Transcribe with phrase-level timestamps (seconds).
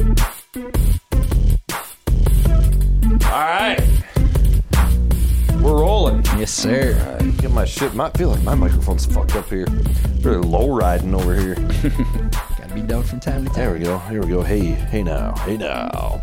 [0.00, 0.06] All
[3.36, 3.78] right.
[5.60, 6.24] We're rolling.
[6.38, 6.98] Yes, sir.
[7.06, 7.94] All right, get my shit.
[7.98, 9.66] I feel like my microphone's fucked up here.
[10.22, 11.54] Really low riding over here.
[12.58, 13.56] Gotta be done from time to time.
[13.56, 13.98] There we go.
[13.98, 14.42] Here we go.
[14.42, 15.34] Hey, hey now.
[15.36, 16.22] Hey now.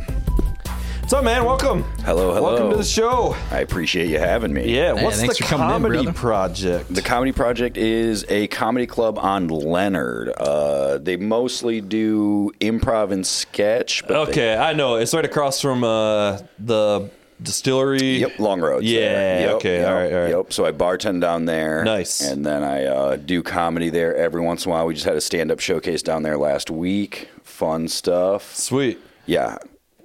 [1.08, 1.46] What's up, man?
[1.46, 1.84] Welcome.
[2.04, 2.44] Hello, hello.
[2.44, 3.34] Welcome to the show.
[3.50, 4.76] I appreciate you having me.
[4.76, 6.12] Yeah, Hey, what's thanks the for coming in, comedy brother.
[6.20, 6.94] project?
[6.94, 10.28] The Comedy Project is a comedy club on Leonard.
[10.38, 14.02] Uh, they mostly do improv and sketch.
[14.06, 14.96] But they- okay, I know.
[14.96, 17.10] It's right across from uh, the
[17.42, 18.18] distillery.
[18.18, 18.84] Yep, Long Road.
[18.84, 20.30] Yeah, Yep, okay, yep, all right, all right.
[20.32, 20.52] Yep.
[20.52, 21.86] So I bartend down there.
[21.86, 22.20] Nice.
[22.20, 24.86] And then I uh, do comedy there every once in a while.
[24.86, 27.30] We just had a stand-up showcase down there last week.
[27.44, 28.54] Fun stuff.
[28.54, 29.00] Sweet.
[29.26, 29.56] Yeah.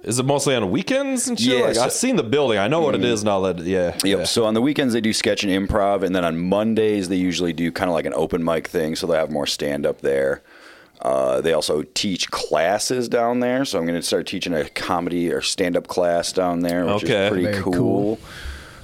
[0.03, 1.57] Is it mostly on weekends and shit?
[1.59, 2.57] Yeah, like, so- I've seen the building.
[2.59, 3.59] I know what it is and all that.
[3.59, 3.93] Yeah.
[3.93, 4.03] Yep.
[4.03, 4.23] yeah.
[4.25, 7.53] So on the weekends they do sketch and improv, and then on Mondays they usually
[7.53, 8.95] do kind of like an open mic thing.
[8.95, 10.41] So they have more stand up there.
[11.01, 15.31] Uh, they also teach classes down there, so I'm going to start teaching a comedy
[15.31, 17.25] or stand up class down there, which Okay.
[17.25, 17.73] is pretty Very cool.
[17.73, 18.19] cool.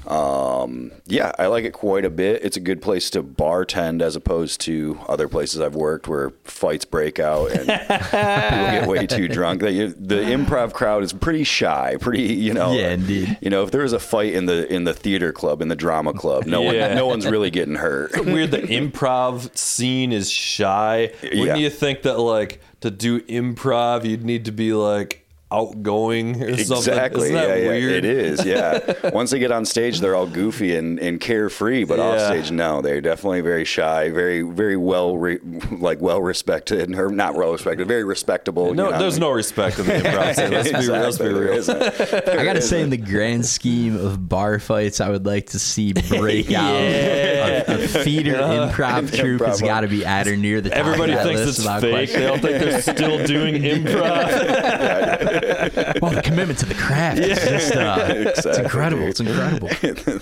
[0.07, 2.43] Um, yeah, I like it quite a bit.
[2.43, 6.85] It's a good place to bartend as opposed to other places I've worked where fights
[6.85, 9.61] break out and people get way too drunk.
[9.61, 12.71] The, the improv crowd is pretty shy, pretty you know.
[12.73, 13.37] Yeah, indeed.
[13.41, 15.75] You know, if there was a fight in the in the theater club, in the
[15.75, 16.87] drama club, no Yeah.
[16.87, 18.11] one no one's really getting hurt.
[18.25, 18.51] Weird.
[18.51, 21.11] The improv scene is shy.
[21.23, 21.55] Wouldn't Yeah.
[21.55, 26.77] you think that like to do improv, you'd need to be like outgoing or something?
[26.77, 27.23] Exactly.
[27.23, 28.45] Isn't that yeah, yeah, it is.
[28.45, 29.09] Yeah.
[29.13, 32.81] Once they get on stage, they're all goofy and, and carefree, but off stage, no,
[32.81, 35.39] they're definitely very shy, very very well re-
[35.71, 38.73] like well respected, or not well respected, very respectable.
[38.73, 38.99] No, you know?
[38.99, 40.51] there's no respect in the improv scene.
[40.51, 41.59] Let's be, let's be real.
[42.39, 45.93] I gotta say, in the grand scheme of bar fights, I would like to see
[46.09, 50.69] break out a, a theater improv troupe has got to be at or near the
[50.69, 50.77] top.
[50.77, 51.91] Everybody of that thinks list it's without fake.
[51.91, 52.19] question.
[52.21, 55.38] They all think they're still doing improv.
[56.01, 59.03] Well, the commitment to the craft is just uh, it's incredible.
[59.03, 59.69] It's incredible.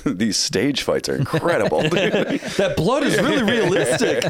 [0.16, 1.82] These stage fights are incredible.
[1.82, 4.22] that blood is really realistic.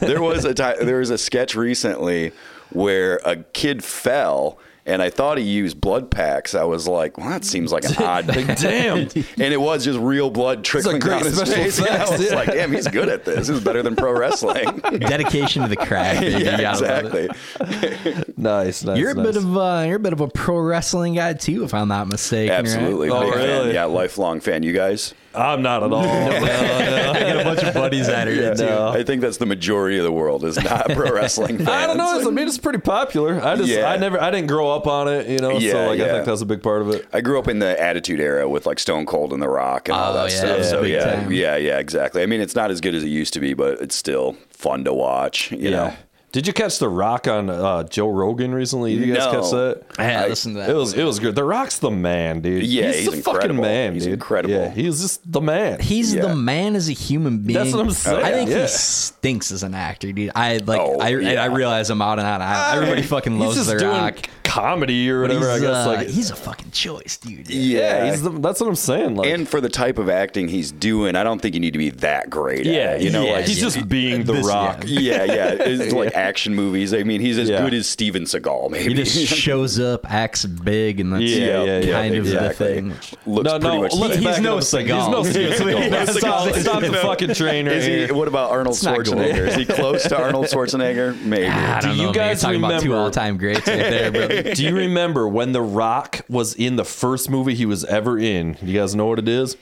[0.00, 2.32] there was a there was a sketch recently
[2.70, 6.54] where a kid fell and I thought he used blood packs.
[6.54, 8.26] I was like, well, that seems like an odd.
[8.26, 8.98] Like, damn.
[9.08, 11.78] and it was just real blood trickling great down his special face.
[11.88, 12.34] And I was yeah.
[12.34, 13.48] like, damn, he's good at this.
[13.48, 14.78] This is better than pro wrestling.
[14.78, 16.20] Dedication to the craft.
[16.20, 16.38] baby.
[16.38, 17.30] You yeah, gotta love it.
[17.30, 18.34] exactly.
[18.36, 18.98] Nice, nice.
[18.98, 19.26] You're a nice.
[19.26, 22.08] bit of uh, you're a bit of a pro wrestling guy too, if I'm not
[22.08, 22.50] mistaken.
[22.50, 22.58] right?
[22.60, 23.10] Absolutely.
[23.10, 23.74] Oh, really?
[23.74, 24.62] Yeah, lifelong fan.
[24.62, 25.14] You guys?
[25.34, 26.02] I'm not at all.
[26.08, 27.12] No, no.
[27.12, 28.64] I got a bunch of buddies that are Yeah, into.
[28.66, 28.88] No.
[28.88, 31.68] I think that's the majority of the world is not pro wrestling fans.
[31.68, 32.18] I don't know.
[32.18, 33.40] It's, I mean, it's pretty popular.
[33.42, 33.90] I just, Yeah.
[33.90, 35.58] I never, I didn't grow up on it, you know.
[35.58, 37.06] Yeah, so like, I think that's a big part of it.
[37.12, 39.96] I grew up in the Attitude Era with like Stone Cold and The Rock and
[39.96, 40.58] all Oh, that yeah, stuff.
[40.58, 41.32] yeah, so yeah, time.
[41.32, 42.22] yeah, yeah, exactly.
[42.22, 44.84] I mean, it's not as good as it used to be, but it's still fun
[44.84, 45.52] to watch.
[45.52, 45.94] You know,
[46.30, 48.92] Did you catch The Rock on uh, Joe Rogan recently?
[48.92, 49.40] You guys No.
[49.40, 49.82] catch that?
[49.98, 50.68] I had I- listened to that.
[50.70, 51.34] It was, it was good.
[51.34, 52.64] The Rock's the man, dude.
[52.64, 53.62] Yeah, he's, he's the fucking incredible.
[53.62, 54.12] man, He's dude.
[54.12, 54.54] incredible.
[54.54, 55.80] Yeah, he's just the man.
[55.80, 56.22] He's Yeah.
[56.26, 57.58] the man as a human being.
[57.58, 58.62] That's what I'm saying, I think yeah.
[58.62, 60.30] he stinks as an actor, dude.
[60.34, 60.80] I like.
[60.80, 61.42] Oh, I, yeah.
[61.42, 62.74] I realize I'm out and out.
[62.76, 64.28] Everybody fucking loves The doing Rock.
[64.48, 65.48] Comedy or whatever.
[65.50, 67.48] I he's, guess uh, like he's a fucking choice, dude.
[67.48, 69.16] yeah, he's the, that's what I'm saying.
[69.16, 71.78] Like, and for the type of acting he's doing, I don't think you need to
[71.78, 72.64] be that great.
[72.66, 73.64] yeah, at it, you know, yeah, like he's yeah.
[73.68, 74.82] just being The This- Rock.
[74.86, 76.94] yeah, yeah, it's like action movies.
[76.94, 77.62] I mean, he's as Yeah.
[77.62, 78.70] good as Steven Seagal.
[78.70, 82.48] Maybe He just shows up, acts big, and that's Yeah, yeah, yeah, kind of exactly.
[82.48, 83.16] the thing.
[83.26, 84.16] Looks No, pretty no, much.
[84.16, 84.88] He's no up a second.
[84.88, 84.98] Seagal.
[84.98, 86.18] He's no Steven He's no Seagal.
[86.18, 86.60] Stop, Seagal.
[86.62, 88.98] stop the fucking train right Is he, what about Arnold not.
[88.98, 89.48] Schwarzenegger?
[89.48, 91.20] Is he close to Arnold Schwarzenegger?
[91.22, 91.46] Maybe.
[91.82, 94.37] Don't you guys You're about two remember- all-time greats right there, brother.
[94.42, 98.56] Do you remember when The Rock was in the first movie he was ever in?
[98.62, 99.56] You guys know what it is?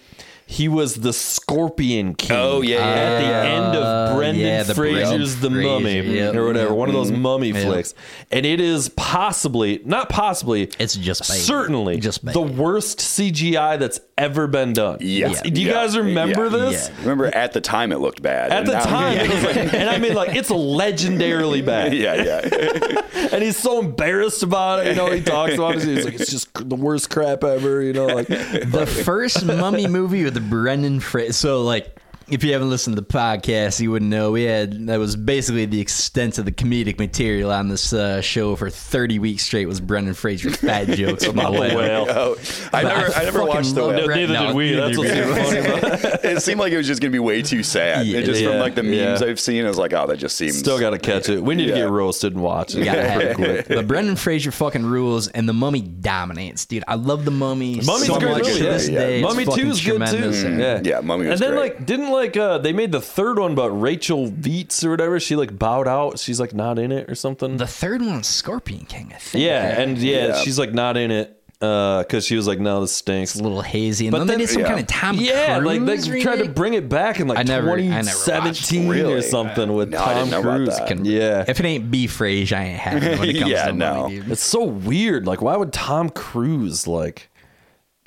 [0.48, 2.36] He was the Scorpion King.
[2.36, 3.42] Oh, yeah, yeah, At the yeah.
[3.66, 6.34] end of Brendan yeah, the Fraser's The Brendan Mummy yep.
[6.36, 7.20] or whatever, one of those Mm-hmm.
[7.22, 7.64] mummy Yep.
[7.66, 7.94] flicks,
[8.30, 10.70] and it is possibly not possibly.
[10.78, 11.36] It's just bad.
[11.36, 12.34] certainly Just bad.
[12.34, 14.98] the worst CGI that's ever been done.
[15.00, 15.32] Yeah.
[15.42, 15.72] Do you Yeah.
[15.74, 16.48] guys remember Yeah.
[16.70, 16.88] this?
[16.90, 17.00] Yeah.
[17.02, 18.52] Remember, at the time it looked bad.
[18.52, 21.92] At and the now- time, it was like, and I mean, like, it's legendarily bad.
[21.94, 23.00] yeah, yeah.
[23.32, 24.90] and he's so embarrassed about it.
[24.90, 25.82] You know, he talks about it.
[25.82, 27.82] He's like, it's just the worst crap ever.
[27.82, 31.32] You know, like the first Mummy movie with the Brendan Fraser.
[31.32, 32.00] So like.
[32.28, 35.64] If you haven't listened to the podcast, you wouldn't know we had that was basically
[35.66, 39.80] the extent of the comedic material on this uh, show for 30 weeks straight was
[39.80, 41.76] Brendan Fraser's fat jokes from the the whale.
[41.76, 42.06] whale.
[42.08, 42.36] Oh,
[42.72, 44.04] I But never, I, never watched the whale.
[44.06, 44.70] Brett- neither no, did we.
[44.72, 46.24] neither That's what's did funny about it.
[46.24, 48.04] it seemed like it was just going to be way too sad.
[48.08, 49.28] Yeah, it just yeah, from like the memes yeah.
[49.28, 50.58] I've seen, I was like, oh, that just seems.
[50.58, 51.40] Still got to catch it.
[51.40, 52.78] We need to get roasted and watch it.
[52.80, 53.64] You gotta have Pretty it.
[53.66, 53.68] quick.
[53.68, 56.82] But Brendan Fraser fucking rules, and the Mummy dominates, dude.
[56.88, 58.58] I love the Mummy Mummy's so good much movie.
[58.58, 58.98] to this yeah.
[58.98, 59.22] day.
[59.22, 60.16] Mummy fucking Two's good too.
[60.16, 61.74] Mm, Yeah, yeah, Mummy was And then great.
[61.76, 65.36] like, didn't like uh they made the third one, but Rachel Weisz or whatever, she
[65.36, 66.18] like bowed out.
[66.18, 67.56] She's like not in it or something.
[67.56, 69.44] The third one's Scorpion King, I think.
[69.44, 70.34] yeah, and yeah, Yeah.
[70.40, 71.32] she's like not in it
[71.62, 73.30] uh because she was like, no, this stinks.
[73.30, 74.06] It's a little hazy.
[74.08, 74.68] And But then, then- they did some yeah.
[74.68, 77.44] kind of Tom Yeah, like they Cruise tried to bring it back in like I
[77.44, 78.24] never- I never watched.
[78.26, 79.22] 2017 or Really?
[79.22, 80.80] something with No, Tom didn't know about Cruise.
[80.86, 82.06] Can- Yeah, If it ain't B.
[82.08, 84.02] Fraser, I ain't having it when it comes Yeah, to no.
[84.02, 84.32] money, dude.
[84.32, 85.26] it's so weird.
[85.26, 87.30] Like, why would Tom Cruise like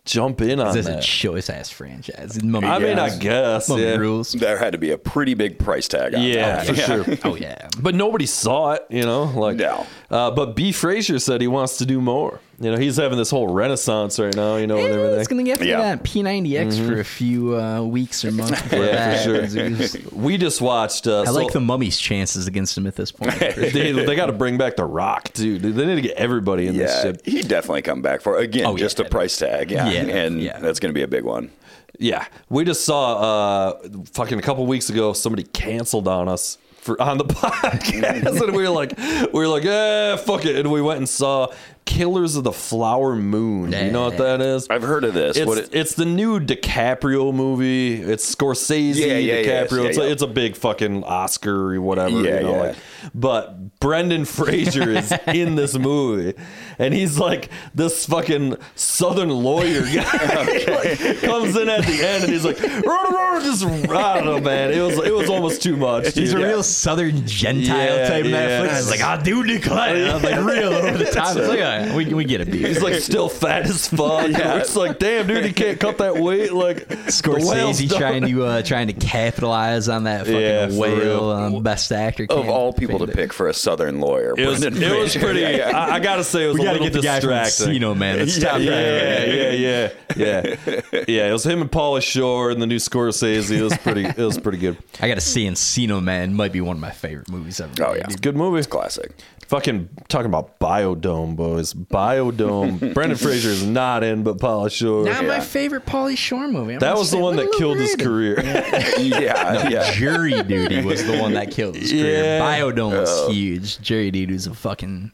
[0.09, 2.41] jump in on This is a choice ass franchise.
[2.43, 3.69] Mummy I mean, I guess.
[3.69, 3.95] Mummy Yeah.
[3.97, 4.31] rules.
[4.31, 6.65] There had to be a pretty big price tag on Yeah, that.
[6.67, 7.05] for sure.
[7.23, 7.67] Oh yeah.
[7.79, 9.23] But nobody saw it, you know.
[9.25, 9.85] Like, No.
[10.09, 10.71] Uh, but B.
[10.71, 12.39] Fraser said he wants to do more.
[12.61, 14.57] You know, he's having this whole renaissance right now.
[14.57, 15.19] You know, and everything.
[15.19, 15.77] it's gonna get to Yeah.
[15.95, 18.61] that P90X for a few uh, weeks or months.
[18.63, 19.17] Before Yeah, that.
[19.17, 19.33] for sure.
[19.41, 19.55] happens.
[19.95, 21.07] It was- We just watched.
[21.07, 23.33] Uh, I so- like the Mummy's chances against him at this point.
[23.39, 25.61] They, they got to bring back the Rock, dude.
[25.61, 27.25] They need to get everybody in this Yeah, shit.
[27.25, 29.05] he'd definitely come back for again Oh, just yeah.
[29.05, 29.71] a price tag.
[29.71, 30.59] Yeah, Yeah, and yeah.
[30.59, 31.51] that's going to be a big one.
[31.97, 33.79] Yeah, we just saw uh
[34.13, 38.63] fucking a couple weeks ago somebody canceled on us for on the podcast, and we
[38.63, 41.47] were like, we were like, eh, fuck it, and we went and saw
[41.89, 43.71] Killers of the Flower Moon.
[43.71, 44.67] You know what that is?
[44.69, 45.35] I've heard of this.
[45.37, 47.99] It's, what it, it's the new DiCaprio movie.
[47.99, 49.83] It's Scorsese, Yeah, yeah, yeah, DiCaprio.
[49.83, 50.11] yeah, it's, A, yeah.
[50.11, 52.21] it's a big fucking Oscar or whatever.
[52.21, 52.61] Yeah, you know, yeah.
[52.61, 52.75] like,
[53.15, 56.39] but Brendan Fraser is in this movie,
[56.77, 60.45] and he's like this fucking Southern lawyer guy.
[60.67, 64.39] like, comes in at the end, and he's like, "Rah, rah," just I don't know,
[64.39, 64.71] man.
[64.71, 66.13] It was it was almost too much.
[66.13, 66.45] He's a dude.
[66.45, 68.31] real Southern Gentile Yeah, type yeah.
[68.31, 68.79] Netflix.
[68.79, 70.13] It's like, I do declare.
[70.13, 71.35] I'm like real over the top.
[71.37, 72.65] It's like, all right, we, we get it, dude.
[72.65, 74.29] He's like still fat as fuck.
[74.29, 76.53] It's like, damn, dude, he can't cut that weight.
[76.53, 81.29] Like Scorsese trying to uh, trying to capitalize on that fucking Yeah, whale real.
[81.29, 82.25] um, best actor.
[82.29, 83.13] of all people to fandom.
[83.15, 85.41] pick for a Southern lawyer, It was, it was pretty.
[85.41, 85.77] Yeah, yeah.
[85.77, 88.17] I, I gotta say, it was We a gotta little get the guy from man.
[88.19, 90.55] Let's Yeah, stop yeah, yeah, yeah, yeah,
[90.95, 91.29] yeah, yeah.
[91.29, 93.51] It was him and Pauly Shore and the new Scorsese.
[93.51, 94.05] It was pretty.
[94.05, 94.77] It was pretty good.
[95.01, 97.71] I gotta see Encino Man might be one of my favorite movies ever.
[97.81, 98.07] Oh, made, yeah.
[98.07, 98.21] dude.
[98.21, 98.63] Good movie.
[98.67, 99.11] classic.
[99.47, 101.68] Fucking talking about Biodome, boys.
[101.73, 102.93] Biodome.
[102.93, 105.05] Brendan Fraser is not in, but Pauly Shore.
[105.05, 106.73] Not my favorite Pauly Shore movie.
[106.73, 108.43] I'm that gonna was the say one a that little killed his overrated.
[108.43, 108.63] career.
[109.21, 109.91] yeah, yeah.
[109.93, 112.23] Jury Duty was the one that killed his career.
[112.23, 112.39] Yeah.
[112.41, 113.79] Biodome was huge.
[113.81, 115.11] Jury Duty was a fucking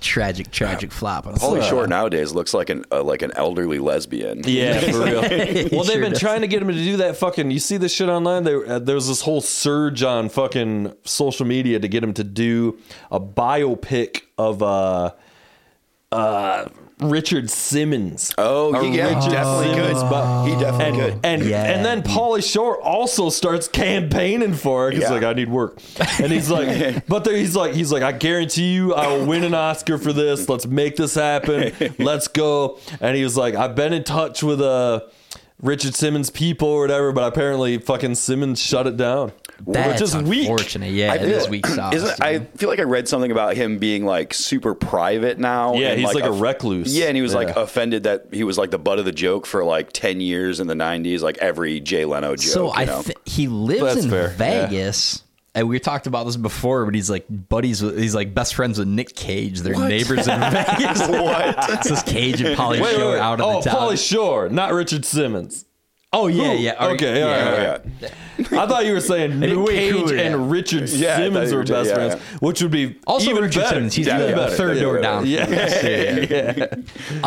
[0.00, 1.26] tragic, tragic flop.
[1.26, 4.42] on Pauly its- Shore nowadays looks like an uh, like an elderly lesbian.
[4.44, 5.20] Yeah, for real.
[5.20, 6.20] Well, they've sure been does.
[6.20, 7.50] trying to get him to do that fucking.
[7.50, 8.44] You see this shit online?
[8.44, 12.24] There, uh, there was this whole surge on fucking social media to get him to
[12.24, 12.78] do
[13.10, 15.12] a biopic of uh,
[16.12, 16.66] uh,
[17.00, 18.32] Richard Simmons.
[18.38, 19.96] Oh, he yeah, Richard definitely could.
[19.96, 21.20] Simmons bi- He definitely and could.
[21.24, 21.64] and Yeah.
[21.64, 24.94] and then Pauly Shore also starts campaigning for it.
[24.94, 25.10] He's Yeah.
[25.12, 25.78] like, I need work,
[26.20, 29.44] and he's like, but there, he's like, he's like, I guarantee you, I will win
[29.44, 30.48] an Oscar for this.
[30.48, 31.72] Let's make this happen.
[31.98, 32.78] Let's go.
[33.00, 35.00] And he was like, I've been in touch with uh
[35.60, 39.32] Richard Simmons people or whatever, but apparently fucking Simmons shut it down,
[39.66, 40.48] That's which is weak.
[40.48, 40.92] unfortunate.
[40.92, 41.94] Yeah, it feel- is weak sauce.
[41.94, 42.22] Isn't.
[42.22, 45.74] I feel like I read something about him being like super private now.
[45.74, 46.96] Yeah, and, he's like a off- recluse.
[46.96, 49.46] Yeah, and he was like offended that he was like the butt of the joke
[49.46, 52.52] for like ten years in the '90s, like every Jay Leno joke.
[52.52, 53.02] So I know?
[53.02, 55.16] th- he lives That's in fair, yeah.
[55.54, 58.78] And we talked about this before, but he's like buddies with he's like best friends
[58.78, 59.60] with Nick Cage.
[59.60, 61.08] They're neighbors in Vegas.
[61.08, 61.70] What?
[61.70, 63.18] It's this Cage and Pauly Shore wait, wait.
[63.18, 63.76] out of oh, the town.
[63.76, 65.64] Pauly Shore, not Richard Simmons.
[66.10, 66.72] Oh yeah, yeah.
[66.72, 67.78] All right, Okay, all right, yeah.
[68.02, 68.08] all
[68.50, 68.62] yeah.
[68.62, 70.22] I thought you were saying Nick way Cage cooler, yeah.
[70.22, 72.96] and Richard Yeah, I thought Simmons you were were best yeah, friends, which would be
[73.06, 73.74] Also, even Richard better.
[73.74, 73.94] Simmons.
[73.94, 75.26] He's Yeah, the yeah, third yeah, door yeah, down.
[75.26, 76.66] Yeah.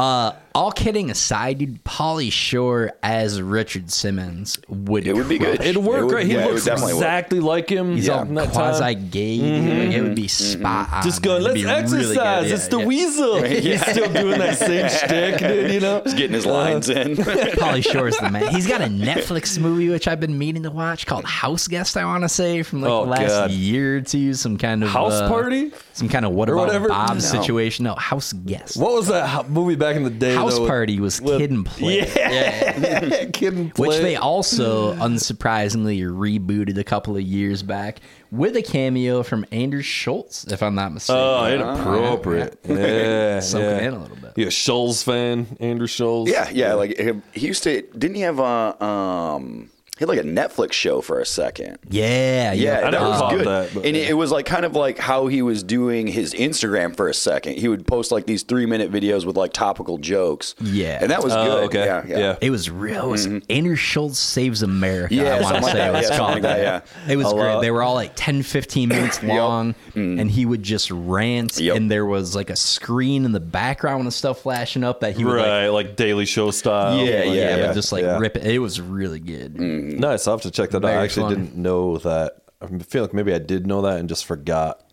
[0.02, 5.62] Uh, all kidding aside, dude, Pauly Shore as Richard Simmons would It would be good.
[5.62, 6.26] It'd work, It would- right?
[6.26, 7.04] He yeah, it would looks definitely work.
[7.04, 7.96] exactly like him.
[7.96, 8.96] He's all in that quasi time.
[8.96, 9.10] Mm-hmm.
[9.10, 9.96] gay.
[9.96, 11.04] It would be spot on.
[11.04, 12.44] Just going, It'd let's be really exercise.
[12.44, 12.52] good.
[12.54, 12.86] It's Yeah, the yeah.
[12.86, 13.44] weasel.
[13.44, 16.02] He's still doing that same shtick, dude, you know?
[16.04, 17.16] He's getting his lines in.
[17.18, 18.54] Pauly Shore's the man.
[18.54, 21.98] He's got a Netflix movie which I've been meaning to watch called House Guest.
[21.98, 23.52] I want to say from like Oh, the last God.
[23.52, 25.72] year or two, some kind of House uh, Party?
[25.94, 26.88] some kind of what Or about whatever?
[26.90, 27.20] Bob No.
[27.20, 27.84] situation.
[27.86, 28.78] No, House Guest.
[28.78, 30.36] What was that movie back in the day?
[30.36, 32.00] House though, Party was with- Kid and Play.
[32.00, 33.26] Yeah.
[33.34, 33.88] Kid and Play.
[33.88, 38.00] Which they also unsurprisingly rebooted a couple of years back
[38.32, 41.22] with a cameo from Andrew Schulz, if I'm not mistaken.
[41.22, 42.60] Oh, inappropriate.
[42.64, 43.40] Yeah.
[43.42, 43.70] Sunk yeah.
[43.78, 44.34] it in a little bit.
[44.38, 45.58] You a Schulz fan?
[45.60, 46.30] Andrew Schulz.
[46.32, 46.74] Yeah, yeah.
[46.74, 47.82] Like he he used to.
[47.82, 49.70] Didn't he have a um?
[50.02, 51.78] He had like a Netflix show for a second.
[51.88, 53.46] Yeah, Yeah, I that was good.
[53.46, 56.34] that, but- and it, it was like kind of like how he was doing his
[56.34, 57.58] Instagram for a second.
[57.60, 60.56] He would post like these three minute videos with like topical jokes.
[60.60, 60.98] Yeah.
[61.00, 61.64] and that was Oh, good.
[61.66, 61.86] okay.
[61.86, 62.18] Yeah, yeah.
[62.18, 62.36] Yeah.
[62.42, 63.06] It was real.
[63.06, 63.52] It was mm-hmm.
[63.52, 65.14] Andrew Schulz Saves America.
[65.14, 67.28] Yeah, I want to like say it was Yeah, called something like that, It was
[67.28, 67.54] A great.
[67.54, 67.62] lot.
[67.62, 70.20] They were all like 10, 15 minutes long, mm-hmm.
[70.20, 71.76] and he would just rant, Yep.
[71.76, 75.24] and there was like a screen in the background and stuff flashing up that he
[75.24, 76.98] would like, Right, like Daily Show style.
[76.98, 77.68] Yeah, Like, yeah, yeah, yeah.
[77.68, 78.18] but just like yeah.
[78.18, 78.48] rip it.
[78.48, 79.54] It was really good.
[79.54, 79.91] Mm-hmm.
[80.00, 80.28] Nice.
[80.28, 80.84] I'll have to check that out.
[80.84, 81.48] Very I actually funny.
[81.48, 82.38] didn't know that.
[82.62, 84.84] I feel like maybe I did know that and just forgot.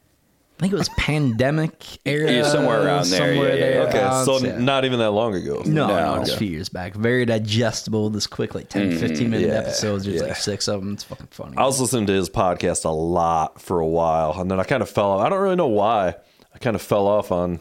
[0.58, 2.32] I think it was pandemic era.
[2.32, 3.88] Yeah, somewhere around there, Somewhere yeah, yeah, there.
[3.88, 4.58] Okay, Uh, so yeah.
[4.58, 5.62] not even that long ago.
[5.64, 6.94] No, No, no, it's a few years back.
[6.94, 8.10] Very digestible.
[8.10, 10.04] This quick, like 10, 15 minute yeah, episodes.
[10.04, 10.28] There's yeah.
[10.28, 10.94] like six of them.
[10.94, 11.56] It's fucking funny.
[11.56, 14.82] I was listening to his podcast a lot for a while, and then I kind
[14.82, 15.24] of fell off.
[15.24, 16.16] I don't really know why.
[16.52, 17.60] I kind of fell off on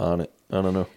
[0.00, 0.32] on it.
[0.50, 0.88] I don't know.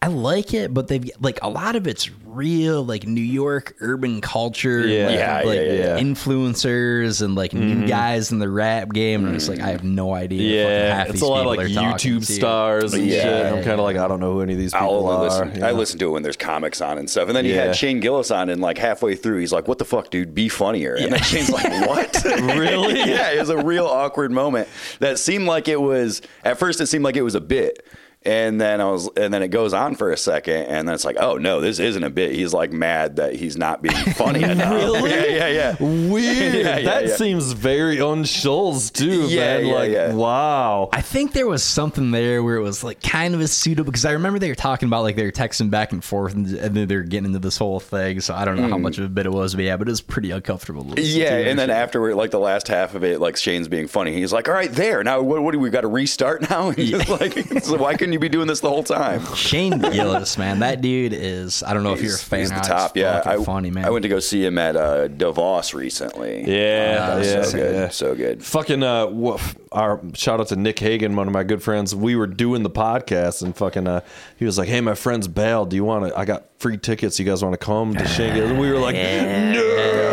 [0.00, 4.20] I like it, but they've like a lot of it's real, like New York urban
[4.20, 5.06] culture, Yeah.
[5.06, 5.98] like, Yeah, like yeah, yeah.
[5.98, 7.86] influencers and like new mm-hmm.
[7.86, 9.26] guys in the rap game.
[9.26, 10.64] And it's like I have no idea.
[10.64, 13.22] Yeah, half it's these a lot of like YouTube stars and Yeah.
[13.22, 13.46] shit.
[13.46, 15.22] I'm kind of like, I don't know who any of these I'll people only are.
[15.46, 15.60] listen.
[15.60, 17.26] you I listen to it when there's comics on and stuff.
[17.26, 17.64] And then he Yeah.
[17.66, 20.32] had Shane Gillis on, and like halfway through, he's like, "What the fuck, dude?
[20.32, 22.24] Be funnier." And then Shane's like, "What?
[22.58, 22.98] Really?
[22.98, 24.68] yeah, it was a real awkward moment
[25.00, 26.22] that seemed like it was.
[26.44, 27.84] At first, it seemed like it was a bit.
[28.22, 31.04] And then I was, and then it goes on for a second, and then it's
[31.04, 32.32] like, oh no, this isn't a bit.
[32.32, 34.72] He's like mad that he's not being funny enough.
[34.72, 35.10] Really?
[35.10, 36.08] Yeah, yeah, yeah.
[36.10, 36.38] Weird.
[36.58, 37.16] Yeah, yeah, that yeah.
[37.16, 39.66] seems very on Schulz too, Yeah, man.
[39.66, 40.12] yeah, like, yeah.
[40.12, 40.88] wow.
[40.92, 44.04] I think there was something there where it was like kind of a suitable because
[44.04, 46.76] I remember they were talking about like they were texting back and forth and, and
[46.76, 48.20] then they were getting into this whole thing.
[48.20, 48.82] So I don't know how mm.
[48.82, 50.84] much of a bit it was, but yeah, but it was pretty uncomfortable.
[50.84, 51.00] to.
[51.00, 51.76] Yeah, to and then shit.
[51.76, 54.12] afterward, like the last half of it, like Shane's being funny.
[54.12, 55.02] He's like, "All right, there.
[55.04, 57.32] Now, what, what do we got to restart now?" And just like,
[57.62, 59.22] so why couldn't you be doing this the whole time?
[59.34, 61.62] Shane Gillis, man, that dude is.
[61.62, 62.40] I don't know if you're a fan.
[62.40, 62.96] he's the top.
[62.96, 63.84] Yeah, I, funny man.
[63.84, 66.40] I went to go see him at uh, DeVos recently.
[66.50, 67.88] Yeah, Oh, yeah, so good, yeah.
[67.90, 68.42] so good.
[68.42, 69.38] Fucking uh, wha-
[69.72, 71.94] our shout out to Nick Hagan, one of my good friends.
[71.94, 74.00] We were doing the podcast, and fucking, uh,
[74.38, 75.68] he was like, "Hey, my friend's bailed.
[75.68, 76.18] Do you want to?
[76.18, 77.18] I got free tickets.
[77.18, 80.07] You guys want to come to Shingle?" And we were like, "No."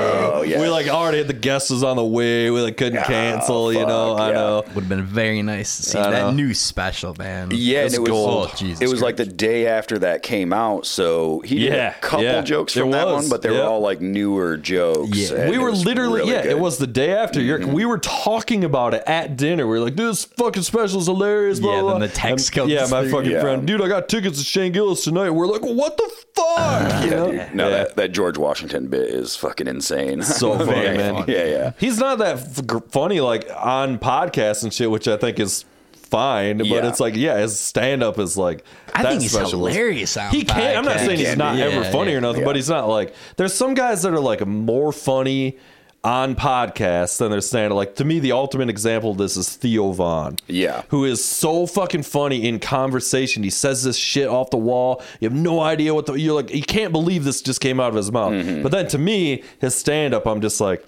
[0.46, 0.62] Oh, yeah.
[0.62, 2.50] We like already had the guests was on the way.
[2.52, 3.74] We like couldn't Ah, cancel.
[3.74, 4.34] you know, fuck, I yeah.
[4.34, 4.56] know.
[4.75, 6.12] Would have been very nice to see I know.
[6.30, 7.50] that new special, man.
[7.52, 8.50] Yeah, It's and it was gold.
[8.54, 11.96] Oh, Jesus it was like the day after that came out, so he did Yeah,
[11.96, 12.42] a couple yeah.
[12.42, 13.64] jokes from that one, but they were yeah.
[13.68, 15.18] all like newer jokes.
[15.32, 15.50] Yeah.
[15.50, 16.52] we were literally really yeah good.
[16.52, 19.84] it was the day after You're- we were talking about it at dinner we were
[19.84, 23.08] like this fucking special is hilarious blah, Yeah, blah, then the text comes yeah my
[23.10, 23.42] fucking Yeah.
[23.42, 27.10] friend dude I got tickets to Shane Gillis tonight we're like what the fuck you
[27.12, 27.32] know?
[27.54, 27.78] No, Yeah.
[27.78, 30.22] that, that George Washington bit is fucking insane.
[30.38, 31.34] so funny Very man funny.
[31.34, 31.72] Yeah, yeah.
[31.80, 36.60] he's not that f- funny like on podcasts and shit which I think is fine
[36.60, 36.88] but Yeah.
[36.88, 38.63] it's like yeah his stand up is like
[38.94, 40.77] I that think he's special was- hilarious on he can't.
[40.77, 41.06] I'm not podcasts.
[41.08, 41.63] saying he's not be.
[41.63, 42.46] ever funny yeah, or nothing yeah.
[42.46, 45.58] but he's not like there's some guys that are like more funny
[46.06, 47.76] on podcasts than they're up.
[47.76, 50.38] Like to me, the ultimate example of this is Theo Von.
[50.48, 50.84] Yeah.
[50.90, 53.42] Who is so fucking funny in conversation.
[53.42, 55.02] He says this shit off the wall.
[55.20, 57.90] You have no idea what the you're like, you can't believe this just came out
[57.90, 58.34] of his mouth.
[58.34, 58.62] Mm-hmm.
[58.62, 60.86] But then to me, his stand up, I'm just like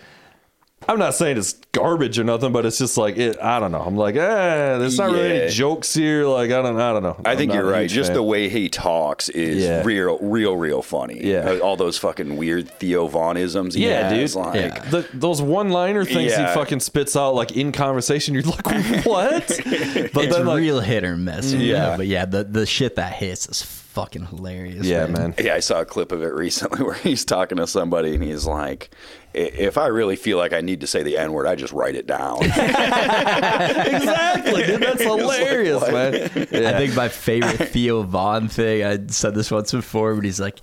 [0.88, 3.38] I'm not saying it's garbage or nothing, but it's just like it.
[3.42, 3.82] I don't know.
[3.82, 6.26] I'm like, eh, there's not really any jokes here.
[6.26, 7.20] Like, I don't, I don't know.
[7.26, 7.90] I I'm think you're right.
[7.90, 8.16] Just fan.
[8.16, 9.82] the way he talks is Yeah.
[9.84, 11.20] real, real, real funny.
[11.26, 11.58] Yeah.
[11.64, 13.74] All those fucking weird Theo Vonisms.
[13.74, 14.44] He Yeah, has, dude.
[14.46, 14.80] Like, Yeah.
[14.90, 16.48] the, those one-liner things Yeah.
[16.50, 18.36] he fucking spits out like in conversation.
[18.36, 18.66] You're like,
[19.06, 19.48] what?
[19.48, 21.52] But it's then like, real hit or miss.
[21.54, 21.92] you Yeah.
[21.92, 24.86] know, but yeah, the the shit that hits is fucking hilarious.
[24.86, 25.34] yeah, man.
[25.40, 28.46] Yeah, I saw a clip of it recently where he's talking to somebody and he's
[28.46, 28.92] like,
[29.27, 31.74] "I- "If I really feel like I need to say the N word, I just
[31.74, 34.82] write it down." exactly, dude.
[34.82, 35.94] That's hilarious, what?
[35.94, 36.48] man.
[36.52, 36.70] Yeah.
[36.70, 40.60] I think my favorite Theo Von thing, I said this once before, but he's like,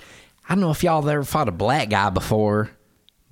[0.48, 2.70] I don't know if y'all ever fought a black guy before,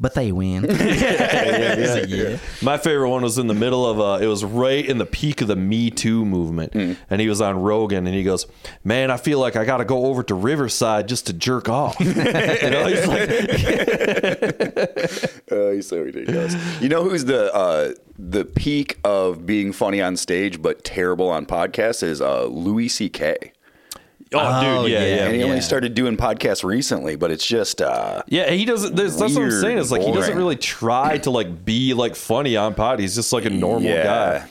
[0.02, 0.64] but they win.
[0.68, 0.80] He's like,
[2.08, 2.38] yeah.
[2.60, 5.40] My favorite one was in the middle of uh it was right in the peak
[5.40, 6.74] of the Me Too movement.
[6.74, 8.46] And he was on Rogan and he goes,
[8.84, 11.98] Man, I feel like I gotta go over to Riverside just to jerk off.
[12.00, 13.30] you know, he's like
[15.50, 16.56] Oh, he's so ridiculous.
[16.82, 21.46] You know who's the uh, the peak of being funny on stage but terrible on
[21.46, 23.52] podcasts is uh, Louis C.K.
[24.34, 25.14] Oh, Oh, dude, yeah, yeah.
[25.16, 25.24] yeah.
[25.26, 28.96] and he only started doing podcasts recently, but it's just uh, Yeah, he doesn't.
[28.96, 29.78] That's, that's what I'm saying.
[29.78, 32.98] Is like he doesn't really try to like be like funny on pod.
[33.00, 34.02] He's just like a normal Yeah,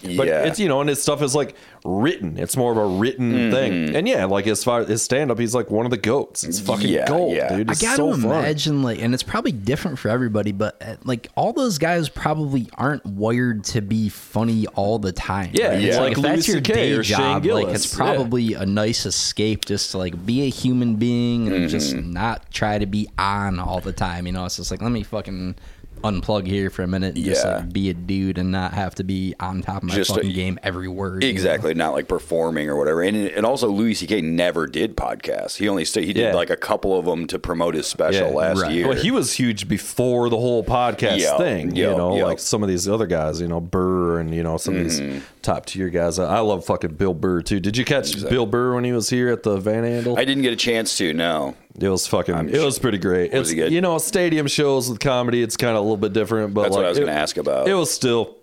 [0.02, 0.16] guy.
[0.16, 0.44] But yeah.
[0.46, 2.38] it's you know, and his stuff is like written.
[2.38, 3.52] It's more of a written Mm-hmm.
[3.52, 3.96] thing.
[3.96, 6.44] And yeah, like as far as his stand up, he's like one of the goats.
[6.44, 7.56] It's fucking Yeah, gold, yeah.
[7.56, 7.70] dude.
[7.70, 8.24] I gotta so fun.
[8.24, 12.68] imagine, like, and it's probably different for everybody, but uh, like, all those guys probably
[12.76, 15.52] aren't wired to be funny all the time.
[15.54, 15.82] Yeah, right?
[15.82, 15.88] yeah.
[15.90, 17.86] It's like if that's your CK day or Shane job, like, Gillis.
[17.86, 17.98] it's Yeah.
[17.98, 22.12] probably a nice escape just to like be a human being and just Mm-hmm.
[22.12, 24.26] not try to be on all the time.
[24.28, 25.56] You know, it's just like let me fucking
[26.04, 29.04] unplug here for a minute, and just like be a dude and not have to
[29.04, 31.24] be on top of my Just a- fucking game every word.
[31.24, 31.32] you know?
[31.32, 33.02] exactly not like performing or whatever.
[33.02, 34.22] And and also Louis C.K.
[34.22, 35.58] never did podcasts.
[35.58, 36.34] He only stayed, he did Yeah.
[36.36, 38.72] like a couple of them to promote his special Yeah, last right.
[38.72, 38.88] year.
[38.88, 41.76] Well, he was huge before the whole podcast Yeah, thing.
[41.76, 42.26] yeah, you know, yeah.
[42.26, 45.12] like some of these other guys, you know, Burr and you know some of Mm-hmm.
[45.14, 46.18] these top tier guys.
[46.20, 47.60] I I love fucking Bill Burr too.
[47.60, 50.18] Did you catch Bill Burr when he was here at the Van Andel?
[50.18, 51.14] I didn't get a chance to.
[51.14, 52.50] No, It was fucking.
[52.50, 53.32] it was pretty great.
[53.32, 53.72] Was It's it good?
[53.72, 55.42] you know stadium shows with comedy.
[55.42, 57.68] It's kind of a little bit different, but That's what I was gonna ask about.
[57.68, 58.38] It was still.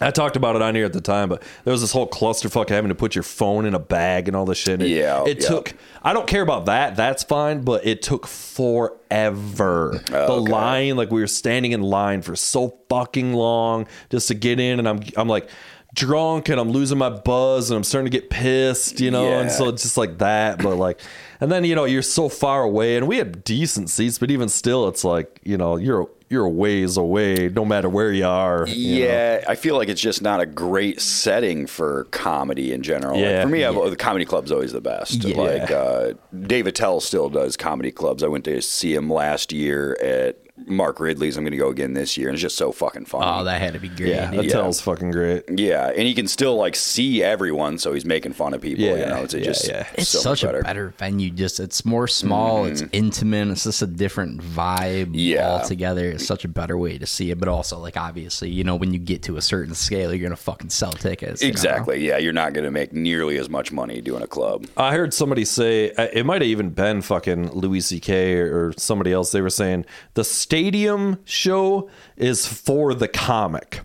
[0.00, 2.68] I talked about it on here at the time, but there was this whole clusterfuck
[2.68, 4.82] having to put your phone in a bag and all this shit.
[4.82, 5.48] It- Yeah, it yeah.
[5.48, 5.74] took.
[6.02, 6.96] I don't care about that.
[6.96, 10.00] That's fine, but it took forever.
[10.08, 10.50] the okay.
[10.52, 14.78] line, like we were standing in line for so fucking long just to get in,
[14.78, 15.48] and I'm I'm like
[15.94, 19.48] drunk and I'm losing my buzz and I'm starting to get pissed, you know, and
[19.50, 20.60] so it's just like that.
[20.60, 21.00] But like,
[21.44, 24.48] and then you know you're so far away, and we had decent seats, but even
[24.48, 28.66] still, it's like you know you're you're a ways away, no matter where you are.
[28.66, 29.06] you know.
[29.06, 33.14] Yeah, I feel like it's just not a great setting for comedy in general.
[33.16, 33.42] Like, Yeah.
[33.42, 35.22] for me, I've, the comedy club's always the best.
[35.22, 35.36] Yeah.
[35.36, 36.14] Like uh,
[36.46, 38.22] Dave Attell still does comedy clubs.
[38.24, 41.36] I went to see him last year at Mark Ridley's.
[41.36, 43.22] I'm going to go again this year, and it's just so fucking fun.
[43.24, 44.10] Oh, that had to be great.
[44.10, 44.44] Yeah, dude.
[44.46, 45.42] Attell's fucking great.
[45.50, 48.84] yeah, and he can still like see everyone, so he's making fun of people.
[48.84, 49.88] you Yeah, know, it's yeah, just yeah.
[49.94, 50.60] It's so such better.
[50.60, 51.30] a better venue.
[51.30, 52.66] Just it's more small.
[52.66, 53.48] It's intimate.
[53.48, 55.50] It's just a different vibe Yeah.
[55.50, 56.10] altogether.
[56.10, 57.38] It's such a better way to see it.
[57.40, 60.36] But also, like obviously, you know, when you get to a certain scale, you're gonna
[60.36, 61.42] fucking sell tickets.
[61.42, 61.50] you know?
[61.50, 62.06] Exactly.
[62.06, 64.66] Yeah, you're not going to make nearly as much money doing a club.
[64.76, 68.36] I heard somebody say uh, it might have even been fucking Louis C.K.
[68.38, 69.32] or, or somebody else.
[69.32, 69.84] They were saying
[70.14, 73.80] the stadium show is for the comic.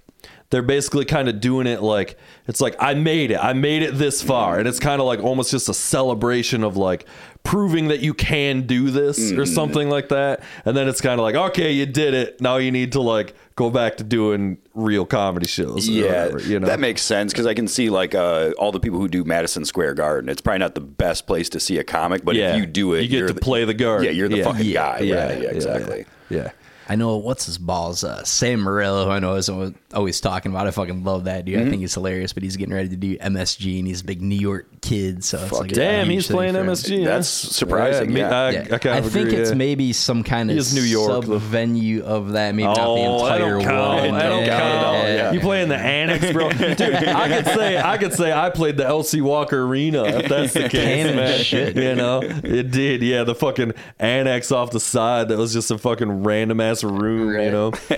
[0.51, 3.37] They're basically kind of doing it like it's like I made it.
[3.37, 6.75] I made it this far, and it's kind of like almost just a celebration of
[6.75, 7.05] like
[7.43, 10.41] proving that you can do this or something like that.
[10.65, 12.41] And then it's kind of like okay, you did it.
[12.41, 15.87] Now you need to like go back to doing real comedy shows.
[15.87, 18.79] Yeah, whatever, you know that makes sense because I can see like uh, all the
[18.79, 20.29] people who do Madison Square Garden.
[20.31, 22.53] It's probably not the best place to see a comic, but Yeah.
[22.53, 24.03] if you do it, You get to the- play the guard.
[24.03, 24.43] Yeah, you're the Yeah.
[24.45, 24.99] fucking Yeah, guy.
[25.01, 25.41] yeah, right?
[25.43, 26.05] yeah, exactly.
[26.29, 26.51] Yeah.
[26.87, 28.03] I know what's his balls.
[28.03, 29.47] Uh, Sam Morril, who I know is
[29.93, 30.65] always talking about.
[30.65, 31.59] I fucking love that dude.
[31.59, 31.67] Mm-hmm.
[31.67, 32.33] I think he's hilarious.
[32.33, 35.23] But he's getting ready to do MSG, and he's a big New York kid.
[35.23, 36.67] So it's like a Damn, huge he's thing playing for him.
[36.67, 36.99] MSG.
[37.03, 37.09] huh?
[37.09, 38.39] That's surprising, me- yeah.
[38.41, 38.59] I, Yeah.
[38.71, 39.55] I, kind I of think agree, it's yeah.
[39.55, 41.37] maybe some kind of is New York, sub though.
[41.37, 42.55] venue of that.
[42.55, 44.11] Maybe not the Oh, I entire don't count.
[44.11, 44.21] one.
[44.21, 44.59] I don't Yeah.
[44.59, 44.93] count at all.
[45.09, 45.31] Yeah.
[45.33, 46.49] You play in the annex, bro.
[46.51, 50.53] Dude, I could say I could say I played the LC Walker Arena if that's
[50.53, 51.43] the case, Canon man.
[51.43, 51.75] shit.
[51.75, 53.01] You know, it did.
[53.01, 57.29] Yeah, the fucking annex off the side that was just a fucking random ass room.
[57.29, 57.51] You Right.
[57.51, 57.71] know,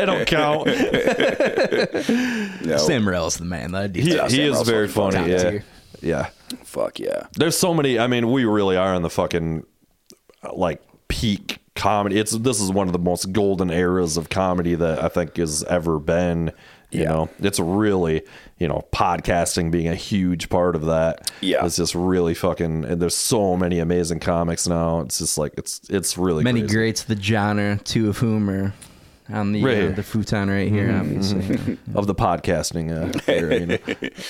[0.00, 0.66] I don't count.
[2.64, 3.72] No, Sam Morril's the man.
[3.72, 5.32] That dude's He, Yeah, he is Russell's very fucking funny.
[5.34, 5.64] top Yeah, tier.
[6.00, 6.28] Yeah.
[6.64, 7.26] fuck yeah.
[7.34, 7.98] There's so many.
[7.98, 9.64] I mean, we really are in the fucking
[10.52, 12.18] like peak comedy.
[12.18, 15.64] It's this is one of the most golden eras of comedy that I think has
[15.64, 16.52] ever been.
[16.90, 17.08] You Yeah.
[17.08, 18.22] know, it's really
[18.58, 21.30] you know podcasting being a huge part of that.
[21.42, 21.64] Yeah.
[21.66, 22.84] it's just really fucking.
[22.86, 25.00] And there's so many amazing comics now.
[25.00, 26.74] It's just like it's it's really Many crazy.
[26.74, 28.72] greats of the genre, two of whom are
[29.30, 31.78] on the Right uh, the futon right here, obviously.
[31.94, 32.90] of the podcasting.
[32.90, 33.78] Uh, era, you know?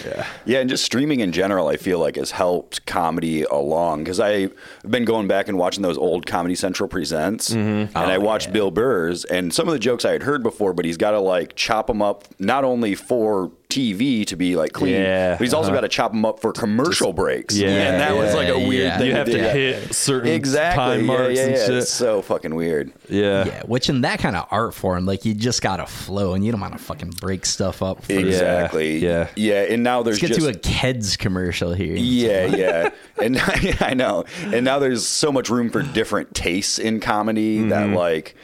[0.05, 0.27] yeah.
[0.45, 4.53] Yeah, and just streaming in general, I feel like has helped comedy along because I've
[4.89, 7.97] been going back and watching those old Comedy Central presents, Mm-hmm.
[7.97, 10.73] and Oh, I watched Bill Burr's, and some of the jokes I had heard before,
[10.73, 14.73] but he's got to like chop them up not only for TV to be like
[14.73, 15.77] clean, Yeah, but he's also uh-huh.
[15.77, 17.55] got to chop them up for commercial breaks.
[17.55, 18.99] Yeah, and that was like a weird yeah.
[18.99, 19.09] thing.
[19.09, 19.39] You have to do.
[19.39, 19.53] Yeah.
[19.53, 21.67] hit certain exactly time yeah, marks yeah, and yeah.
[21.67, 21.75] shit.
[21.75, 22.93] It's so fucking weird.
[23.11, 23.45] Yeah.
[23.45, 26.51] Yeah, which in that kind of art form, like you just gotta flow, and you
[26.51, 28.05] don't want to fucking break stuff up.
[28.05, 28.99] For, Exactly.
[28.99, 29.29] yeah.
[29.37, 29.65] yeah.
[29.65, 31.95] And now there's Let's get just to a Keds commercial here.
[31.95, 32.91] Yeah, yeah.
[33.23, 33.39] And
[33.81, 34.25] I know.
[34.45, 37.69] And now there's so much room for different tastes in comedy Mm-hmm.
[37.69, 38.35] that like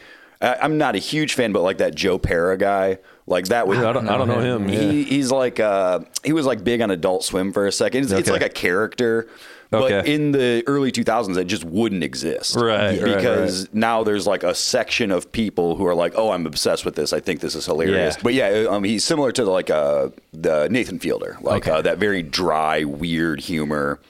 [0.40, 3.78] I, I'm not a huge fan, but like that Joe Pera guy, like that was
[3.78, 4.68] I don't, I don't know him.
[4.68, 4.80] Yeah.
[4.80, 8.04] he, he's like uh, he was like big on Adult Swim for a second.
[8.04, 8.32] It's, it's Okay.
[8.32, 9.28] like a character,
[9.70, 10.14] but Okay.
[10.14, 14.54] in the early 2000s, it just wouldn't exist, Right, right, Because now there's like a
[14.54, 17.12] section of people who are like, "Oh, I'm obsessed with this.
[17.12, 18.20] I think this is hilarious." Yeah.
[18.22, 21.78] But yeah, um, he's similar to like uh, the Nathan Fielder, like Okay.
[21.78, 24.00] uh, that very dry, weird humor.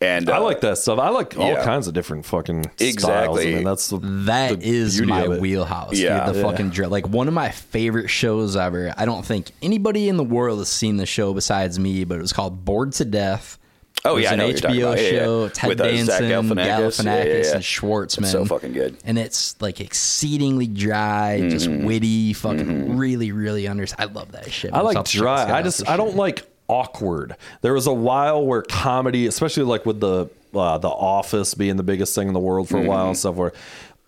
[0.00, 0.98] And I uh, like that stuff.
[0.98, 1.64] I like all yeah.
[1.64, 2.80] kinds of different fucking styles.
[2.94, 3.52] Exactly.
[3.52, 5.94] I mean, that's the, That the is my of wheelhouse.
[5.98, 6.26] Yeah.
[6.26, 6.50] dude, the Yeah.
[6.50, 6.90] fucking drill.
[6.90, 8.92] Like one of my favorite shows ever.
[8.96, 12.20] I don't think anybody in the world has seen the show besides me, but it
[12.20, 13.58] was called Bored to Death.
[14.04, 14.98] Oh, It was yeah, I an know you're talking HBO about.
[14.98, 15.10] Yeah, yeah.
[15.24, 15.48] show.
[15.48, 17.04] Ted With, uh, Danson, Zach Galifianakis, Galifianakis.
[17.04, 17.54] Yeah, yeah, yeah.
[17.54, 18.18] and Schwartzman.
[18.22, 18.96] It's so fucking good.
[19.06, 21.86] And it's like exceedingly dry, just Mm-hmm.
[21.86, 23.86] witty, fucking really, really under.
[23.98, 24.74] I love that shit.
[24.74, 25.50] I like dry.
[25.58, 26.18] I just I don't sure.
[26.18, 27.36] like awkward.
[27.62, 31.82] There was a while where comedy, especially like with the uh, the Office being the
[31.82, 33.08] biggest thing in the world for a while Mm-hmm.
[33.08, 33.52] and stuff, where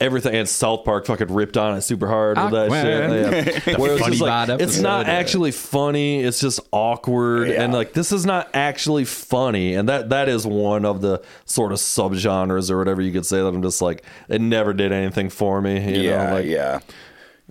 [0.00, 3.66] everything and South Park fucking ripped on it super hard with that shit.
[3.66, 3.76] Yeah.
[3.78, 6.20] Where it's funny like it's not actually funny.
[6.22, 7.64] It's just awkward Yeah.
[7.64, 9.74] and like this is not actually funny.
[9.74, 13.38] And that that is one of the sort of subgenres or whatever you could say
[13.38, 15.96] that I'm just like it never did anything for me.
[15.96, 16.78] You yeah, know, like, yeah.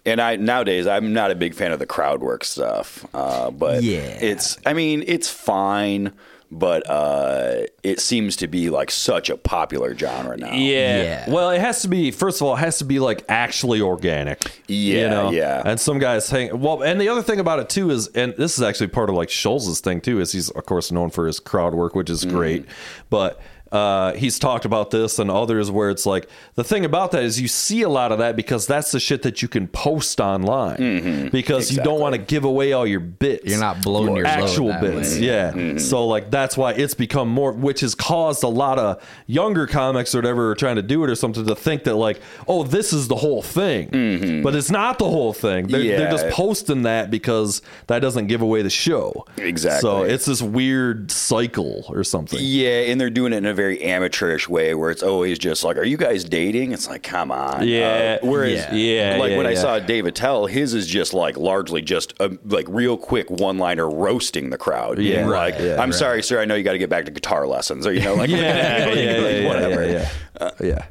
[0.08, 3.84] And I nowadays I'm not a big fan of the crowd work stuff, uh, but
[3.84, 4.00] Yeah.
[4.00, 6.14] it's I mean it's fine,
[6.50, 10.54] but uh, it seems to be like such a popular genre now.
[10.54, 11.04] Yeah.
[11.04, 11.30] Yeah.
[11.30, 12.12] Well, it has to be.
[12.12, 14.62] First of all, it has to be like actually organic.
[14.70, 15.32] Yeah, You know?
[15.32, 15.62] yeah.
[15.66, 16.58] And some guys hang.
[16.58, 19.16] Well, and the other thing about it too is, and this is actually part of
[19.18, 22.24] like Schulz's thing too, is he's of course known for his crowd work, which is
[22.26, 22.66] great,
[23.10, 23.40] but.
[23.72, 27.42] Uh, he's talked about this and others where it's like the thing about that is
[27.42, 31.30] you see a lot of that because that's the shit that you can post online
[31.32, 33.46] because you don't want to give away all your bits.
[33.46, 35.16] You're not blowing your load actual that bits.
[35.16, 35.22] way.
[35.22, 35.52] Yeah.
[35.52, 35.78] Mm-hmm.
[35.80, 40.14] So like that's why it's become more, which has caused a lot of younger comics
[40.14, 42.94] or whatever are trying to do it or something to think that like, oh, this
[42.94, 45.68] is the whole thing, but it's not the whole thing.
[45.68, 46.36] They're, they're just Mm-hmm.
[46.36, 49.26] Posting that because that doesn't give away the show.
[49.38, 49.82] Exactly.
[49.82, 52.38] So it's this weird cycle or something.
[52.42, 55.76] Yeah, and they're doing it in a very amateurish way where it's always just like,
[55.76, 58.20] "Are you guys dating?" It's like, "Come on." Yeah.
[58.22, 58.74] Uh, whereas, Yeah.
[58.74, 62.38] Yeah, like yeah, when I saw Dave Attell, his is just like largely just a
[62.46, 65.00] like real quick one-liner roasting the crowd.
[65.00, 65.22] Yeah.
[65.28, 65.94] Right, like, yeah, "I'm right.
[65.94, 66.40] sorry, sir.
[66.40, 68.38] I know you got to get back to guitar lessons," or you know, like, Yeah,
[68.38, 69.86] yeah, like, yeah, yeah, whatever.
[69.86, 70.52] yeah, yeah.
[70.62, 70.86] yeah.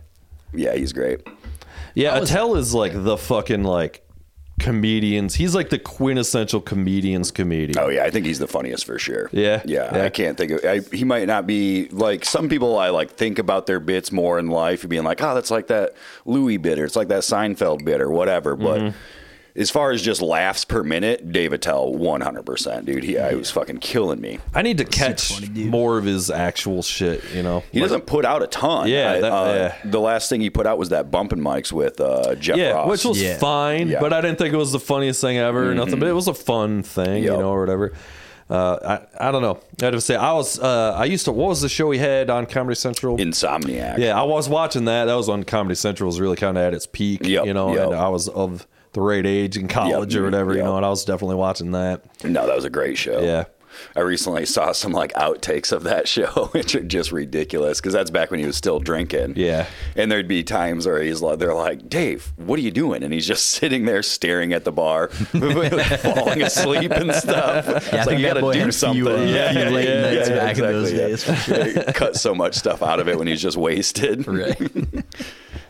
[0.52, 1.26] Yeah, he's great.
[1.94, 4.05] Yeah, Attell is like the fucking like
[4.58, 5.34] comedians.
[5.34, 7.78] He's like the quintessential comedians comedian.
[7.78, 9.28] Oh yeah, I think he's the funniest for sure.
[9.32, 9.62] Yeah?
[9.64, 9.94] yeah.
[9.94, 10.04] Yeah.
[10.04, 10.64] I can't think of.
[10.64, 12.78] I, he might not be like some people.
[12.78, 15.94] I like think about their bits more in life, being like, oh, that's like that
[16.24, 18.56] Louis bit, or it's like that Seinfeld bit, or whatever.
[18.56, 18.96] But Mm-hmm.
[19.56, 23.02] As far as just laughs per minute, Dave Attell, one hundred percent, dude.
[23.04, 24.38] He, he was fucking killing me.
[24.54, 27.62] I need to catch more of his actual shit, you know.
[27.72, 28.88] He doesn't put out a ton.
[28.88, 29.52] Yeah, I- that- uh,
[29.84, 29.90] yeah.
[29.90, 32.88] The last thing he put out was that bumping mics with uh, Jeff yeah, Ross.
[32.90, 33.38] which was Yeah.
[33.38, 34.00] fine, Yeah.
[34.00, 35.98] but I didn't think it was the funniest thing ever or nothing.
[35.98, 37.92] But it was a fun thing, you know, or whatever.
[38.48, 39.58] Uh, I I don't know.
[39.82, 41.32] I have to say, I was uh, I used to.
[41.32, 43.16] What was the show he had on Comedy Central?
[43.18, 43.98] Insomniac.
[43.98, 45.06] yeah, I was watching that.
[45.06, 47.74] That was when Comedy Central was really kind of at its peak, Yep, you know.
[47.74, 47.86] yep.
[47.86, 48.66] And I was of
[48.96, 50.76] the right age in college or Yep, whatever, you know.
[50.76, 52.02] And I was definitely watching that.
[52.24, 53.20] No, that was a great show.
[53.20, 53.44] Yeah.
[53.94, 58.10] I recently saw some like outtakes of that show, which are just ridiculous because that's
[58.10, 59.34] back when he was still drinking.
[59.36, 59.66] Yeah.
[59.94, 63.02] And there'd be times where he's like, they're like, Dave, what are you doing?
[63.02, 67.66] And he's just sitting there staring at the bar, falling asleep and stuff.
[67.66, 69.04] Yeah, it's like, you got to do something.
[69.04, 71.76] few, uh, yeah, yeah, late yeah, nights yeah, back in those exactly, days.
[71.76, 71.92] Yeah.
[71.92, 74.26] Cut so much stuff out of it when he's just wasted.
[74.26, 74.58] Right.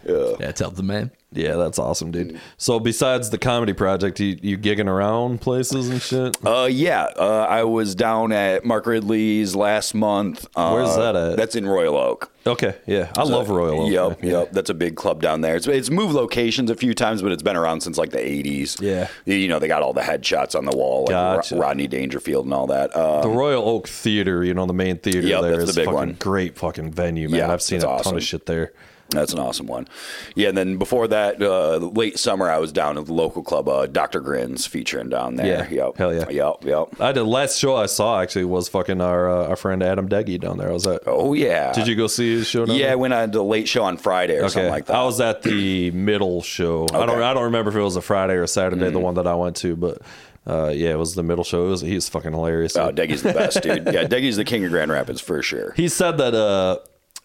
[0.07, 1.11] Yeah, tell the man.
[1.33, 2.41] Yeah, that's awesome, dude.
[2.57, 6.37] So besides the comedy project, you you gigging around places and shit.
[6.47, 10.47] Uh, yeah, uh, I was down at Mark Ridley's last month.
[10.57, 11.37] Uh, Where's that at?
[11.37, 12.33] That's in Royal Oak.
[12.47, 13.91] Okay, yeah, I love Royal Oak.
[13.93, 14.31] Yep, man.
[14.31, 14.53] yep.
[14.53, 15.57] That's a big club down there.
[15.57, 18.81] It's, it's moved locations a few times, but it's been around since like the 80s.
[18.81, 19.09] Yeah.
[19.25, 21.57] You know, they got all the headshots on the wall, like Gotcha.
[21.57, 22.93] Ro- Rodney Dangerfield and all that.
[22.95, 25.81] Uh, The Royal Oak Theater, you know, the main theater Yep, there that's is the
[25.81, 26.13] big fucking one.
[26.21, 27.41] great fucking venue, man.
[27.41, 28.73] Yeah, I've seen it's a ton of shit there.
[29.11, 29.87] That's an awesome one.
[30.35, 33.69] Yeah, and then before that, uh, late summer, I was down at the local club,
[33.69, 34.21] uh, Dr.
[34.21, 35.47] Grins, featuring down there.
[35.47, 35.97] Yeah, Yep.
[35.97, 36.29] hell yeah.
[36.29, 37.01] Yep, yep.
[37.01, 40.41] I did last show I saw actually was fucking our uh, our friend Adam Deggy
[40.41, 40.69] down there.
[40.71, 41.03] I was at.
[41.07, 41.73] Oh, yeah.
[41.73, 42.65] Did you go see his show?
[42.67, 44.97] Yeah, I went on the late show on Friday or something like that.
[44.97, 46.87] I was at the middle show.
[46.93, 49.15] I don't I don't remember if it was a Friday or a Saturday, the one
[49.15, 50.03] that I went to, but
[50.47, 51.67] uh, yeah, it was the middle show.
[51.67, 52.77] It was, he's fucking hilarious.
[52.77, 53.87] Oh, Deggy's the best, dude.
[53.93, 55.73] Yeah, Deggy's the king of Grand Rapids for sure.
[55.77, 56.79] he said that uh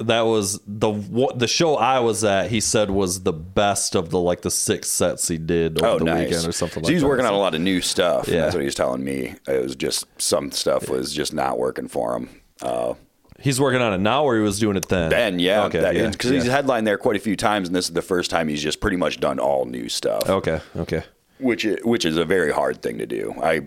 [0.07, 2.49] that was the what the show I was at.
[2.49, 5.99] He said was the best of the like the six sets he did over Oh,
[5.99, 6.27] the nice.
[6.29, 7.07] weekend or something so like he's that.
[7.07, 8.27] working on a lot of new stuff.
[8.27, 8.41] Yeah.
[8.41, 9.35] That's what he was telling me.
[9.47, 12.29] It was just some stuff was just not working for him.
[12.61, 12.93] Uh,
[13.39, 15.09] He's working on it now, or he was doing it then.
[15.09, 15.79] Ben, yeah, Okay.
[16.11, 18.47] because yeah, he's headlined there quite a few times, and this is the first time
[18.47, 20.59] he's just pretty much done all new stuff, Okay.
[20.77, 21.01] Okay.
[21.39, 23.33] which i- which is a very hard thing to do.
[23.41, 23.61] I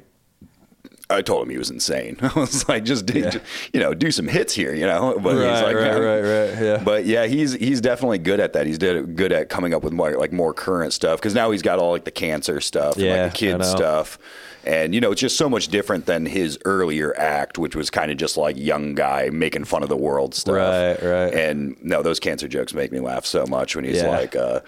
[1.15, 2.17] I told him he was insane.
[2.23, 3.31] I was like, just do,
[3.73, 5.19] you know, do some hits here, you know.
[5.23, 6.83] But he's like, right, right, right, yeah.
[6.85, 8.67] But yeah, he's he's definitely good at that.
[8.67, 11.79] He's good at coming up with more like more current stuff because now he's got
[11.79, 14.19] all like the cancer stuff, and, Yeah, like the kid stuff.
[14.67, 18.11] And you know, it's just so much different than his earlier act, which was kind
[18.11, 20.55] of just like young guy making fun of the world stuff.
[20.57, 21.35] Right, right.
[21.35, 24.09] And no, those cancer jokes make me laugh so much when he's Yeah.
[24.09, 24.61] like, uh,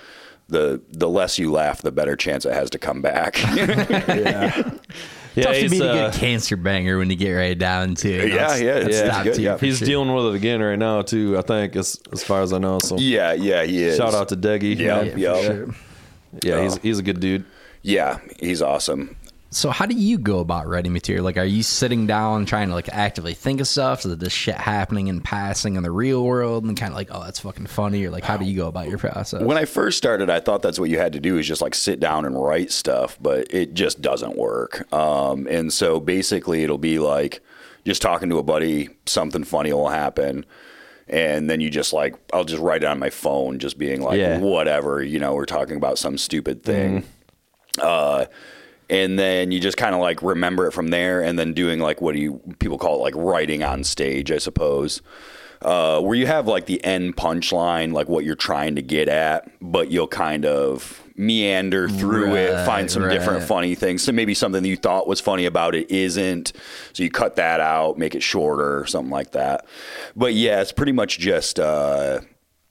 [0.48, 3.36] the the less you laugh, the better chance it has to come back.
[4.06, 4.70] Yeah,
[5.42, 8.08] Tough to he's, be a uh, good cancer banger when you get right down to
[8.10, 8.28] it.
[8.30, 9.58] Yeah, That's- yeah, that's it's top good, yeah.
[9.58, 9.86] he's sure.
[9.86, 11.36] dealing with it again right now too.
[11.36, 12.78] I think as as far as I know.
[12.78, 13.96] So yeah, yeah, he is.
[13.96, 14.76] shout out to Deggy.
[14.76, 15.18] Yeah, man.
[15.18, 15.74] yeah, sure.
[16.42, 16.62] yeah.
[16.62, 17.44] He's he's a good dude.
[17.82, 19.16] yeah, he's awesome.
[19.56, 21.24] So how do you go about writing material?
[21.24, 24.02] Like, are you sitting down trying to like actively think of stuff?
[24.02, 27.08] So that this shit happening and passing in the real world, and kind of like,
[27.10, 29.42] oh, that's fucking funny, or like, how do you go about your process?
[29.42, 31.74] When I first started, I thought that's what you had to do is just like
[31.74, 34.92] sit down and write stuff, but it just doesn't work.
[34.92, 37.40] Um, and so basically, it'll be like
[37.86, 40.44] just talking to a buddy, something funny will happen.
[41.08, 44.18] And then you just like, I'll just write it on my phone, just being like,
[44.18, 44.38] Yeah.
[44.38, 47.04] whatever, you know, we're talking about some stupid thing.
[47.80, 48.26] Uh,
[48.88, 52.00] and then you just kind of like remember it from there, and then doing like
[52.00, 55.02] what do you people call it like writing on stage, I suppose.
[55.62, 59.50] Uh, where you have like the end punchline, like what you're trying to get at,
[59.62, 64.02] but you'll kind of meander through it, find some different funny things.
[64.02, 66.52] So maybe something that you thought was funny about it isn't.
[66.92, 69.64] So you cut that out, make it shorter, something like that.
[70.14, 72.20] But yeah, it's pretty much just uh,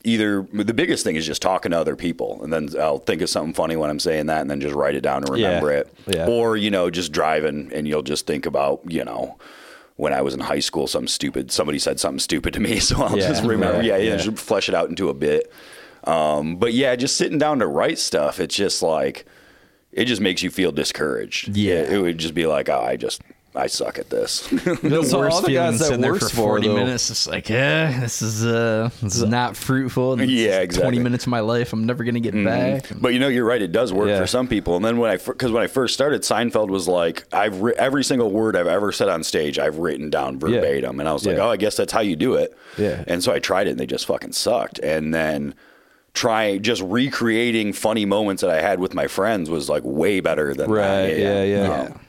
[0.06, 3.30] either the biggest thing is just talking to other people, and then I'll think of
[3.30, 5.80] something funny when I'm saying that, and then just write it down and remember Yeah,
[5.80, 5.94] it.
[6.08, 6.28] yeah.
[6.28, 9.38] Or you know, just driving, and you'll just think about you know.
[9.98, 11.52] When I was in high school, something stupid.
[11.54, 13.78] Somebody said something stupid to me, so I'll Yeah, just remember.
[13.78, 14.18] right, yeah, yeah.
[14.18, 15.50] just flesh it out into a bit.
[16.04, 19.26] Um, but yeah, just sitting down to write stuff, it's just like
[19.94, 21.56] it just makes you feel discouraged.
[21.56, 21.76] Yeah.
[21.76, 23.22] it, it would just be like, oh, I just
[23.58, 24.48] I suck at this.
[24.50, 27.10] the So all worst the guys that sitting there works for for, 40 though- minutes.
[27.10, 30.16] It's like, yeah, this is uh, this is not fruitful.
[30.18, 30.92] This Yeah, exactly.
[30.92, 32.88] 20 minutes of my life I'm never gonna get back.
[33.00, 33.62] but you know, you're right.
[33.62, 34.20] It does work Yeah.
[34.20, 34.76] for some people.
[34.76, 38.04] And then when I because when I first started, Seinfeld was like, I've ri- every
[38.04, 41.38] single word I've ever said on stage, I've written down verbatim, and I was like,
[41.38, 41.44] Yeah.
[41.44, 42.56] oh, I guess that's how you do it.
[42.78, 43.04] Yeah.
[43.08, 44.80] And so I tried it, and they just fucking sucked.
[44.80, 45.56] And then.
[46.14, 50.54] Trying just recreating funny moments that I had with my friends was like way better
[50.54, 51.08] than Right.
[51.08, 51.20] that.
[51.20, 51.44] Yeah.
[51.44, 51.82] Yeah.
[51.90, 52.00] Um,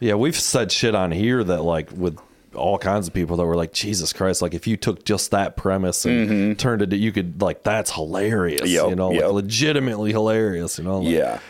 [0.00, 0.14] Yeah.
[0.14, 2.18] We've said shit on here that like with
[2.54, 5.56] all kinds of people that were like, Jesus Christ, like if you took just that
[5.56, 8.62] premise and turned it, to, you could like that's hilarious.
[8.62, 8.70] Mm-hmm.
[8.74, 9.24] Yep, you know, yep.
[9.24, 10.78] like legitimately hilarious.
[10.78, 11.00] You know.
[11.00, 11.40] Like, Yeah.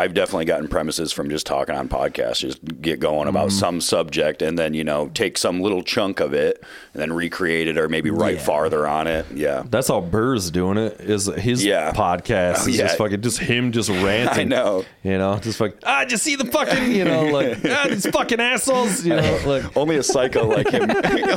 [0.00, 3.58] I've definitely gotten premises from just talking on podcasts, just get going about Mm-hmm.
[3.58, 6.62] some subject and then, you know, take some little chunk of it
[6.94, 8.42] and then recreate it or maybe write Yeah.
[8.44, 9.26] farther on it.
[9.34, 9.62] Yeah.
[9.68, 11.00] That's how Burr's doing it.
[11.00, 11.92] Is his Yeah.
[11.92, 12.84] podcast Oh, is yeah.
[12.86, 14.40] just fucking just him just ranting.
[14.40, 14.84] I know.
[15.02, 18.40] You know, just fucking ah, just see the fucking you know like ah, these fucking
[18.40, 19.04] assholes.
[19.04, 20.90] You know, like Only a psycho like him,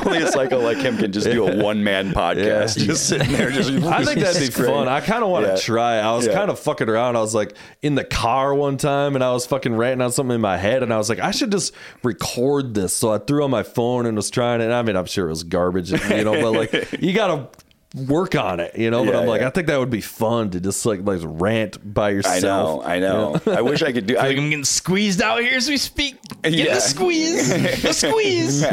[0.05, 2.77] only a psycho like him can just do a one man podcast.
[2.77, 3.69] Just sitting there, just.
[3.71, 4.87] I think that'd be fun.
[4.87, 5.97] I kind of want to try.
[5.99, 7.15] I was kind of fucking around.
[7.15, 10.35] I was like in the car one time and I was fucking ranting on something
[10.35, 12.95] in my head and I was like, I should just record this.
[12.95, 14.71] So I threw on my phone and was trying it.
[14.71, 17.47] I mean, I'm sure it was garbage, you know, but like you got to
[18.07, 19.05] work on it, you know.
[19.05, 19.47] But I'm like, yeah.
[19.47, 22.83] I think that would be fun to just like like rant by yourself.
[22.87, 23.53] I know, I know.
[23.57, 24.17] I wish I could do.
[24.17, 26.15] I, I'm getting squeezed out here as we speak.
[26.41, 26.73] Get Yeah.
[26.73, 27.49] the squeeze.
[27.83, 28.63] the squeeze.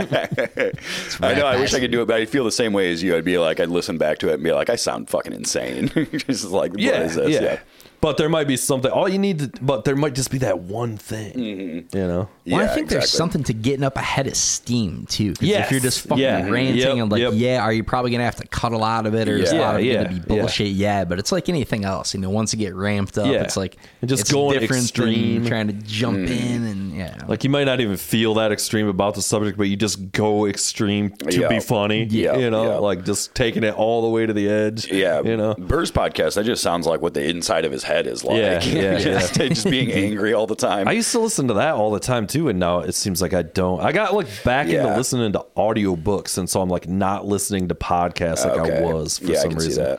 [1.20, 1.46] I know.
[1.46, 3.14] I wish I could do it, but I feel the same way as you.
[3.14, 5.88] I'd be like, I'd listen back to it and be like, I sound fucking insane.
[6.26, 7.30] just like, what Yeah, is this?
[7.30, 7.58] yeah.
[8.00, 8.90] But there might be something.
[8.90, 11.96] All you need to, but there might just be that one thing, Mm-hmm.
[11.96, 12.28] you know.
[12.46, 15.34] Well, I Yeah, think there's something to getting up ahead of steam too.
[15.40, 15.66] Yes.
[15.66, 16.48] if you're just fucking Yeah.
[16.48, 17.32] ranting Yep, and like, yep.
[17.34, 19.56] yeah, are you probably gonna have to cut a lot of it, or is a
[19.56, 20.68] lot of it yeah, gonna be bullshit?
[20.68, 21.04] Yeah.
[21.04, 22.14] but it's like anything else.
[22.14, 23.42] You know, once you get ramped up, Yeah.
[23.42, 25.42] it's like And just it's going different extreme.
[25.42, 26.54] than trying to jump Mm-hmm.
[26.54, 27.16] in and yeah.
[27.28, 30.46] Like you might not even feel that extreme about the subject, but you just go
[30.46, 31.48] extreme to Yeah.
[31.48, 32.04] be funny.
[32.04, 32.74] Yeah, you know, yeah.
[32.78, 34.90] like just taking it all the way to the edge.
[34.90, 35.54] Yeah, you know.
[35.58, 36.34] Burr's podcast.
[36.34, 38.38] That just sounds like what the inside of his head is like.
[38.38, 40.88] Yeah, yeah, just, just being angry all the time.
[40.88, 43.34] I used to listen to that all the time too, and now it seems like
[43.34, 43.80] I don't.
[43.80, 47.74] I got like back into listening to audiobooks, and so I'm like not listening to
[47.74, 48.78] podcasts like Okay.
[48.78, 49.98] I was for Yeah, some reason.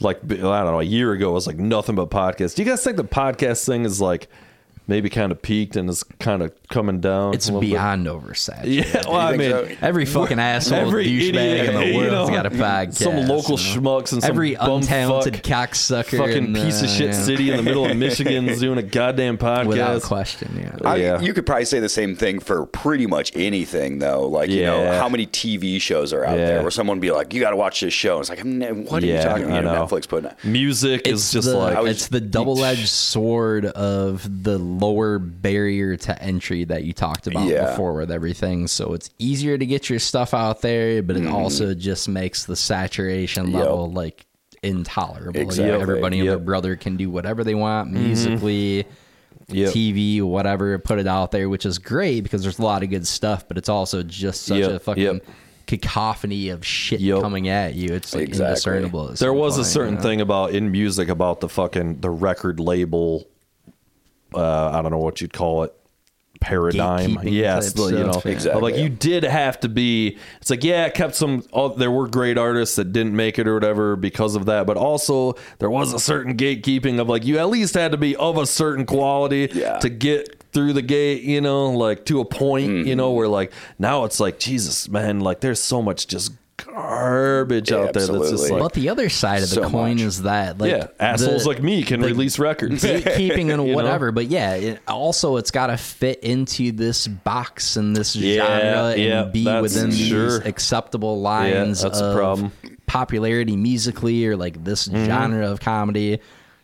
[0.00, 2.54] Like I don't know, a year ago it was like nothing but podcasts.
[2.54, 4.28] Do you guys think the podcast thing is like
[4.88, 7.34] maybe kind of peaked and is kind of coming down?
[7.34, 7.70] it's a little bit?
[7.70, 8.94] beyond oversaturated.
[8.94, 9.68] Yeah, well, I mean, so?
[9.80, 12.94] Every fucking asshole every douchebag idiot in the you world's know, got a podcast.
[12.94, 13.80] Some local you know?
[14.00, 17.22] schmucks and some every untalented fuck, cocksucker, fucking in the- piece of shit yeah.
[17.22, 19.66] city in the middle of Michigan is doing a goddamn podcast.
[19.66, 20.58] without question.
[20.60, 20.88] Yeah.
[20.88, 21.20] I, Yeah.
[21.20, 24.26] You could probably say the same thing for pretty much anything, though.
[24.26, 26.46] Like, you know, how many TV shows are out Yeah.
[26.46, 28.14] there where someone would be like, you got to watch this show.
[28.14, 28.38] And It's like,
[28.90, 29.64] what are you talking about?
[29.64, 29.86] Know, know.
[29.86, 30.36] Netflix putting it.
[30.44, 36.64] Music is just the, like it's the double-edged sword of the lower barrier to entry
[36.64, 37.70] that you talked about Yeah.
[37.70, 38.66] before with everything.
[38.66, 41.34] So it's easier to get your stuff out there, but it Mm-hmm.
[41.34, 43.54] also just makes the saturation Yep.
[43.60, 44.26] level like
[44.62, 45.40] intolerable.
[45.40, 45.72] Exactly.
[45.72, 48.86] Like, everybody and their brother can do whatever they want musically.
[49.50, 49.72] Yep.
[49.72, 53.06] TV, whatever, put it out there, which is great because there's a lot of good
[53.06, 55.24] stuff, but it's also just such Yep, a fucking yep.
[55.66, 57.22] cacophony of shit Yep.
[57.22, 57.94] coming at you.
[57.94, 58.48] It's like Exactly.
[58.50, 59.06] indiscernible.
[59.08, 60.02] there some was a certain you know?
[60.02, 63.26] thing about in music about the fucking the record label
[64.34, 65.74] uh i don't know what you'd call it
[66.40, 68.22] paradigm yes the, you know.
[68.24, 68.62] Exactly.
[68.62, 72.06] like you did have to be it's like yeah it kept some oh, there were
[72.06, 75.92] great artists that didn't make it or whatever because of that but also there was
[75.92, 79.48] a certain gatekeeping of like you at least had to be of a certain quality
[79.52, 79.78] Yeah.
[79.78, 82.96] to get through the gate you know like to a point you Mm-hmm.
[82.96, 86.32] know where like now it's like jesus man like there's so much just
[86.82, 88.50] garbage Yeah, out there that's just absolutely.
[88.50, 90.04] like But the other side of the So coin much.
[90.04, 92.82] is that, like, yeah, assholes the like me can release records.
[92.84, 93.64] gatekeeping and You know?
[93.74, 94.12] whatever.
[94.12, 98.92] But yeah, it, also it's got to fit into this box and this Yeah, genre
[98.92, 100.30] and yeah, be within sure.
[100.38, 102.52] these acceptable lines that's a of problem.
[102.86, 105.04] popularity musically or like this Mm-hmm.
[105.06, 106.20] genre of comedy.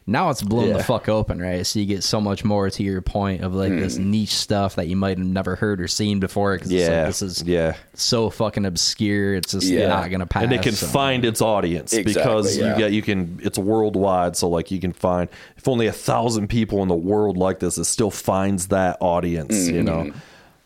[0.07, 0.77] Now it's blown Yeah.
[0.77, 1.67] the fuck open, right?
[1.67, 4.11] So you get so much more to your point of like this Hmm.
[4.11, 6.55] niche stuff that you might have never heard or seen before.
[6.57, 7.75] Because Yeah, this is yeah.
[7.95, 9.35] so fucking obscure.
[9.35, 9.89] It's just Yeah.
[9.89, 10.43] not gonna pass.
[10.45, 10.87] and it can so.
[10.87, 12.73] find its audience Exactly, because yeah.
[12.73, 16.49] you get you can it's worldwide so like you can find if only a thousand
[16.49, 20.11] people in the world like this it still finds that audience you know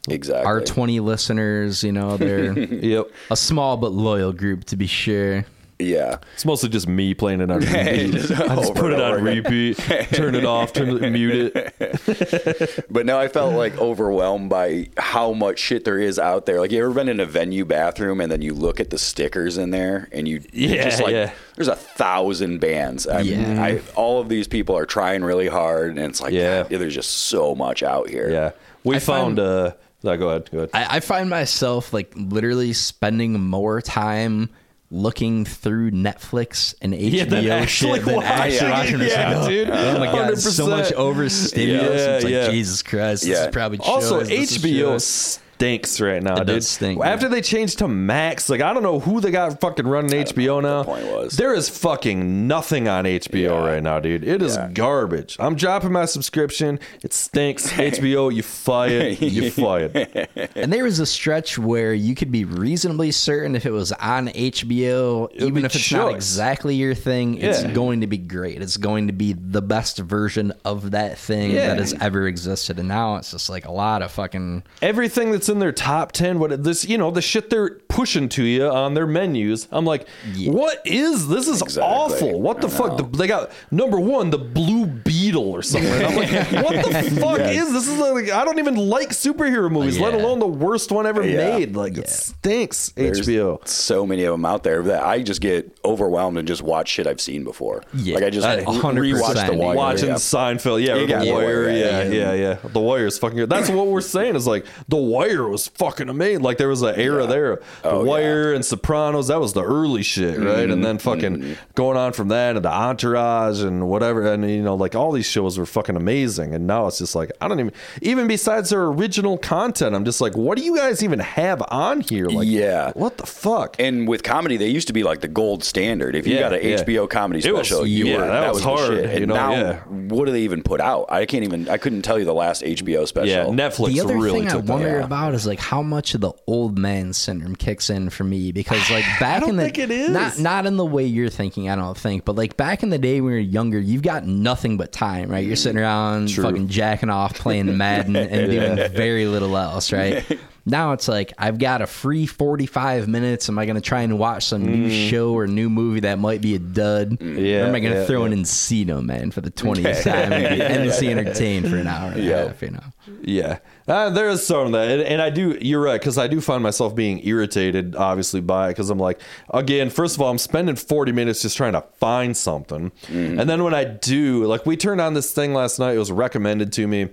[0.09, 0.45] Exactly.
[0.47, 1.85] our twenty listeners.
[1.85, 5.45] You know, they're yep a small but loyal group to be sure.
[5.79, 6.19] Yeah.
[6.35, 9.77] it's mostly just me playing it on repeat Just i just put it on repeat
[10.13, 15.33] turn it off turn it mute it But now I felt like overwhelmed by how
[15.33, 16.59] much shit there is out there.
[16.61, 19.59] Like you ever been in a venue bathroom and then you look at the stickers
[19.59, 21.33] in there and you Yeah, just like yeah.
[21.57, 23.07] there's a thousand bands.
[23.07, 23.63] I mean, Yeah.
[23.63, 26.63] I, all of these people are trying really hard and it's like Yeah.
[26.65, 28.31] God, there's just so much out here.
[28.31, 28.51] yeah
[28.85, 32.13] we I found find- uh no, go ahead go ahead I, I find myself like
[32.17, 34.49] literally spending more time
[34.91, 39.09] looking through Netflix and HBO Yeah, actually shit than actually watching it.
[39.09, 39.71] Yeah, dude.
[39.71, 40.71] Oh my god, so 100%.
[40.71, 41.83] much overstimulus.
[42.01, 42.51] Yeah, it's like yeah.
[42.51, 43.23] Jesus Christ.
[43.25, 43.47] This Yeah.
[43.47, 45.41] is probably Also, shows, this HBO.
[45.59, 46.63] Stinks right now, It dude.
[46.63, 47.31] stink, After yeah.
[47.33, 50.83] they changed to Max, like I don't know who they got fucking running HBO now.
[50.83, 51.37] the point was.
[51.37, 53.33] There is fucking nothing on HBO
[53.65, 53.67] Yeah.
[53.67, 54.23] right now, dude.
[54.23, 54.69] It is Yeah.
[54.73, 55.37] garbage.
[55.41, 56.79] I'm dropping my subscription.
[57.03, 57.73] It stinks.
[57.77, 59.21] HBO, you fired.
[59.21, 60.29] You fired.
[60.55, 64.29] And there was a stretch where you could be reasonably certain if it was on
[64.29, 68.63] HBO, would even if it's not exactly your thing, it's going to be great.
[68.63, 71.69] It's going to be the best version of that thing Yeah.
[71.69, 72.79] that has ever existed.
[72.79, 76.39] And now it's just like a lot of fucking Everything that's in their top ten,
[76.39, 79.67] what this, you know, the shit they're pushing to you on their menus.
[79.71, 80.53] I'm like, Yeah.
[80.53, 81.49] what is this?
[81.49, 81.83] Is Exactly.
[81.93, 82.41] awful.
[82.41, 82.97] What the fuck?
[82.97, 85.91] The, they got number one, the Blue Beetle or something.
[85.93, 86.31] I'm like,
[86.65, 87.89] what the fuck is this?
[87.89, 91.57] Is like I don't even like superhero movies, let alone the worst one ever Yeah.
[91.59, 91.75] made.
[91.77, 92.03] Like Yeah.
[92.03, 92.91] it stinks.
[92.91, 93.67] There's HBO.
[93.67, 97.07] so many of them out there that I just get overwhelmed and just watch shit
[97.07, 97.83] I've seen before.
[97.95, 98.15] Yeah.
[98.17, 98.65] Like I just 100%.
[98.99, 99.77] rewatch The Wire.
[99.77, 100.15] Watching yeah.
[100.15, 102.13] Seinfeld, yeah, The yeah, Wire, yeah, yeah, yeah.
[102.13, 102.57] yeah, yeah.
[102.73, 103.51] The Wire is fucking good.
[103.51, 104.97] That's what we're saying is like The
[105.39, 106.43] Wire was fucking amazing.
[106.43, 107.57] Like there was an era there.
[107.83, 108.09] The Oh, yeah.
[108.11, 110.59] Wire and Sopranos, that was the early shit, right?
[110.69, 110.83] And Mm-hmm.
[110.83, 114.95] then fucking going on from that and the Entourage and whatever, and you know, like
[114.95, 116.55] all these shows were fucking amazing.
[116.55, 117.73] And now it's just like I don't even,
[118.03, 122.01] even besides their original content, I'm just like, what do you guys even have on
[122.01, 122.27] here?
[122.27, 122.93] Like, Yeah.
[122.95, 123.77] what the fuck?
[123.79, 126.15] And with comedy, they used to be like the gold standard.
[126.15, 126.77] If you Yeah, got an yeah.
[126.83, 129.11] HBO comedy It was- special, you yeah, were that that, was was, hard, the shit.
[129.11, 129.79] And you know, now, yeah.
[129.87, 131.07] what do they even put out?
[131.09, 131.69] I can't even.
[131.69, 133.29] I couldn't tell you the last HBO special.
[133.29, 134.73] yeah, Netflix the other really thing I took that.
[134.73, 135.05] wonder Yeah.
[135.29, 138.91] About is like how much of the old man syndrome kicks in for me because
[138.91, 140.11] like back don't in the think it is.
[140.11, 142.99] not not in the way you're thinking I don't think but like back in the
[142.99, 146.45] day when you're younger you've got nothing but time right you're sitting around True.
[146.45, 150.25] fucking jacking off playing Madden and doing very little else right
[150.69, 154.19] now it's like I've got a free 45 minutes am I going to try and
[154.19, 157.39] watch some new show or new movie that might be a dud Mm.
[157.45, 158.33] Yeah, or am I going to yeah, throw yeah.
[158.33, 162.21] in Encino man for the 20th time and be endlessly entertained for an hour and
[162.21, 162.45] a Yeah.
[162.47, 162.85] half you know
[163.23, 165.57] Yeah, uh, there is some of that, and, and I do.
[165.61, 169.19] You're right because I do find myself being irritated, obviously, by it because I'm like,
[169.55, 173.65] again, first of all, I'm spending 40 minutes just trying to find something, and then
[173.65, 175.95] when I do, like, we turned on this thing last night.
[175.95, 177.09] It was recommended to me.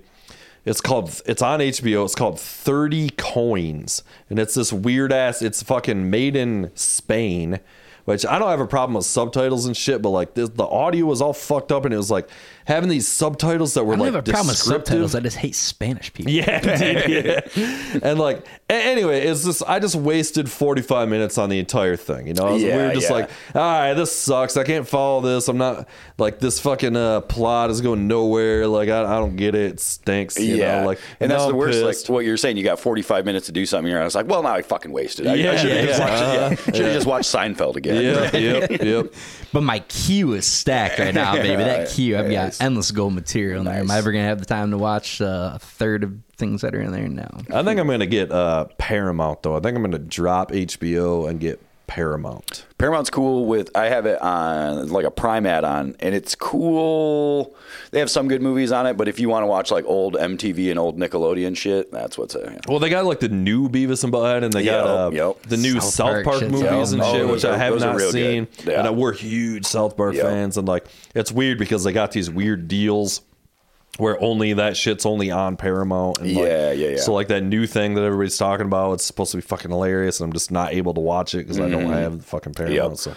[0.66, 1.22] It's called.
[1.26, 2.04] It's on HBO.
[2.04, 5.40] It's called Thirty Coins, and it's this weird ass.
[5.40, 7.60] It's fucking made in Spain.
[8.04, 11.06] Which I don't have a problem with subtitles and shit, but like this, the audio
[11.06, 12.28] was all fucked up, and it was like
[12.64, 14.86] having these subtitles that were I don't like have a problem with descriptive.
[14.86, 15.14] subtitles.
[15.16, 16.30] I just hate Spanish people.
[16.30, 17.08] Yeah, dude,
[17.56, 17.98] yeah.
[18.04, 22.26] and like anyway, it's just I just wasted 45 minutes on the entire thing.
[22.26, 23.16] You know, I was, we Yeah, were just yeah.
[23.16, 24.56] like, all right, this sucks.
[24.56, 25.48] I can't follow this.
[25.48, 28.66] I'm not like this fucking uh, plot is going nowhere.
[28.66, 29.72] Like I, I don't get it.
[29.74, 30.38] It stinks.
[30.38, 31.82] You yeah, know, like and that's the I'm worst.
[31.82, 32.08] pissed.
[32.08, 33.90] Like what you're saying, you got 45 minutes to do something.
[33.90, 35.26] You're, I was like, well, now I fucking wasted.
[35.26, 36.48] I, Yeah, I should have yeah, just, yeah.
[36.48, 36.92] watched, yeah, Uh-huh.
[36.94, 38.02] just watched Seinfeld again.
[38.02, 38.32] Yep,
[38.70, 39.14] yep, yep.
[39.52, 41.62] But my queue is stacked right now, baby.
[41.66, 42.60] That queue, I've got Nice.
[42.60, 43.74] endless gold material in there.
[43.80, 46.74] Am I ever gonna have the time to watch uh, a third of things that
[46.74, 47.08] are in there?
[47.08, 47.30] now.
[47.52, 49.56] I think I'm gonna get uh, Paramount though.
[49.56, 52.66] I think I'm gonna drop HBO and get Paramount.
[52.78, 57.54] Paramount's cool with I have it on like a Prime add-on, and it's cool.
[57.92, 60.14] They have some good movies on it, but if you want to watch like old
[60.14, 64.02] MTV and old Nickelodeon shit, that's what's a Well, they got like the new Beavis
[64.04, 65.42] and Butthead, and they got uh, Yep, yep.
[65.48, 66.92] the new South South Park Park, shit's movies out.
[66.92, 68.48] and Oh, shit, those which I have not seen.
[68.64, 68.78] Yeah.
[68.80, 70.24] And uh, we're huge South Park Yep.
[70.26, 73.20] fans, and like it's weird because they got these weird deals
[73.98, 76.18] where only that shit's only on Paramount.
[76.18, 76.96] And like, Yeah, yeah, yeah.
[77.00, 80.20] So like that new thing that everybody's talking about, it's supposed to be fucking hilarious,
[80.20, 82.78] and I'm just not able to watch it because I don't have the fucking Paramount.
[82.94, 83.10] Mm-hmm.
[83.10, 83.16] Yep.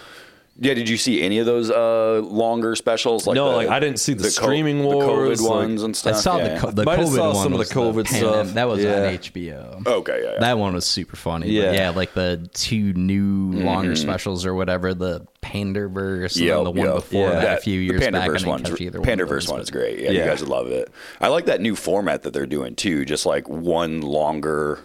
[0.62, 3.26] Yeah, did you see any of those uh, longer specials?
[3.26, 5.82] Like No, the- like, I didn't see the co- streaming the wars, COVID like- ones
[5.82, 6.16] and I stuff.
[6.16, 6.48] saw yeah.
[6.54, 7.42] the co- the Might have saw one.
[7.42, 8.54] some of the was COVID pandem- stuff.
[8.54, 8.94] That was Yeah.
[9.06, 9.86] on HBO.
[9.86, 10.40] Okay, yeah, yeah.
[10.40, 11.48] That one was super funny.
[11.48, 11.62] Yeah.
[11.62, 13.64] Yeah, yeah, like the two new Mm-hmm.
[13.64, 14.92] longer specials or whatever.
[14.92, 16.94] The Panderverse, Yeah, and the one yeah.
[16.94, 17.40] before Yeah.
[17.40, 18.22] that a few years the back.
[18.22, 19.98] I Panderverse one's catch one Panderverse those, one is great.
[20.00, 20.90] Yeah, you guys would love it.
[21.20, 23.04] I like that new format that they're doing too.
[23.06, 24.80] Just like one longer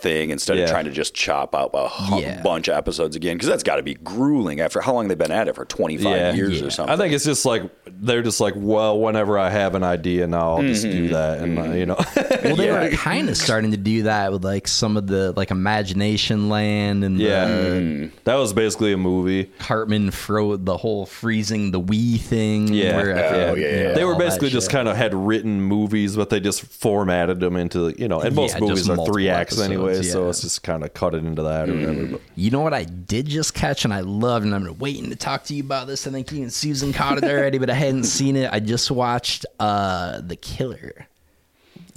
[0.00, 0.64] thing instead Yeah.
[0.64, 2.40] of trying to just chop out a hu- Yeah.
[2.42, 5.30] bunch of episodes again because that's got to be grueling after how long they've been
[5.32, 6.32] at it for 25 Yeah.
[6.34, 6.66] years Yeah.
[6.66, 7.62] or something I think it's just like
[8.02, 10.96] they're just like, well, whenever I have an idea, now I'll just Mm-hmm.
[10.96, 11.96] do that, and uh, you know,
[12.44, 12.82] Well, they Yeah.
[12.84, 17.18] were kind of starting to do that with like some of the like Imaginationland and
[17.18, 19.50] yeah, the that was basically a movie.
[19.58, 22.68] Cartman fro the whole freezing the Wii thing.
[22.72, 23.10] Yeah, where,
[23.50, 23.92] Oh, you yeah, yeah.
[23.92, 24.72] They were all basically just shit.
[24.72, 28.54] kind of had written movies, but they just formatted them into you know, and most
[28.54, 31.24] Yeah, movies are three multiple acts anyway, episodes, so it's just kind of cut it
[31.24, 32.06] into that or whatever.
[32.06, 35.16] But You know what I did just catch and I loved, and I'm waiting to
[35.16, 36.06] talk to you about this.
[36.06, 38.52] I think you and Susan caught it already, but I hadn't seen it.
[38.52, 41.06] I just watched uh The Killer,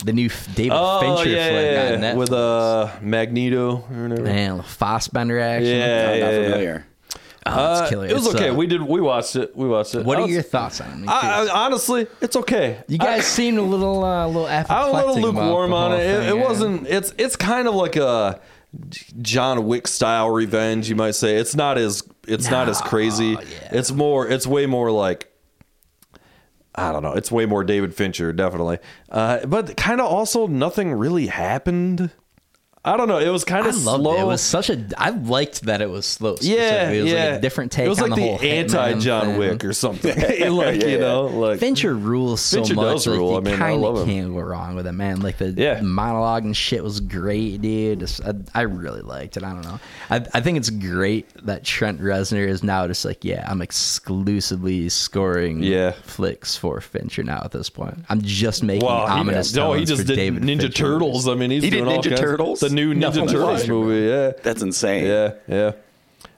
[0.03, 4.23] the new David oh Fincher yeah, flick yeah, with uh Magneto or whatever.
[4.23, 5.77] Man, Fassbender action.
[5.77, 6.81] Yeah, I'm yeah, not yeah.
[7.45, 8.05] Oh, Uh, it's killer.
[8.07, 8.49] it was It's, okay.
[8.49, 8.81] uh, we did.
[8.81, 9.55] We watched it.
[9.55, 10.05] We watched it.
[10.05, 11.09] what I are your thoughts on it?
[11.09, 12.81] I, honestly, it's okay.
[12.87, 15.99] you guys seemed a little, uh, a little I'm a little lukewarm on it.
[15.99, 16.43] It, thing, it yeah.
[16.47, 16.87] wasn't.
[16.87, 18.39] It's it's kind of like a
[19.21, 20.89] John Wick style revenge.
[20.89, 23.25] You might say it's not as it's not as No, crazy.
[23.31, 23.37] yeah.
[23.71, 24.27] It's more.
[24.27, 25.29] It's way more like.
[26.75, 27.13] I don't know.
[27.13, 28.79] It's way more David Fincher, definitely.
[29.11, 32.09] Uh, but kind of also nothing really happened.
[32.85, 33.17] I don't know.
[33.17, 34.17] It was kind I of loved slow.
[34.17, 34.21] it.
[34.21, 34.83] It was such a.
[34.97, 36.35] I liked that it was slow.
[36.41, 37.25] yeah, it was yeah.
[37.29, 40.13] like a different take It was on like the whole anti John Wick or something.
[40.19, 40.97] like Yeah, you yeah.
[40.97, 42.93] know, like Fincher rules so Fincher much.
[42.95, 43.31] does like, rule.
[43.31, 44.23] You I mean, I kind love of him.
[44.25, 45.21] can't go wrong with it, man.
[45.21, 45.79] Like the Yeah.
[45.81, 48.01] monologue and shit was great, dude.
[48.03, 49.43] It's- I, I really liked it.
[49.43, 49.79] I don't know.
[50.09, 54.89] I, I think it's great that Trent Reznor is now just like, yeah, I'm exclusively
[54.89, 55.91] scoring Yeah.
[55.91, 57.97] flicks for Fincher now at this point.
[58.09, 61.29] I'm just making Well, he, ominous no, he just for did David Ninja Fincher Turtles.
[61.29, 62.59] I mean, he's He did doing all Ninja kinds- Turtles?
[62.59, 64.07] The new Ninja Turtles movie.
[64.09, 65.05] Yeah, That's insane.
[65.05, 65.71] yeah, yeah.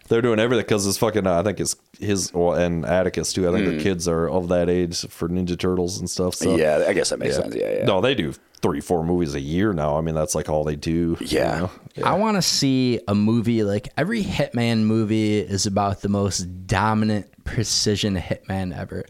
[0.07, 1.25] They're doing everything because it's fucking.
[1.25, 3.49] Uh, I think it's his well, and Atticus too.
[3.49, 6.35] I think the kids are of that age for Ninja Turtles and stuff.
[6.35, 7.55] So Yeah, I guess that makes sense.
[7.55, 7.85] Yeah, yeah.
[7.85, 8.31] No, they do
[8.61, 9.97] three, four movies a year now.
[9.97, 11.17] I mean, that's like all they do.
[11.19, 11.59] you Yeah.
[11.97, 12.03] know?
[12.03, 17.25] I want to see a movie like every Hitman movie is about the most dominant
[17.43, 19.05] precision Hitman ever.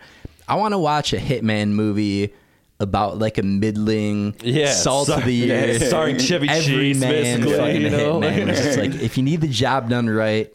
[0.47, 2.33] I want to watch a Hitman movie
[2.79, 6.99] about like a middling Yeah, salt star- of the year, yeah, starring Chevy every Chase,
[6.99, 8.19] man basically, you know?
[8.19, 8.47] Hitman.
[8.49, 10.53] It's just like if you need the job done right.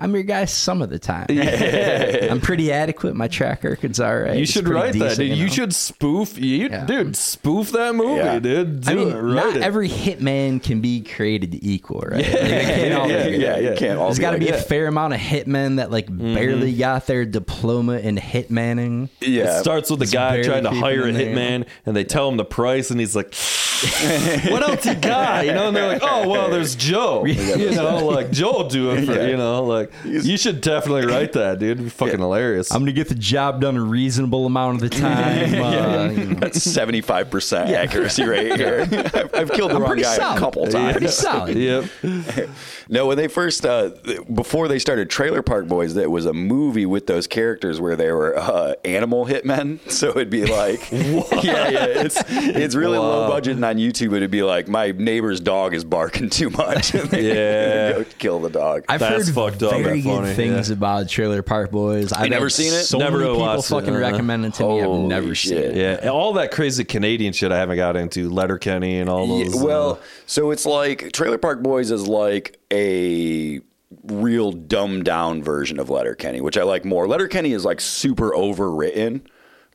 [0.00, 1.26] I'm your guy some of the time.
[2.30, 3.14] I'm pretty adequate.
[3.14, 4.38] My track record's all right.
[4.38, 5.36] You should pretty write that, dude.
[5.36, 5.52] You, know?
[5.52, 6.86] should spoof, you, Yeah.
[6.86, 7.14] dude.
[7.16, 8.38] Spoof that movie, Yeah.
[8.38, 8.80] dude.
[8.80, 9.62] Do I mean, it, write not it.
[9.62, 12.24] every hitman can be created equal, right?
[12.24, 13.74] Like, can't all be yeah, created yeah, you yeah.
[13.76, 16.06] can't all There's be got to like be a fair amount of hitmen that like
[16.06, 16.34] mm-hmm.
[16.34, 19.10] barely got their diploma in hitmanning.
[19.20, 19.58] Yeah.
[19.58, 21.34] It starts with the guy trying to hire a in there.
[21.34, 23.34] hitman, and they tell him the price, and he's like,
[24.50, 28.06] "What else you got?" You know, and they're like, "Oh, well, there's Joe." You know,
[28.06, 31.70] like Joe will do it for you know, like you should definitely write that, dude.
[31.72, 32.70] It'd be fucking hilarious.
[32.72, 35.54] I'm gonna get the job done a reasonable amount of the time.
[35.62, 36.34] uh, you know.
[36.40, 38.80] That's seventy five percent accuracy rate here.
[39.14, 40.36] I've, I've killed the I'm wrong pretty guy solid.
[40.36, 40.70] a couple Yeah.
[40.70, 40.92] times.
[40.92, 41.56] Pretty solid.
[41.56, 41.84] yep.
[42.92, 43.90] No, when they first uh,
[44.34, 48.10] before they started Trailer Park Boys, that was a movie with those characters where they
[48.10, 49.78] were uh, animal hitmen.
[49.88, 54.32] So it'd be like, yeah, yeah, it's it's really low budget, and on YouTube it'd
[54.32, 57.92] be like, my neighbor's dog is barking too much, and they Yeah.
[57.92, 58.84] go kill the dog.
[58.88, 59.70] I've That's heard fucked up.
[59.82, 60.74] Very good funny, things yeah.
[60.74, 62.12] about Trailer Park Boys.
[62.12, 62.84] I've never seen it?
[62.84, 64.78] So Never many people watched it, fucking uh, recommend it to me.
[64.80, 65.64] I've holy never seen shit.
[65.72, 65.76] it.
[65.76, 68.28] Yeah, and all that crazy Canadian shit I haven't got into.
[68.30, 69.62] Letterkenny and all Yeah, those.
[69.62, 73.60] well, uh, so it's like Trailer Park Boys is like a
[74.04, 77.08] real dumbed down version of Letterkenny, which I like more.
[77.08, 79.22] Letterkenny is like super overwritten.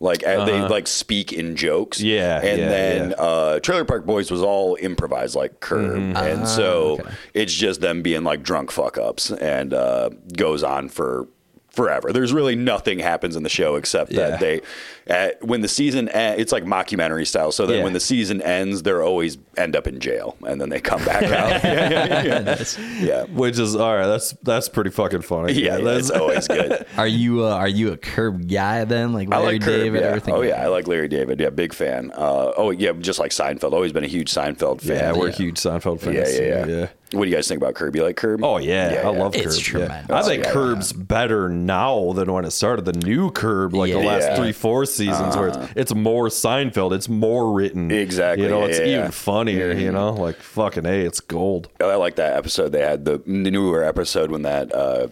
[0.05, 3.15] Like uh, they like speak in jokes, Yeah, and yeah, then yeah.
[3.17, 6.15] Uh, Trailer Park Boys was all improvised, like Curb, Mm-hmm.
[6.17, 6.99] and so
[7.33, 11.27] it's just them being like drunk fuck ups, and uh, goes on for
[11.75, 12.11] forever.
[12.13, 14.29] There's really nothing happens in the show except Yeah.
[14.31, 14.61] that they,
[15.07, 17.51] at, when the season, en- it's like mockumentary style.
[17.51, 17.83] So that Yeah.
[17.83, 21.23] when the season ends, they're always end up in jail, and then they come back
[21.23, 21.31] out.
[21.63, 21.89] yeah,
[22.23, 22.63] yeah, yeah.
[23.01, 23.23] yeah.
[23.25, 24.07] which is all right.
[24.07, 25.53] That's that's pretty fucking funny.
[25.53, 26.85] Yeah, that's always good.
[26.97, 29.13] Are you uh, are you a curb guy then?
[29.13, 30.07] Like I Larry like Curb, David, yeah.
[30.07, 30.33] everything?
[30.33, 31.39] Oh yeah, I like Larry David.
[31.39, 32.11] Yeah, big fan.
[32.15, 33.73] Uh, oh yeah, just like Seinfeld.
[33.73, 34.97] Always been a huge Seinfeld fan.
[34.97, 35.11] yeah.
[35.13, 35.33] We're Yeah.
[35.35, 36.15] huge Seinfeld fans.
[36.15, 37.95] yeah, yeah, yeah, What do you guys think about Curb?
[37.95, 38.43] You like Curb?
[38.43, 39.81] Oh yeah, I love It's Curb.
[39.81, 39.87] Yeah.
[39.87, 40.11] tremendous.
[40.11, 40.53] I think Yeah, yeah.
[40.53, 42.85] Curb's better now than when it started.
[42.85, 44.35] The new Curb, like the last Yeah.
[44.37, 47.91] three, four seasons, where it's, it's more Seinfeld, it's more written.
[47.91, 49.09] Exactly, You know, yeah, it's yeah, even yeah.
[49.11, 49.71] funnier.
[49.71, 51.69] You know, like fucking a, it's gold.
[51.79, 52.71] I like that episode.
[52.71, 55.07] They had the, the newer episode when that uh,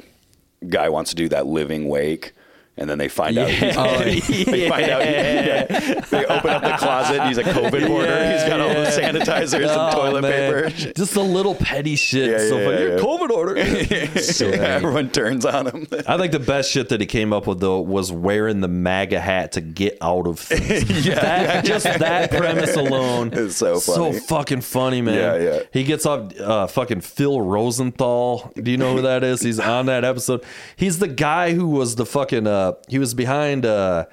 [0.68, 2.34] guy wants to do that living wake.
[2.76, 3.50] And then they find out.
[3.52, 5.04] He's, Oh, they find out.
[5.06, 6.00] He, yeah.
[6.10, 7.20] They open up the closet.
[7.20, 8.32] and He's a COVID hoarder.
[8.32, 10.72] He's got all the sanitizers and Oh, toilet man.
[10.72, 10.94] paper.
[10.96, 12.32] Just the little petty shit.
[12.32, 12.78] Yeah, so yeah, funny.
[12.82, 13.00] yeah, Your.
[13.00, 14.20] COVID order.
[14.24, 15.88] So Yeah, everyone turns on him.
[16.08, 19.20] I think the best shit that he came up with though was wearing the MAGA
[19.20, 21.06] hat to get out of things.
[21.06, 21.16] Yeah.
[21.20, 24.14] That, just that premise alone It's so funny.
[24.14, 25.16] So fucking funny, man.
[25.16, 25.60] Yeah, yeah.
[25.72, 28.52] He gets up, uh, fucking Phil Rosenthal.
[28.56, 29.42] Do you know who that is?
[29.42, 30.44] He's on that episode.
[30.76, 32.48] He's the guy who was the fucking.
[32.48, 33.66] Uh, he was behind.
[33.66, 34.06] Uh,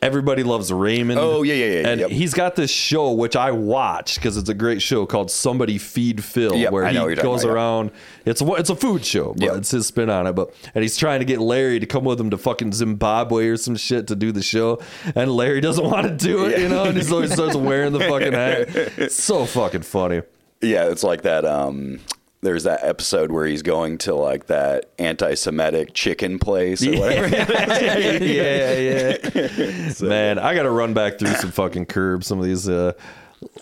[0.00, 1.18] Everybody loves Raymond.
[1.18, 2.10] Oh, yeah, yeah, yeah, And yep.
[2.10, 6.22] he's got this show which I watch because it's a great show called Somebody Feed
[6.22, 7.52] Phil, Yep, where I he goes about, yeah.
[7.52, 7.90] around.
[8.24, 9.56] It's a, it's a food show, but Yep.
[9.56, 10.34] it's his spin on it.
[10.34, 13.56] But and he's trying to get Larry to come with him to fucking Zimbabwe or
[13.56, 14.80] some shit to do the show,
[15.16, 16.84] and Larry doesn't want to do it, you know.
[16.84, 18.68] And he's always starts wearing the fucking hat.
[18.98, 20.22] It's so fucking funny.
[20.60, 21.44] Yeah, it's like that.
[21.44, 21.98] Um,
[22.40, 27.28] there's that episode where he's going to like that anti-Semitic chicken place or whatever.
[28.24, 29.92] yeah, yeah.
[30.08, 32.26] Man, I got to run back through some fucking curbs.
[32.28, 32.92] Some of these uh,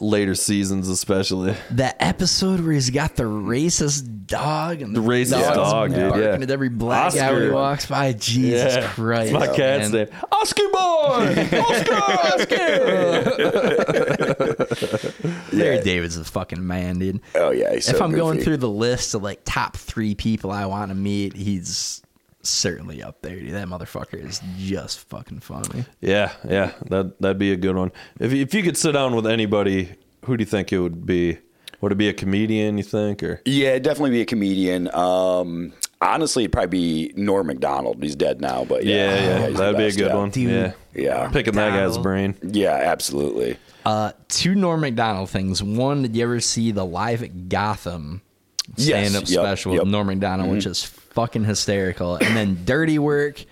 [0.01, 1.55] later seasons, especially.
[1.71, 6.43] That episode where he's got the racist dog and The racist dog, dude, barking yeah.
[6.43, 7.55] At every black guy when he Oscar.
[7.55, 8.13] walks by.
[8.13, 8.89] Jesus Yeah.
[8.89, 9.33] Christ!
[9.33, 10.07] It's my cat's man.
[10.07, 10.09] name.
[10.33, 11.49] Oscar boy!
[11.61, 11.95] Oscar!
[13.55, 15.06] Oscar!
[15.53, 17.21] Larry David's a fucking man, dude.
[17.35, 20.51] Oh yeah, he's if so I'm going through the list of like top three people
[20.51, 22.03] I want to meet, he's
[22.43, 23.39] certainly up there.
[23.39, 23.53] Dude.
[23.55, 25.85] That motherfucker is just fucking funny.
[26.01, 26.73] yeah, yeah.
[26.91, 27.93] That, that'd be a good one.
[28.21, 31.05] If, you- if you could sit down with anybody, who do you think it would
[31.07, 31.39] be?
[31.83, 33.23] Would it be a comedian, you think?
[33.23, 34.89] or Yeah, definitely be a comedian.
[34.95, 38.03] Um, honestly, it'd probably be Norm Macdonald.
[38.03, 39.47] He's dead now, but yeah, Yeah, yeah.
[39.49, 40.15] he's that'd be a good yeah.
[40.17, 40.31] one.
[40.31, 40.51] Dude.
[40.51, 40.73] Yeah.
[40.95, 42.35] Yeah, Picking that guy's brain.
[42.43, 43.59] yeah, absolutely.
[43.85, 45.63] Uh, two Norm Macdonald things.
[45.63, 48.23] One, did you ever see the Live at Gotham
[48.77, 49.83] Yes, stand up yep, special yep.
[49.83, 52.17] with Norm Macdonald, which is fucking hysterical.
[52.17, 53.45] And then Dirty Work,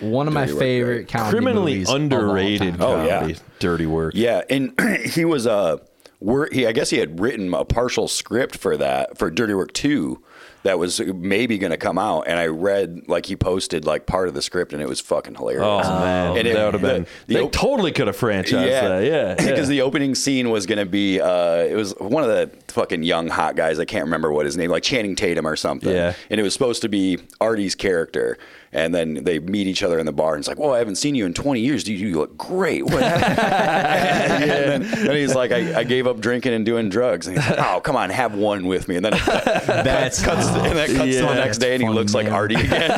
[0.00, 1.08] one of my Work, favorite right.
[1.08, 2.82] comedy Criminally movies of all underrated time.
[2.82, 3.32] Oh, yeah.
[3.60, 4.14] Dirty work.
[4.16, 5.78] Yeah, and he was uh,
[6.20, 9.72] wor- he I guess he had written a partial script for that for Dirty Work
[9.72, 10.22] Two.
[10.64, 14.26] That was maybe going to come out, and I read like he posted like part
[14.28, 15.62] of the script, and it was fucking hilarious.
[15.64, 17.02] Oh, man, And it- that would have been.
[17.04, 19.04] the- the they op- totally could have franchised that.
[19.04, 19.64] Yeah, because yeah.
[19.66, 23.28] the opening scene was going to be uh, it was one of the fucking young
[23.28, 23.78] hot guys.
[23.78, 25.94] I can't remember what his name, like Channing Tatum or something.
[25.94, 26.14] Yeah.
[26.28, 28.36] and it was supposed to be Artie's character.
[28.70, 30.96] And then they meet each other in the bar, and it's like, "Well, I haven't
[30.96, 31.84] seen you in 20 years.
[31.84, 34.42] Do you, you look great?" What happened?
[34.52, 37.48] and, then, and he's like, I, "I gave up drinking and doing drugs." And he's
[37.48, 40.88] like, "Oh, come on, have one with me." And then it That's cuts, and that
[40.90, 42.28] cuts to the next day, and he Funny, looks like.
[42.28, 42.90] Artie again.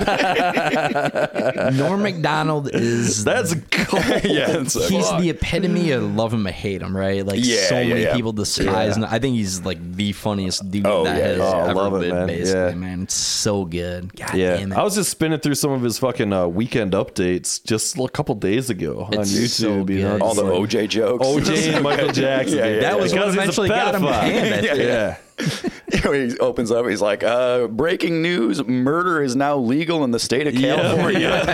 [1.77, 4.05] Norm Macdonald is That's cold.
[4.25, 5.21] yeah, it's he's fuck.
[5.21, 7.25] the epitome of love him or hate him, right?
[7.25, 8.15] Like Yeah, so yeah, many yeah.
[8.17, 9.05] people despise him.
[9.05, 11.41] I think he's like the funniest dude Oh, that yeah, has.
[11.41, 12.27] Oh, ever love it, man.
[12.27, 12.75] basically, Yeah.
[12.75, 13.03] man.
[13.03, 14.15] It's so good.
[14.17, 14.79] God Yeah, damn it.
[14.79, 18.35] I was just spinning through some of his fucking uh, weekend updates just a couple
[18.35, 19.49] days ago on It's YouTube.
[19.49, 20.23] so you know, good.
[20.23, 21.27] all the just like- OJ jokes.
[21.27, 22.59] OJ and Michael Jackson.
[22.59, 24.21] Yeah, yeah, that was what Because he's a eventually got him pedophile.
[24.21, 24.55] canned.
[24.55, 24.79] I think.
[24.79, 25.17] Yeah.
[26.31, 30.47] he opens up, he's like, uh, "Breaking news: Murder is now legal in the state
[30.47, 30.77] of Yeah.
[30.77, 31.45] California."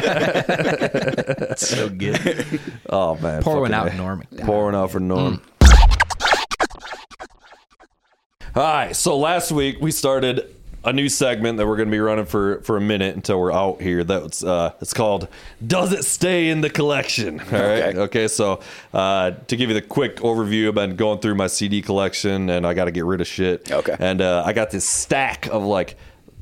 [1.50, 2.60] It's so good.
[2.88, 3.96] Oh man, Pour one fucking out, A.
[3.96, 4.22] Norm.
[4.34, 4.44] Mm.
[4.46, 5.40] Pour one out for Norm.
[8.54, 10.55] All right, so last week we started
[10.86, 13.52] a new segment that we're going to be running for for a minute until we're
[13.52, 14.04] out here.
[14.04, 15.28] That's uh, it's called
[15.66, 17.98] "Does It Stay in the Collection?" All right, Okay.
[17.98, 18.28] okay.
[18.28, 18.60] So
[18.94, 22.66] uh, to give you the quick overview, I've been going through my CD collection and
[22.66, 23.70] I got to get rid of shit.
[23.70, 23.96] Okay.
[23.98, 25.96] and uh, I got this stack of like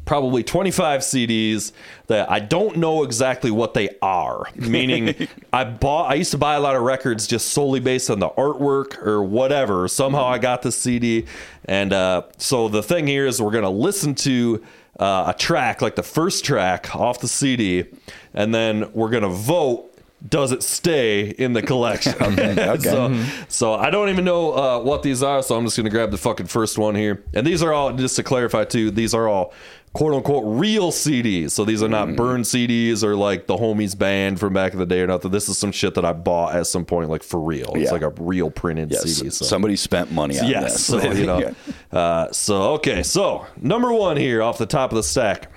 [0.05, 1.73] probably 25 CDs
[2.07, 4.45] that I don't know exactly what they are.
[4.55, 8.19] Meaning, I bought, I used to buy a lot of records just solely based on
[8.19, 9.89] the artwork or whatever.
[9.89, 11.27] Somehow I got the CD.
[11.65, 14.63] And uh, so the thing here is we're going to listen to
[14.99, 17.85] uh, a track, like the first track off the CD,
[18.33, 19.91] and then we're going to vote.
[20.27, 22.15] Does it stay in the collection?
[22.81, 25.43] So, so I don't even know uh, what these are.
[25.43, 27.23] So I'm just gonna grab the fucking first one here.
[27.35, 28.91] And these are all just to clarify too.
[28.91, 29.53] These are all
[29.95, 31.53] quote unquote real CDs.
[31.53, 34.87] So these are not burned CDs or like the homies band from back in the
[34.87, 35.31] day or nothing.
[35.31, 37.73] This is some shit that I bought at some point, like for real.
[37.77, 39.31] It's like a real printed yes, CD.
[39.31, 39.45] So.
[39.47, 40.87] somebody spent money on Yes, this.
[40.87, 41.39] so you know.
[41.39, 41.53] Yeah.
[41.99, 45.51] Uh, so okay, so number one here off the top of the stack.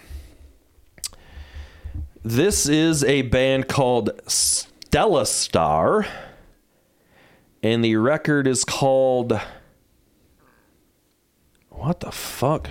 [2.24, 6.06] This is a band called Stellastar,
[7.64, 9.40] and the record is called
[11.70, 12.70] what the fuck?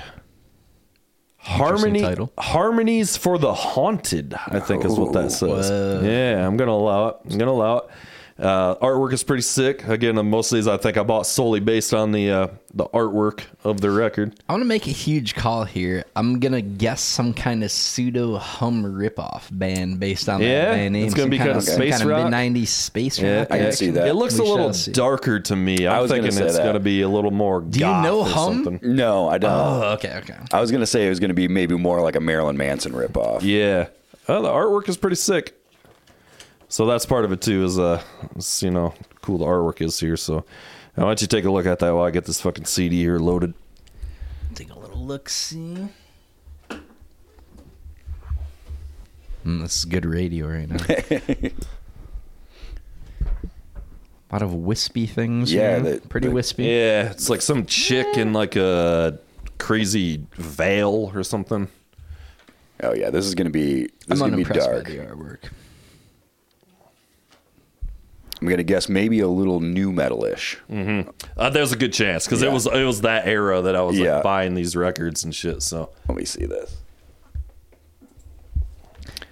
[1.47, 2.33] Harmony title.
[2.39, 5.71] Harmonies for the Haunted, I think is what that oh, says.
[5.71, 6.01] Whoa.
[6.03, 7.17] Yeah, I'm gonna allow it.
[7.31, 7.85] I'm gonna allow it.
[8.39, 9.89] Uh, artwork is pretty sick.
[9.89, 12.85] Again, uh, most of these I think I bought solely based on the uh, the
[12.89, 14.39] artwork of the record.
[14.47, 16.05] I want to make a huge call here.
[16.15, 20.67] I'm gonna guess some kind of pseudo Hum ripoff band based on Yeah?
[20.67, 21.07] that band name.
[21.07, 22.25] It's gonna Some be kind kinda of space kind of rock?
[22.25, 23.49] mid '90s space Yeah, rock.
[23.53, 24.07] I can see that.
[24.07, 25.87] It looks We a little darker to me.
[25.89, 26.63] I'm was gonna thinking it's that.
[26.63, 27.63] going to be a little more.
[27.63, 28.65] Do you goth know or Hum?
[28.65, 28.81] something.
[28.97, 29.51] No, I don't.
[29.51, 30.37] Oh, okay, okay.
[30.53, 33.41] I was gonna say it was gonna be maybe more like a Marilyn Manson ripoff.
[33.43, 33.87] Yeah,
[34.29, 35.55] oh, the artwork is pretty sick.
[36.69, 37.65] So that's part of it too.
[37.65, 38.03] Is uh,
[38.61, 38.93] you know,
[39.23, 40.17] cool the artwork is here.
[40.17, 40.45] So
[40.95, 43.19] why don't you take a look at that while I get this fucking CD here
[43.19, 43.55] loaded?
[44.55, 45.29] Take a little look.
[45.29, 45.89] See.
[49.45, 50.77] Mm, this is good radio right now.
[50.89, 51.53] a
[54.33, 55.53] lot of wispy things.
[55.53, 55.95] Yeah, here.
[55.95, 56.65] the- pretty the- wispy.
[56.65, 59.19] Yeah, it's like some chick in like a
[59.59, 61.69] crazy veil or something.
[62.83, 64.85] Oh yeah, this is gonna be this I'm is gonna be unimpressed dark.
[64.85, 65.45] by the artwork.
[68.41, 70.59] I'm gonna guess maybe a little new metal-ish.
[71.37, 73.99] Uh, there's a good chance because it was it was that era that I was
[73.99, 74.17] Yeah.
[74.17, 75.63] like buying these records and shit.
[75.63, 76.77] So Let me see this.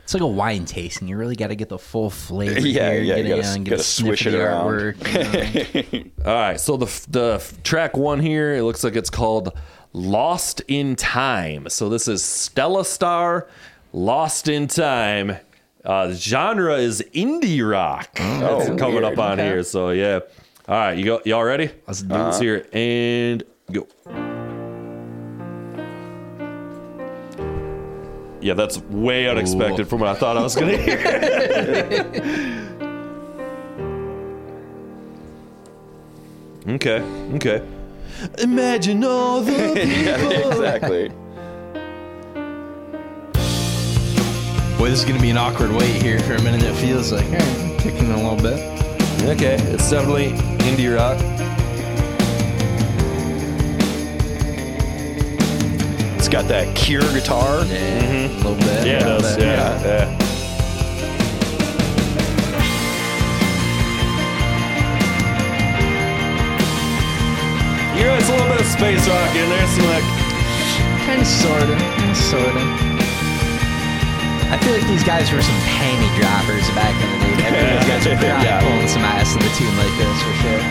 [0.05, 1.09] It's like a wine tasting.
[1.09, 2.61] You really got to get the full flavor.
[2.67, 4.39] Yeah, here, yeah, Get you it gotta- on, get gotta a sniff swish of the
[4.39, 4.67] it around.
[4.71, 6.11] artwork, you know.
[6.31, 9.53] all right, so the the track one here it looks like it's called
[9.95, 13.47] "Lost in Time." So this is Stellastar,
[13.95, 15.37] "Lost in Time."
[15.85, 18.15] Uh, the genre is indie rock.
[18.15, 19.05] That's Oh, coming weird.
[19.05, 19.45] up on Okay.
[19.45, 19.63] here.
[19.63, 20.21] So yeah,
[20.67, 21.21] all right, you go.
[21.25, 21.71] Y'all ready?
[21.87, 23.87] Let's do Let's hear it and go.
[28.41, 30.99] Yeah, that's way unexpected from what I thought I was gonna hear.
[36.69, 37.01] okay,
[37.35, 37.63] okay.
[38.39, 41.11] Imagine all the yeah, exactly.
[44.79, 46.63] Boy, this is gonna be an awkward wait here for a minute.
[46.63, 48.59] It feels like all right, ticking a little bit.
[49.25, 50.33] Okay, it's definitely
[50.67, 51.17] indie rock.
[56.19, 57.65] It's got that Cure guitar.
[57.65, 58.67] Yeah, a little bit.
[58.67, 58.87] Mm-hmm.
[58.87, 59.37] Yeah, it does.
[59.37, 59.43] bit.
[59.47, 60.21] Yeah, yeah.
[67.97, 69.67] You know, it's a little bit of space rock in there.
[69.69, 70.05] Some like,
[71.07, 72.94] Kind of, sorta, sorta.
[74.53, 77.35] I feel like these guys were some panty droppers back in the day.
[77.37, 78.61] I feel like these guys were probably Yeah.
[78.61, 80.63] pulling some ass in the tune like this for sure.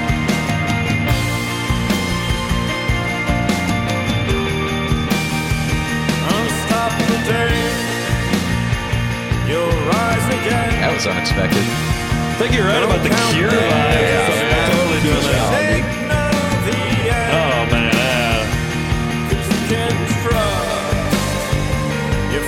[6.36, 7.59] Unstop the day.
[9.49, 10.71] You'll rise again.
[10.82, 11.63] That was unexpected.
[11.63, 11.65] I
[12.39, 14.71] think you're right about the Cure vibe.
[14.71, 15.51] Totally doing that.
[15.53, 16.34] Signal
[16.65, 16.80] the
[17.11, 17.32] end.
[17.38, 17.93] Oh man,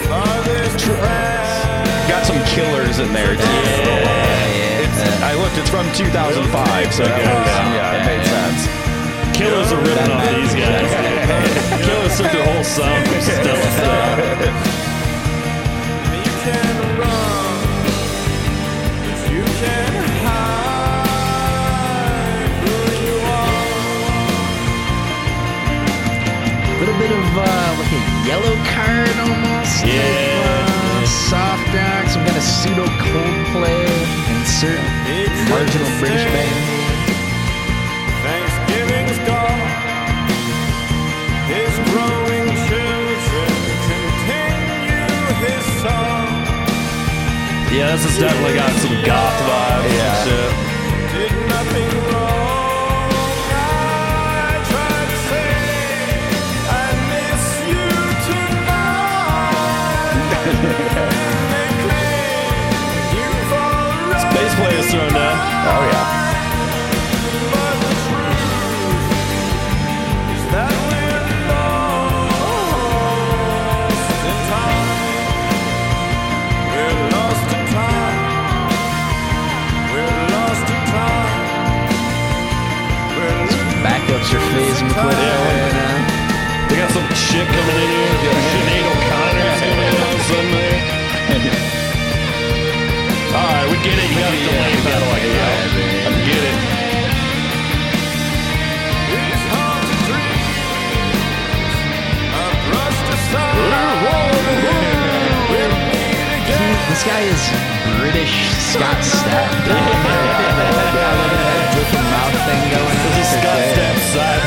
[0.05, 0.44] yeah.
[0.85, 2.05] Cause you can trust your father's friend.
[2.09, 3.41] Got some killers in there too.
[4.85, 5.57] It's, I looked.
[5.57, 8.69] It's from 2005, so that was, yeah, it made sense.
[9.35, 10.85] Killers are ripping off these guys.
[11.85, 14.21] Killers took their whole sound from Stella Star.
[16.13, 17.65] You can run.
[19.01, 19.89] But you can
[20.21, 21.25] hide
[22.61, 23.65] who you are.
[26.79, 29.81] little bit of uh, like a yellow card almost.
[29.81, 29.97] Yeah.
[29.97, 30.74] Like, uh,
[31.05, 33.85] soft rock, some kind of pseudo Coldplay,
[34.33, 34.79] insert
[35.49, 36.59] marginal British band.
[38.25, 39.61] Thanksgiving's gone.
[41.47, 43.51] His growing children
[43.89, 45.05] continue
[45.45, 46.27] his song.
[47.71, 50.15] Yeah, this has definitely got some goth vibes Yeah.
[50.15, 50.74] and shit.
[65.67, 65.83] Oh,
[77.73, 78.19] time.
[79.91, 80.15] We're
[83.83, 85.17] Backups are phasing quick.
[85.17, 86.69] Yeah.
[86.69, 88.14] They got some chick coming in here.
[107.05, 107.37] Guy is
[108.01, 108.33] British
[108.73, 109.45] Scott Stapp.
[111.77, 113.13] Different mouth thing going on.
[113.13, 114.25] This is Scott Stapp side branding.
[114.25, 114.44] You know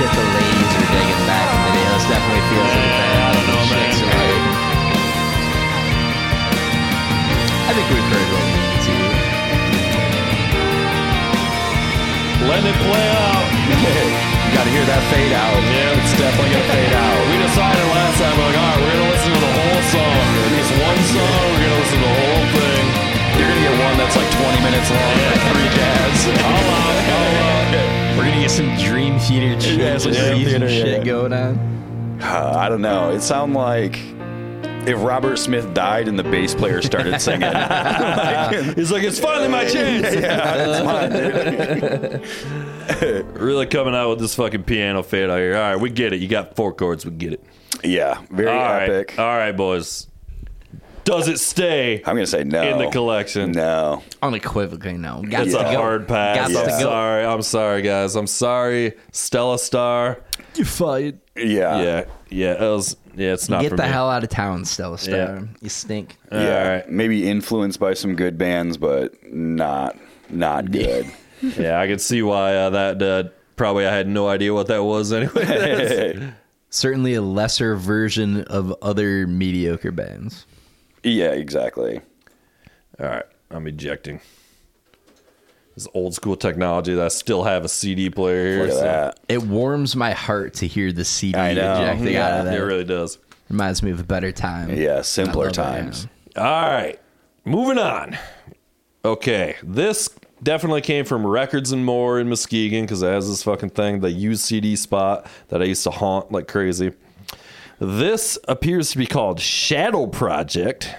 [0.00, 1.84] shit the ladies were digging back in the day.
[1.92, 2.88] This definitely feels like.
[2.88, 3.92] I don't know, man.
[4.00, 4.48] Like-
[7.68, 8.96] I think we've heard what we need to.
[12.48, 13.44] Letting it play out.
[14.40, 15.60] you got to hear that fade out.
[15.68, 16.00] Yeah.
[16.00, 17.20] it's definitely gonna fade out.
[17.28, 20.24] We decided last time, we're like, all right, we're gonna listen to the whole song.
[20.56, 22.84] Just one song, we're gonna listen to the whole thing.
[23.36, 26.16] You're gonna get one that's like 20 minutes long, like three jazz.
[26.40, 27.99] I'll allow it, I'll allow it.
[28.20, 31.04] We're gonna get some Dream Theater Yeah, some Dream Theater, shit yeah.
[31.04, 32.18] going on.
[32.22, 33.08] Uh, I don't know.
[33.12, 33.96] It sounded like
[34.86, 37.48] if Robert Smith died and the bass player started singing.
[38.76, 40.14] He's like, it's finally my chance.
[40.14, 42.20] yeah, it's
[42.90, 43.26] mine, dude.
[43.40, 45.56] Really coming out with this fucking piano fade out here.
[45.56, 46.20] All right, we get it.
[46.20, 47.06] You got four chords.
[47.06, 47.42] We get it.
[47.82, 49.18] Yeah, very All right, epic.
[49.18, 50.09] all right, boys.
[51.04, 53.52] Does it stay I'm gonna say no in the collection?
[53.52, 54.02] No.
[54.22, 55.22] Unequivocally, no.
[55.22, 55.78] Got It's to a go.
[55.80, 56.36] hard pass.
[56.52, 56.78] Got I'm go.
[56.80, 57.24] sorry.
[57.24, 58.14] I'm sorry, guys.
[58.16, 58.92] I'm sorry.
[59.12, 60.20] Stellastar.
[60.54, 61.16] You fight.
[61.36, 61.80] Yeah.
[61.82, 62.52] Yeah, yeah.
[62.64, 62.96] It was.
[63.16, 63.88] Yeah, it's not Get for the me.
[63.88, 65.08] hell out of town, Stellastar.
[65.40, 65.42] Yeah.
[65.60, 66.16] You stink.
[66.30, 66.68] All Yeah.
[66.74, 66.88] right.
[66.90, 69.96] Maybe influenced by some good bands, but not
[70.28, 71.06] not good.
[71.58, 73.02] Yeah, I could see why uh, that.
[73.02, 76.34] Uh, probably, I had no idea what that was anyway.
[76.68, 80.44] Certainly a lesser version of other mediocre bands.
[81.02, 82.00] Yeah, exactly.
[82.98, 84.20] All right, I'm ejecting.
[85.74, 88.60] This old school technology that I still have a CD player here.
[88.62, 89.20] Look at so- that.
[89.28, 91.74] It warms my heart to hear the CD I know.
[91.82, 92.54] ejecting Yeah, out of that.
[92.54, 93.18] It really does.
[93.48, 94.76] Reminds me of a better time.
[94.76, 96.06] Yeah, simpler I it, times.
[96.36, 96.98] All right,
[97.44, 98.16] moving on.
[99.04, 100.10] Okay, this
[100.42, 104.10] definitely came from Records and More in Muskegon because it has this fucking thing, the
[104.10, 106.92] used CD spot that I used to haunt like crazy.
[107.80, 110.94] This appears to be called Shadow Project,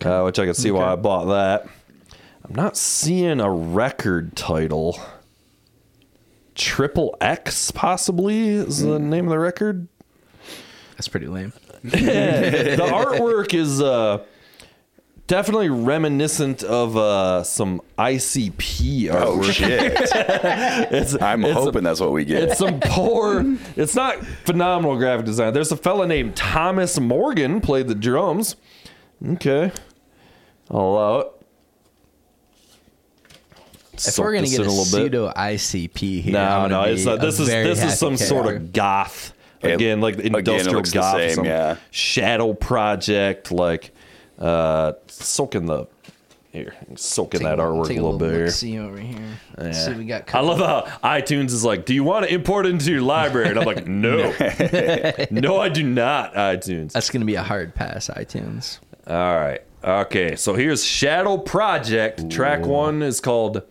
[0.00, 1.68] uh, which I can see why I bought that.
[2.44, 4.96] I'm not seeing a record title.
[6.54, 9.88] Triple X, possibly, is the name of the record.
[10.92, 11.52] That's pretty lame.
[11.82, 14.24] the artwork is uh,
[15.28, 19.12] definitely reminiscent of uh, some ICP artwork.
[19.12, 19.92] Oh shit!
[20.90, 22.42] It's, I'm it's- hoping that's what we get.
[22.44, 23.44] It's some poor.
[23.76, 25.52] It's not phenomenal graphic design.
[25.52, 28.56] There's a fella named Thomas Morgan played the drums.
[29.24, 29.70] Okay,
[30.70, 31.26] I'll allow it.
[33.94, 34.90] If Soak we're gonna get in a, little bit.
[34.90, 37.96] pseudo ICP here, No, I'm no, it's be a, This a is this is happy
[37.96, 39.32] some sort of goth.
[39.60, 41.76] Again, like the again, it industrial looks the goth, same, some yeah.
[41.90, 43.92] shadow project, like
[44.38, 45.86] uh, soaking the
[46.50, 48.50] here, soaking that artwork a little bit here.
[48.50, 49.38] See over here.
[49.56, 50.34] Let's See, we got.
[50.34, 53.50] I love how iTunes is like, "Do you want to import it into your library?"
[53.50, 54.16] And I'm like, "No,
[55.30, 56.92] no, I do not." iTunes.
[56.92, 58.78] That's gonna be a hard pass, iTunes.
[59.06, 59.62] All right.
[59.84, 60.36] Okay.
[60.36, 62.30] So here's Shadow Project.
[62.30, 63.62] Track one is called,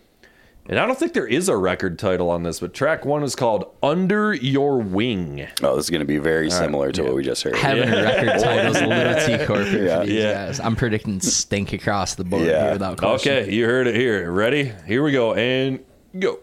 [0.69, 3.35] and I don't think there is a record title on this, but track one is
[3.35, 5.47] called Under Your Wing.
[5.63, 7.07] oh, this is going to be very similar to yeah.
[7.07, 7.55] what we just heard.
[7.55, 9.99] Having a record title is a little too corporate Yeah.
[10.01, 10.45] for these Yeah.
[10.47, 10.59] guys.
[10.59, 12.63] I'm predicting stink across the board Yeah.
[12.63, 13.31] here without question.
[13.43, 13.51] Okay.
[13.53, 14.29] You heard it here.
[14.29, 14.73] Ready?
[14.85, 15.33] Here we go.
[15.35, 15.79] And
[16.19, 16.39] go.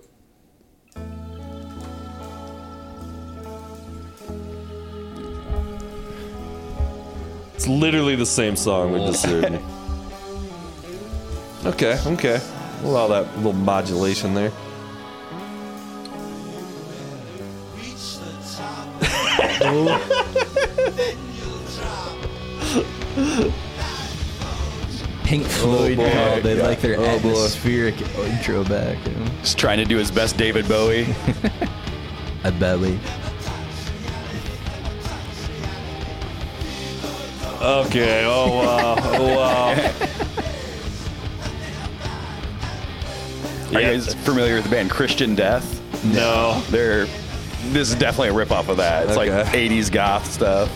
[7.55, 9.45] It's literally the same song we just heard.
[11.67, 12.41] okay, okay.
[12.85, 14.53] We'll allow that little modulation there.
[25.25, 26.11] Pink oh, Floyd boy.
[26.13, 27.31] called they like their Oh, boy.
[27.31, 28.99] atmospheric intro back.
[29.07, 29.27] You know?
[29.41, 31.07] Just trying to do his best David Bowie.
[32.45, 33.01] A belly.
[37.63, 38.25] Okay.
[38.27, 38.97] Oh wow.
[38.99, 40.09] Oh wow.
[43.75, 45.81] Are you guys familiar with the band Christian Death?
[46.05, 46.61] No.
[46.71, 47.07] They're
[47.73, 49.07] this is definitely a ripoff of that.
[49.07, 50.71] It's like 80s goth stuff.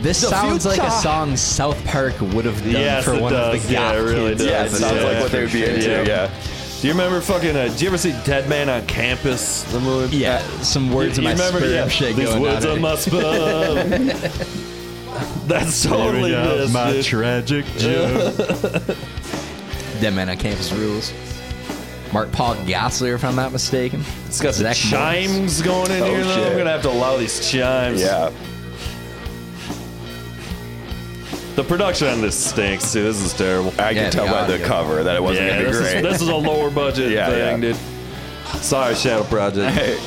[0.00, 3.56] This sounds like a song South Park would have done Yes, for one does.
[3.56, 4.42] of the Yeah, goth it really kids.
[4.44, 4.50] does.
[4.50, 5.82] Yeah, it sounds Yeah, like what they would be into.
[5.82, 6.04] sure.
[6.04, 6.30] Yeah.
[6.80, 7.54] Do you remember fucking?
[7.56, 9.64] Uh, do you ever see Dead Man on Campus?
[9.64, 10.16] The movie.
[10.16, 11.58] Yeah, some words you of my remember?
[11.58, 11.88] sperm yeah.
[11.88, 12.72] shit These going words on.
[12.76, 14.06] of my sperm.
[15.48, 16.72] That's totally this.
[16.72, 17.04] dude.
[17.04, 18.34] tragic joke.
[20.00, 21.12] Dead Man on Campus rules.
[22.12, 24.02] Mark Paul Gosselaar, if I'm not mistaken.
[24.26, 26.24] It's got some Zack chimes going in Oh, here.
[26.24, 26.34] Though.
[26.34, 26.46] shit.
[26.52, 28.00] I'm gonna have to allow these chimes.
[28.00, 28.30] Yeah.
[31.56, 33.02] The production on this stinks too.
[33.02, 33.72] This is terrible.
[33.78, 35.76] I Yeah, can tell the by the cover that it wasn't yeah, going to be
[35.76, 36.02] this is, great.
[36.02, 37.72] this is a lower budget Yeah, thing, yeah.
[37.72, 38.62] dude.
[38.62, 39.72] Sorry, Shadow Project.
[39.76, 39.98] Hey,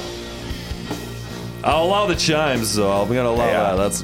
[1.64, 2.92] I'll allow the chimes, though.
[2.92, 3.76] I'm gonna allow Yeah.
[3.76, 3.76] that.
[3.78, 4.04] That's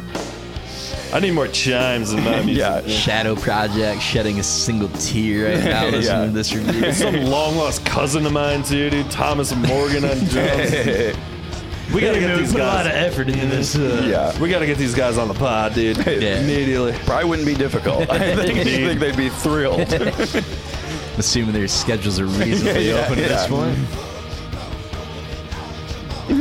[1.12, 2.58] I need more chimes in my music.
[2.58, 2.82] Yeah.
[2.88, 6.26] Shadow Project shedding a single tear right now listening Yeah.
[6.26, 6.92] to this review.
[6.94, 9.10] Some long lost cousin of mine too, dude.
[9.10, 10.72] Thomas Morgan on drums.
[11.92, 13.06] We gotta get these put a lot of guys.
[13.12, 13.76] effort into this.
[13.76, 14.40] Uh, yeah.
[14.40, 15.98] We gotta get these guys on the pod, dude.
[16.06, 16.40] Yeah.
[16.42, 16.94] Immediately.
[17.06, 18.08] Probably wouldn't be difficult.
[18.12, 19.92] I think, I think they'd be thrilled.
[21.18, 23.48] Assuming their schedules are reasonably Yeah, open at this yeah.
[23.48, 23.78] point.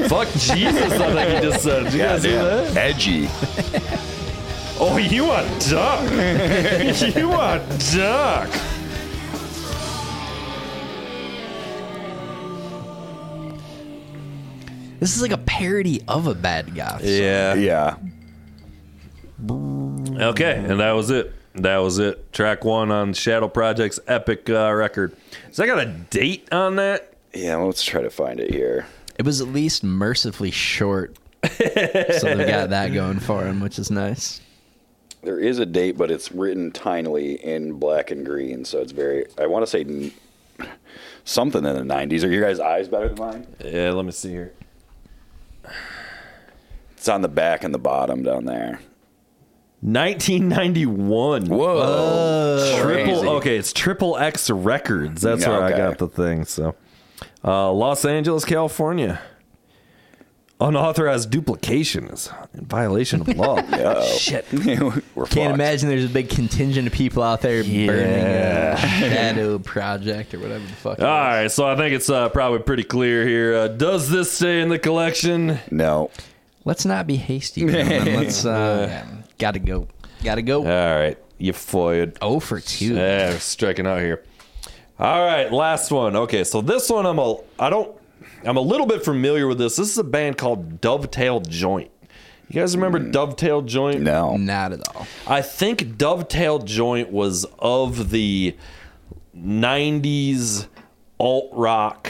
[0.08, 1.84] Fuck Jesus, I think you just said.
[1.84, 2.76] Did you guys hear that?
[2.76, 3.28] Edgy.
[4.80, 6.02] Oh, you want duck?
[7.16, 7.62] you want
[7.92, 8.48] duck?
[15.00, 16.98] This is like a parody of a bad guy.
[16.98, 17.00] song.
[17.02, 17.54] Yeah.
[17.54, 17.96] Yeah.
[20.20, 21.32] Okay, and that was it.
[21.54, 22.32] That was it.
[22.32, 25.16] Track one on Shadow Project's epic uh, record.
[25.50, 27.14] So I got a date on that.
[27.34, 28.86] Yeah, let's try to find it here.
[29.18, 31.16] It was at least mercifully short.
[31.44, 34.40] so they got that going for him, which is nice.
[35.22, 39.26] There is a date, but it's written tinily in black and green, so it's very.
[39.36, 40.12] I want to say n-
[41.24, 42.24] something in the '90s.
[42.24, 43.46] Are your guys' eyes better than mine?
[43.64, 44.52] Yeah, let me see here.
[46.96, 48.80] It's on the back and the bottom down there.
[49.80, 51.46] 1991.
[51.46, 52.76] Whoa!
[52.80, 53.14] Triple.
[53.20, 53.26] Crazy.
[53.28, 55.22] Okay, it's Triple X Records.
[55.22, 56.44] That's where I got the thing.
[56.44, 56.74] So,
[57.44, 59.20] uh, Los Angeles, California.
[60.60, 63.56] Unauthorized duplication is in violation of law.
[63.72, 64.04] Uh-oh.
[64.18, 64.44] Shit.
[64.52, 65.36] We're Can't fucked.
[65.36, 70.66] imagine there's a big contingent of people out there burning a Shadow Project or whatever
[70.66, 70.98] the fuck.
[70.98, 71.42] it All is.
[71.42, 73.54] right, so I think it's uh, probably pretty clear here.
[73.54, 75.60] Uh, does this stay in the collection?
[75.70, 76.10] No.
[76.64, 77.64] Let's not be hasty.
[77.66, 79.06] Let's uh,
[79.38, 79.86] gotta go.
[80.24, 80.58] Gotta go.
[80.62, 82.18] All right, you foiled.
[82.20, 82.94] Oh for two.
[82.96, 84.24] Yeah, striking out here.
[84.98, 86.16] All right, last one.
[86.16, 87.96] Okay, so this one I'm a I don't
[88.44, 89.76] I'm a little bit familiar with this.
[89.76, 91.90] This is a band called Dovetail Joint.
[92.48, 94.00] You guys remember Dovetail Joint?
[94.00, 94.36] No.
[94.36, 95.06] Not at all.
[95.26, 98.56] I think Dovetail Joint was of the
[99.36, 100.66] 90s
[101.18, 102.08] alt rock.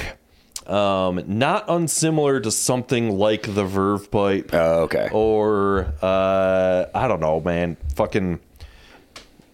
[0.66, 5.08] Um, not unsimilar to something like the Verve Pipe Oh, okay.
[5.12, 7.78] or uh, I don't know, man.
[7.96, 8.38] Fucking,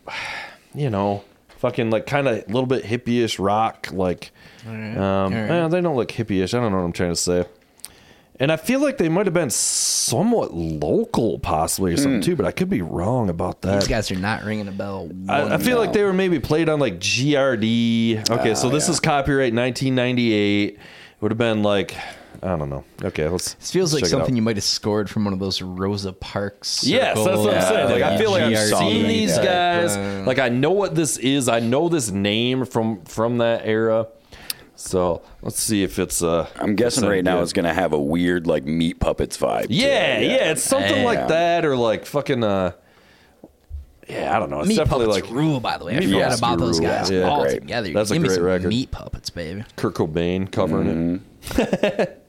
[0.74, 1.22] you know,
[1.64, 3.88] fucking like kind of a little bit hippie-ish rock.
[3.90, 4.32] Like,
[4.66, 5.50] um, All right.
[5.50, 6.52] eh, they don't look hippie-ish.
[6.52, 7.46] I don't know what I'm trying to say.
[8.38, 12.44] And I feel like they might have been somewhat local, possibly or something too, but
[12.44, 13.80] I could be wrong about that.
[13.80, 15.08] These guys are not ringing a bell.
[15.28, 18.28] I, I one feel like they were maybe played on like GRD.
[18.28, 18.92] Okay, so this yeah.
[18.92, 20.74] is copyright 1998.
[20.74, 20.78] It
[21.20, 21.94] would have been like
[22.44, 22.84] I don't know.
[23.02, 23.54] Okay, let's.
[23.54, 26.84] This feels like check something you might have scored from one of those Rosa Parks.
[26.84, 27.90] Yes, that's what I'm Yeah, saying.
[27.90, 30.26] Like I feel like I've GRD seen these guys.
[30.26, 31.48] Like I know what this is.
[31.48, 34.08] I know this name from from that era.
[34.76, 36.22] So let's see if it's.
[36.22, 37.44] Uh, I'm guessing right now good.
[37.44, 39.68] it's going to have a weird, like, Meat Puppets vibe.
[39.68, 40.26] to Yeah, it.
[40.26, 41.04] yeah, it's something Yeah.
[41.04, 42.42] like that, or like fucking.
[42.44, 42.72] uh
[44.08, 44.58] Yeah, I don't know.
[44.60, 45.96] It's Meat definitely Puppets like rule, by the way.
[45.96, 47.20] I Meat forgot Puppets about those rule, guys yeah.
[47.20, 47.60] Yeah, all great.
[47.60, 47.92] together.
[47.92, 48.68] That's a Give me great some record.
[48.68, 49.64] Meat Puppets, baby.
[49.76, 51.22] Kurt Cobain covering
[51.56, 52.20] it.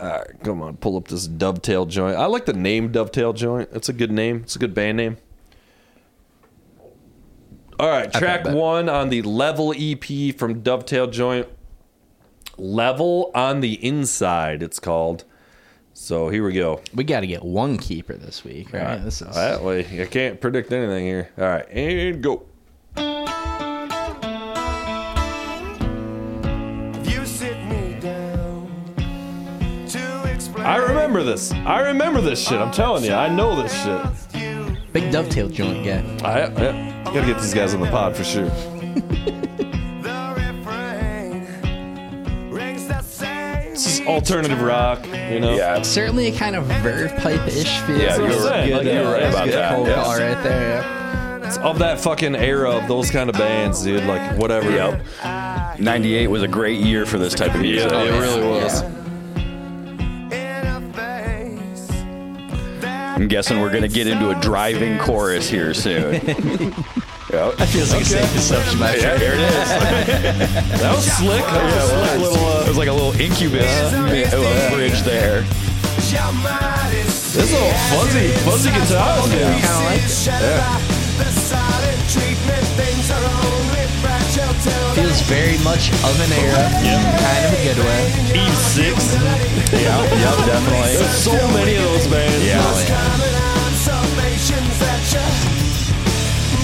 [0.00, 2.16] All right, come on, pull up this Dovetail Joint.
[2.16, 3.68] I like the name Dovetail Joint.
[3.72, 4.40] It's a good name.
[4.42, 5.16] It's a good band name.
[7.78, 11.48] All right, track one on the Level EP from Dovetail Joint.
[12.56, 15.24] Level on the Inside, it's called.
[15.92, 16.80] So here we go.
[16.94, 18.96] We got to get one keeper this week, right?
[18.96, 21.30] This is That way, I can't predict anything here.
[21.38, 22.46] All right, and go.
[30.64, 31.52] I remember this.
[31.52, 32.58] I remember this shit.
[32.58, 34.00] I'm telling you, I know this shit.
[34.94, 36.00] Big Dovetail Joint guy.
[36.26, 38.46] I, yeah, gotta get these guys on the pod for sure.
[38.46, 41.46] the refrain
[42.50, 43.72] rings the same.
[43.72, 45.54] This is alternative rock, you know.
[45.54, 45.82] Yeah.
[45.82, 47.98] Certainly a kind of verve pipe-ish feel.
[47.98, 48.72] Yeah, That's what I'm you're- saying.
[48.72, 49.94] Like, you're right that's about good that, cold yeah.
[50.02, 50.78] call right there.
[50.80, 51.46] yeah.
[51.46, 54.04] It's of that fucking era of those kind of bands, dude.
[54.04, 54.70] Like whatever.
[54.70, 55.78] Yep.
[55.78, 57.90] 98 was a great year for this type of oh, music.
[57.90, 58.80] Yeah, it really was.
[58.80, 59.03] In
[63.14, 66.12] I'm guessing we're going to get into a driving chorus here soon.
[66.14, 66.24] yep.
[67.56, 68.78] That feels like a safe assumption.
[68.80, 69.20] my Yeah, friend.
[69.22, 69.68] there it is.
[70.80, 71.44] That was slick.
[71.44, 72.48] That was a slick little.
[72.60, 73.64] it Uh, was like a little Incubus
[74.34, 75.44] uh, bridge there.
[76.04, 79.28] your is this little fuzzy, fuzzy guitar.
[79.28, 79.60] Yeah.
[79.60, 80.02] Kind of like
[80.42, 80.60] it.
[81.18, 81.24] The
[84.94, 86.70] Feels very much of an era.
[86.70, 88.02] Kind of a good way.
[88.34, 89.14] Eve six.
[89.72, 90.94] Yeah, yep, definitely.
[90.96, 92.44] There's so many of those bands.
[92.46, 92.62] Yeah.
[92.62, 92.94] Oh, yeah.
[92.94, 95.26] coming on summations that you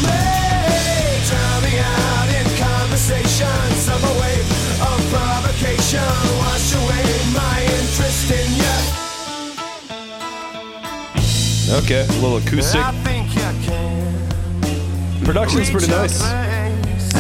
[0.07, 1.26] make.
[1.26, 3.59] Drown me out in conversation.
[3.82, 4.47] Some wave
[4.80, 6.07] of provocation.
[6.38, 8.78] Wash away my interest in you.
[11.82, 12.82] Okay, a little acoustic.
[15.24, 16.20] Production's pretty nice.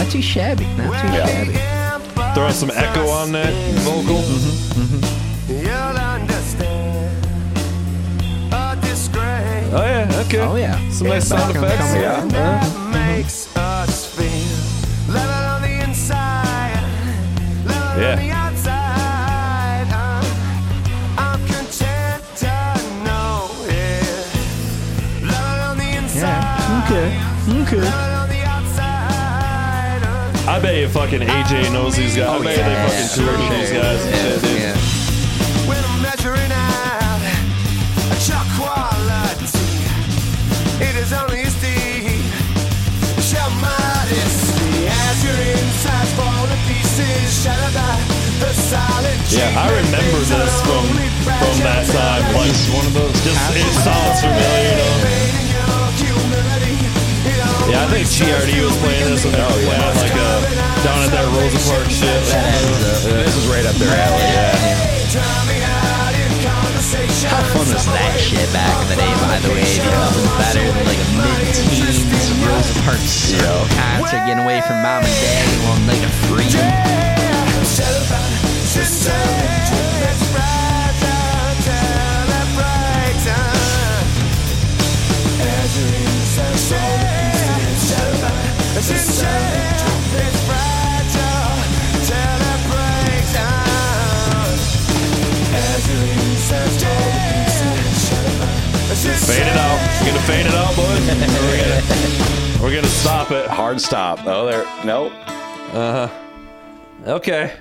[0.00, 0.64] Not too shabby.
[0.78, 2.34] Not too shabby.
[2.34, 3.52] Throw some echo on that
[3.84, 4.16] vocal.
[4.22, 4.80] Mm-hmm.
[4.80, 5.52] Mm-hmm.
[5.60, 7.26] You'll understand
[8.50, 9.72] a disgrace.
[9.74, 10.40] Oh yeah, okay.
[10.40, 10.78] Oh yeah.
[10.90, 11.86] Some nice sound Back on- effects.
[11.88, 12.24] coming Yeah.
[12.28, 16.82] that makes us feel level on the inside,
[17.66, 18.12] level Yeah.
[18.12, 18.30] on the
[30.50, 32.26] I bet you fucking AJ knows these guys.
[32.26, 34.58] I oh, bet you they fucking toured with these guys and shit, dude.
[34.58, 34.74] Yeah.
[35.70, 37.22] When I'm measuring out
[38.26, 39.46] your quality,
[40.82, 42.18] it is only esteem.
[43.22, 47.94] Show modesty as your insides fall to pieces, shattered by
[48.42, 48.50] the.
[49.30, 50.82] Yeah, I remember this from
[51.30, 52.26] from that time.
[52.34, 53.14] Like one of those.
[53.22, 55.39] Just it sounds familiar, you know.
[57.70, 60.42] Yeah, I think GRD was playing this and they were playing like uh,
[60.82, 62.10] down at that Rosa Park shit.
[63.06, 64.26] This is right up their alley.
[64.26, 64.58] Yeah.
[67.30, 69.62] How fun was that shit back in the day, by the way?
[69.62, 72.02] Dude, nothing better than like a mid-teens
[72.42, 76.66] Rosa Parks circle concert, getting away from mom and dad, and one night of freedom.
[99.30, 100.00] Fade it out.
[100.00, 101.06] You gonna fade it out, boys?
[101.40, 103.46] we're, gonna, we're gonna stop it.
[103.46, 104.18] Hard stop.
[104.26, 104.64] Oh, there.
[104.84, 105.12] Nope.
[105.72, 106.10] Uh huh.
[107.06, 107.52] Okay.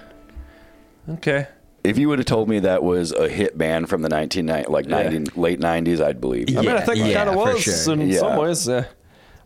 [1.10, 1.48] Okay.
[1.84, 4.88] If you would have told me that was a hit band from the 1990, like
[4.88, 6.50] 90, late 90s, I'd believe.
[6.50, 6.58] you.
[6.58, 7.94] I mean, I Yeah, think it kind of was sure.
[7.94, 8.20] in Yeah.
[8.20, 8.68] some ways.
[8.68, 8.86] Yeah.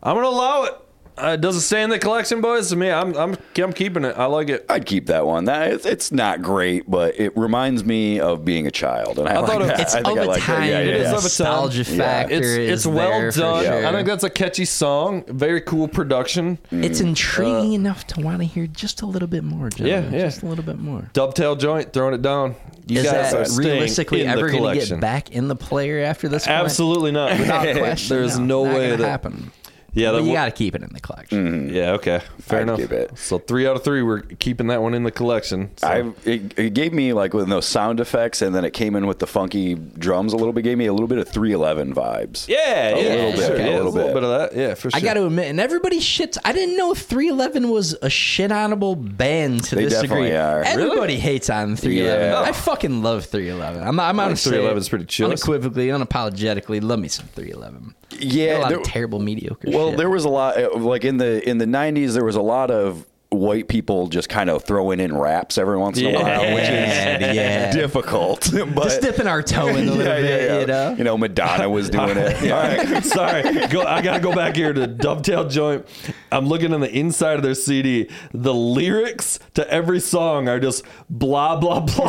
[0.02, 0.74] I'm gonna allow it.
[1.16, 2.70] Uh, it doesn't stay in the collection, boys.
[2.70, 4.16] To me, I'm I'm I'm keeping it.
[4.18, 4.66] I like it.
[4.68, 5.44] I'd keep that one.
[5.44, 9.34] That it's, it's not great, but it reminds me of being a child, and I,
[9.34, 9.80] I like thought it- that.
[9.80, 10.60] It's I think of I a like time.
[10.62, 10.66] that.
[10.66, 11.06] Yeah, yeah, It is yeah.
[11.06, 11.22] of a time.
[11.22, 11.96] Nostalgia Yeah.
[11.98, 13.64] factor It's is it's well there for done.
[13.64, 13.86] sure.
[13.86, 15.24] I think that's a catchy song.
[15.28, 16.58] Very cool production.
[16.72, 20.12] It's intriguing enough to want to hear just a little bit more, gentlemen.
[20.12, 20.24] Yeah, yeah.
[20.26, 21.10] Just a little bit more.
[21.12, 22.56] Dovetail joint, throwing it down.
[22.86, 26.28] You Is guys that are realistically ever going to get back in the player after
[26.28, 26.44] this?
[26.46, 26.58] point?
[26.58, 27.38] Absolutely not.
[27.38, 28.16] Without question.
[28.16, 29.08] There's no, not way gonna that.
[29.08, 29.52] happen.
[29.94, 31.46] Yeah, But that you w- got to keep it in the collection.
[31.68, 31.74] Mm-hmm.
[31.74, 31.92] Yeah.
[31.92, 32.20] Okay.
[32.40, 32.78] Fair I'd enough.
[32.80, 33.16] keep it.
[33.16, 35.70] So three out of three, we're keeping that one in the collection.
[35.76, 35.86] So.
[35.86, 39.06] I it, it gave me like with those sound effects, and then it came in
[39.06, 40.62] with the funky drums a little bit.
[40.62, 42.48] Gave me a little bit of 311 vibes.
[42.48, 44.14] yeah, A yeah, little bit, sure, a yeah, little there's bit.
[44.14, 44.56] bit of that.
[44.58, 44.98] Yeah, for sure.
[44.98, 46.38] I got to admit, and everybody shits.
[46.44, 50.36] I didn't know 311 was a shit onable band to They this definitely degree.
[50.36, 50.62] are.
[50.62, 52.30] Everybody hates on 311.
[52.32, 52.40] Yeah.
[52.40, 53.82] I fucking love 311.
[53.86, 55.28] I'm, I'm I on 311 is pretty chill.
[55.28, 57.94] Unequivocally, unapologetically, love me some 311.
[58.18, 59.68] Yeah, a lot there- of terrible, mediocre.
[59.84, 59.98] Well, shit.
[59.98, 62.14] there was a lot uh, like in the in the 90s.
[62.14, 65.98] There was a lot of white people just kind of throwing in raps every once
[65.98, 67.70] in a while, which is Yeah, yeah.
[67.72, 68.50] difficult.
[68.74, 70.60] But just dipping our toe in a little yeah, bit, yeah, yeah.
[70.60, 70.94] you know.
[70.98, 72.50] You know, Madonna was doing it.
[72.50, 73.66] All right, sorry.
[73.68, 75.86] Go, I gotta go back here to Dovetail Joint.
[76.32, 78.08] I'm looking on the inside of their CD.
[78.32, 82.08] The lyrics to every song are just blah blah blah.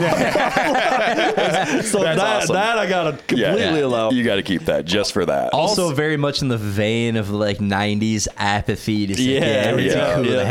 [1.82, 2.54] so that awesome.
[2.56, 4.12] that I gotta completely allow.
[4.12, 5.54] You got to keep that just for that.
[5.54, 9.98] Also, very much in the vein of like '90s apathy to say, Yeah, yeah, everything
[9.98, 10.42] yeah, cool yeah,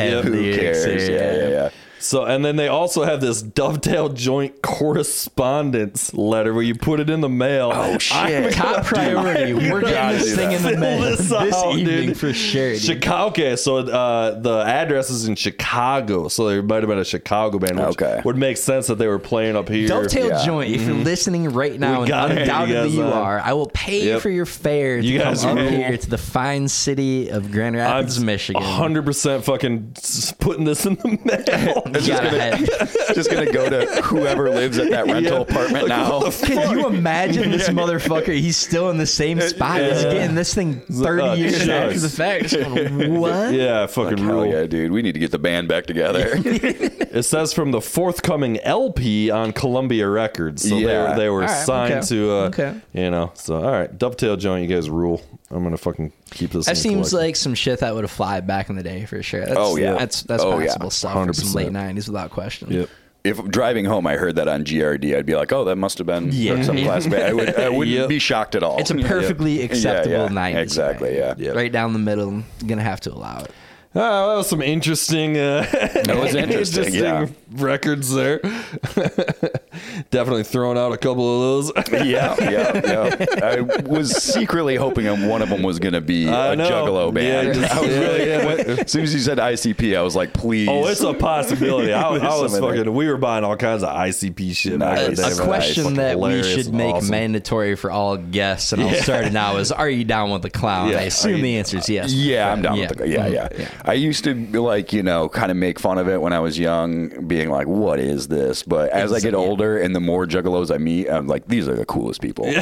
[0.64, 0.86] to have yeah.
[0.86, 1.08] Who lyrics, cares?
[1.08, 1.70] Yeah, yeah, yeah.
[2.04, 7.08] So and then they also have this Dovetail Joint correspondence letter where you put it
[7.08, 7.70] in the mail.
[7.74, 8.52] Oh shit.
[8.52, 9.54] Top priority.
[9.54, 10.56] We're getting this thing that.
[10.56, 12.18] in the mail this this, out, evening dude.
[12.18, 12.76] for sure.
[12.76, 13.28] Chicago.
[13.28, 17.58] Okay, so uh, the address is in Chicago, so there might have been a Chicago
[17.58, 18.20] band, which Okay.
[18.24, 19.88] would make sense that they were playing up here.
[19.88, 20.44] Dovetail Yeah.
[20.44, 24.04] Joint, if you're listening right now, and gotta you undoubtedly you are, I will pay
[24.08, 24.20] Yep.
[24.22, 27.76] for your fare to You come guys up here to the fine city of Grand
[27.76, 28.62] Rapids, Michigan.
[28.62, 29.94] hundred percent fucking
[30.38, 31.82] putting this in the mail.
[32.00, 35.40] You gotta just gonna go to whoever lives at that rental Yeah.
[35.42, 36.20] apartment Like, now.
[36.20, 38.34] what Can you imagine this motherfucker?
[38.34, 39.80] He's still in the same spot.
[39.80, 41.68] He's getting this thing 30 Uh, years shucks.
[41.68, 42.46] after the fact.
[42.48, 43.52] Just going, what?
[43.52, 44.46] yeah, fucking Hell rule.
[44.46, 44.92] yeah, dude.
[44.92, 46.32] We need to get the band back together.
[46.34, 50.62] It says from the forthcoming LP on Columbia Records.
[50.68, 51.10] So they Yeah.
[51.12, 52.06] were, they were All right, signed okay.
[52.08, 52.74] to, uh, Okay.
[52.92, 53.30] you know.
[53.34, 55.22] So all right, Dovetail Joint, you guys rule.
[55.50, 56.66] I'm gonna fucking keep this.
[56.66, 57.18] That seems collection.
[57.28, 59.40] like some shit that would have fly back in the day for sure.
[59.46, 59.94] That's, Oh, yeah.
[59.94, 60.66] that's that's Oh, yeah.
[60.66, 61.54] possible stuff from some 100%.
[61.54, 62.70] late '90s without question.
[62.70, 62.88] Yep.
[63.24, 66.06] if driving home I heard that on GRD, I'd be like, oh, that must have
[66.06, 66.60] been Yeah.
[66.62, 67.22] some class band.
[67.22, 68.08] I, would, I wouldn't Yep.
[68.10, 68.78] be shocked at all.
[68.78, 70.28] It's a perfectly Yeah, acceptable yeah.
[70.28, 70.56] '90s.
[70.62, 71.40] Exactly, band.
[71.40, 71.50] yeah.
[71.52, 72.42] Right down the middle.
[72.66, 73.50] Gonna have to allow it.
[73.96, 75.38] Oh, that was some interesting.
[75.38, 75.64] Uh,
[76.04, 77.28] That was interesting, yeah.
[77.54, 78.40] Records there.
[80.10, 81.88] definitely throwing out a couple of those.
[82.06, 83.26] yeah, yeah, yeah.
[83.42, 86.68] I was secretly hoping one of them was going to be I a know.
[86.70, 87.48] Juggalo band.
[87.48, 88.46] Yeah, just- I was yeah, really, yeah.
[88.46, 90.68] when- as soon as you said ICP, I was like, please.
[90.68, 91.92] Oh, it's a possibility.
[91.92, 92.76] I, I was some there.
[92.76, 92.94] fucking.
[92.94, 94.78] We were buying all kinds of ICP shit.
[94.78, 95.16] back Nice.
[95.16, 95.40] day, a Nice.
[95.40, 97.10] question Fucking that we should make awesome.
[97.10, 99.02] mandatory for all guests, and I'll Yeah.
[99.02, 99.56] start it now.
[99.56, 100.90] Is are you down with the clown?
[100.90, 100.98] Yeah.
[100.98, 102.12] I assume the answer is yes.
[102.12, 102.88] Yeah, I'm down Yeah.
[102.88, 103.48] with the yeah, yeah.
[103.58, 103.68] Yeah.
[103.84, 106.58] I used to like, you know, kind of make fun of it when I was
[106.58, 109.38] young, being like, "What is this?" But as I get Yeah.
[109.38, 112.44] older and the more juggalos I meet, I'm like, "These are the coolest people."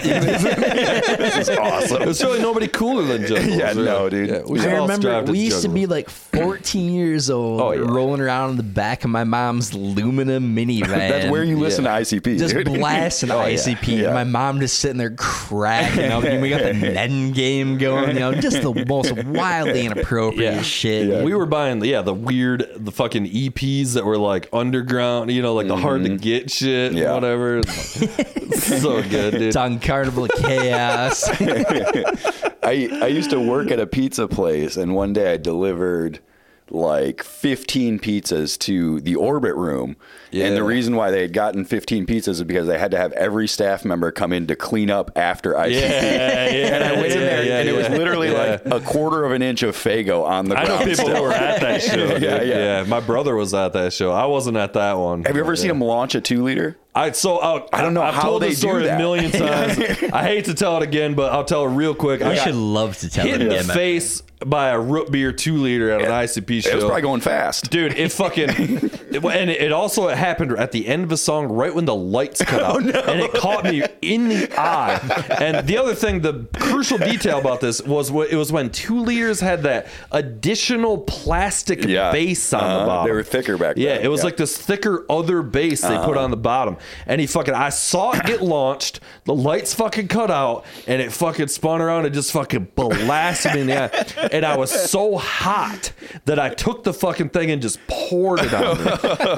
[0.52, 2.02] this is awesome.
[2.04, 3.52] There's really nobody cooler than Juggalos.
[3.62, 3.84] Yeah, really.
[3.84, 4.48] no, dude.
[4.48, 7.80] we I all remember strive we used to be like 14 years old, Oh, yeah.
[7.80, 10.88] rolling around in the back of my mom's Lumina minivan.
[10.88, 11.98] That's where you listen Yeah.
[11.98, 12.38] to ICP.
[12.38, 12.64] just dude.
[12.66, 13.54] blasting Oh, yeah.
[13.56, 13.98] ICP.
[13.98, 14.04] Yeah.
[14.06, 16.24] And my mom just sitting there cracking up.
[16.24, 18.14] and we got the Nen game going.
[18.14, 20.62] You know, just the most wildly inappropriate Yeah.
[20.62, 21.08] shit.
[21.08, 21.22] Yeah.
[21.22, 25.54] We were buying, yeah, the weird, the fucking EPs that were like underground, you know,
[25.54, 26.16] like the hard to mm-hmm.
[26.16, 27.12] get shit, Yeah.
[27.12, 27.62] whatever.
[28.54, 29.42] so good, dude.
[29.42, 31.28] It's on Carnival of Chaos.
[32.62, 36.20] I I used to work at a pizza place, and one day I delivered
[36.70, 39.96] like 15 pizzas to the orbit room.
[40.34, 43.12] And the reason why they had gotten 15 pizzas is because they had to have
[43.12, 45.70] every staff member come in to clean up after ICP.
[45.72, 45.80] Yeah,
[46.50, 48.60] yeah, And I went in yeah, there, yeah, and it was literally Yeah.
[48.64, 50.80] like a quarter of an inch of Faygo on the I ground.
[50.80, 51.16] know people still.
[51.16, 51.96] who were at that show.
[51.96, 52.22] dude.
[52.22, 52.84] Yeah, yeah, yeah.
[52.84, 54.12] My brother was at that show.
[54.12, 55.24] I wasn't at that one.
[55.24, 56.76] Have you ever seen them launch a two liter?
[56.94, 58.96] I so uh, I don't know I've how told they this story do that.
[58.96, 59.78] a million times.
[60.12, 62.20] I hate to tell it again, but I'll tell it real quick.
[62.20, 65.32] I I should love to tell hit it in the face by a root beer
[65.32, 66.68] two liter at an ICP show.
[66.70, 67.70] It was probably going fast.
[67.70, 71.46] Dude, it fucking, it, and it, it also happened at the end of a song,
[71.48, 74.98] right when the lights cut Oh, out, and it caught me in the eye.
[75.40, 79.00] And the other thing, the crucial detail about this was what it was when two
[79.00, 82.12] liters had that additional plastic Yeah.
[82.12, 82.86] base on the Uh-huh.
[82.86, 83.06] bottom.
[83.06, 84.04] They were thicker back Yeah, then.
[84.04, 84.24] it was Yeah.
[84.26, 88.12] like this thicker other base they put on the bottom, and he fucking, I saw
[88.12, 92.30] it get launched, the lights fucking cut out, and it fucking spun around and just
[92.32, 95.92] fucking blasted me in the eye, and I was so hot
[96.26, 98.90] that I took the fucking thing and just poured it on me,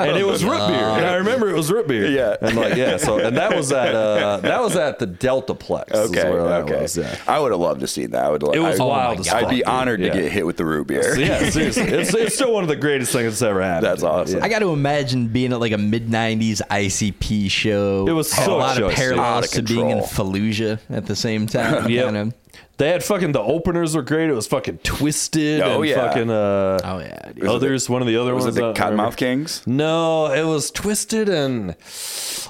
[0.09, 2.37] and it was root beer, and I remember it was root beer, Yeah.
[2.41, 6.11] and like yeah, so and that was at uh that was at the Deltaplex, is
[6.11, 6.83] Okay, where that okay.
[6.83, 7.17] was, yeah.
[7.27, 8.25] I would have loved to see that.
[8.25, 8.43] I would.
[8.55, 9.37] It was I, wild my as God.
[9.37, 9.65] I'd fuck, be dude.
[9.67, 10.13] honored Yeah.
[10.13, 11.19] to get hit with the root beer.
[11.25, 13.87] Yeah, seriously, it's, it's still one of the greatest things that's ever happened.
[13.87, 14.43] That's awesome.
[14.43, 18.07] I got to imagine being at like a mid '90s ICP show.
[18.09, 19.13] It was so a lot of choice, dude.
[19.13, 19.99] Out parallels to being in.
[19.99, 21.89] Fallujah at the same time.
[21.95, 22.05] Yep.
[22.05, 22.35] kind of.
[22.77, 24.29] They had fucking the openers were great.
[24.29, 25.95] It was fucking Twiztid Oh, and yeah.
[25.95, 27.45] fucking uh Oh yeah, dude.
[27.45, 27.89] it others.
[27.89, 28.57] one of the other Was ones.
[28.57, 28.77] the I don't.
[28.99, 29.63] Cottonmouth Kings?
[29.67, 31.77] No, it was Twiztid and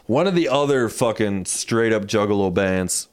[0.06, 3.08] one of the other fucking straight up juggalo bands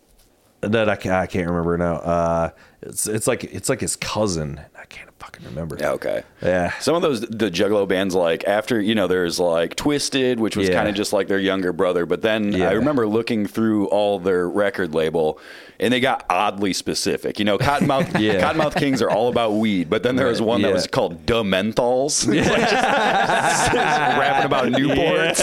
[0.62, 1.96] that I can't, I can't remember now.
[1.96, 2.50] Uh,
[2.82, 4.62] it's it's like it's like his cousin.
[4.80, 5.78] I can't fucking remember.
[5.80, 6.24] Yeah, okay.
[6.42, 6.72] Yeah.
[6.80, 10.68] Some of those the Juggalo bands, like after you know, there's like Twiztid, which was
[10.70, 10.76] Yeah.
[10.76, 12.06] kind of just like their younger brother.
[12.06, 12.70] But then Yeah.
[12.70, 15.40] I remember looking through all their record label,
[15.82, 17.40] and they got oddly specific.
[17.40, 18.40] You know, Cottonmouth Yeah.
[18.40, 21.42] Cottonmouth Kings are all about weed, but then there was one that was called Da
[21.42, 22.28] Menthols.
[22.32, 25.38] It's like just, just rapping about Newports.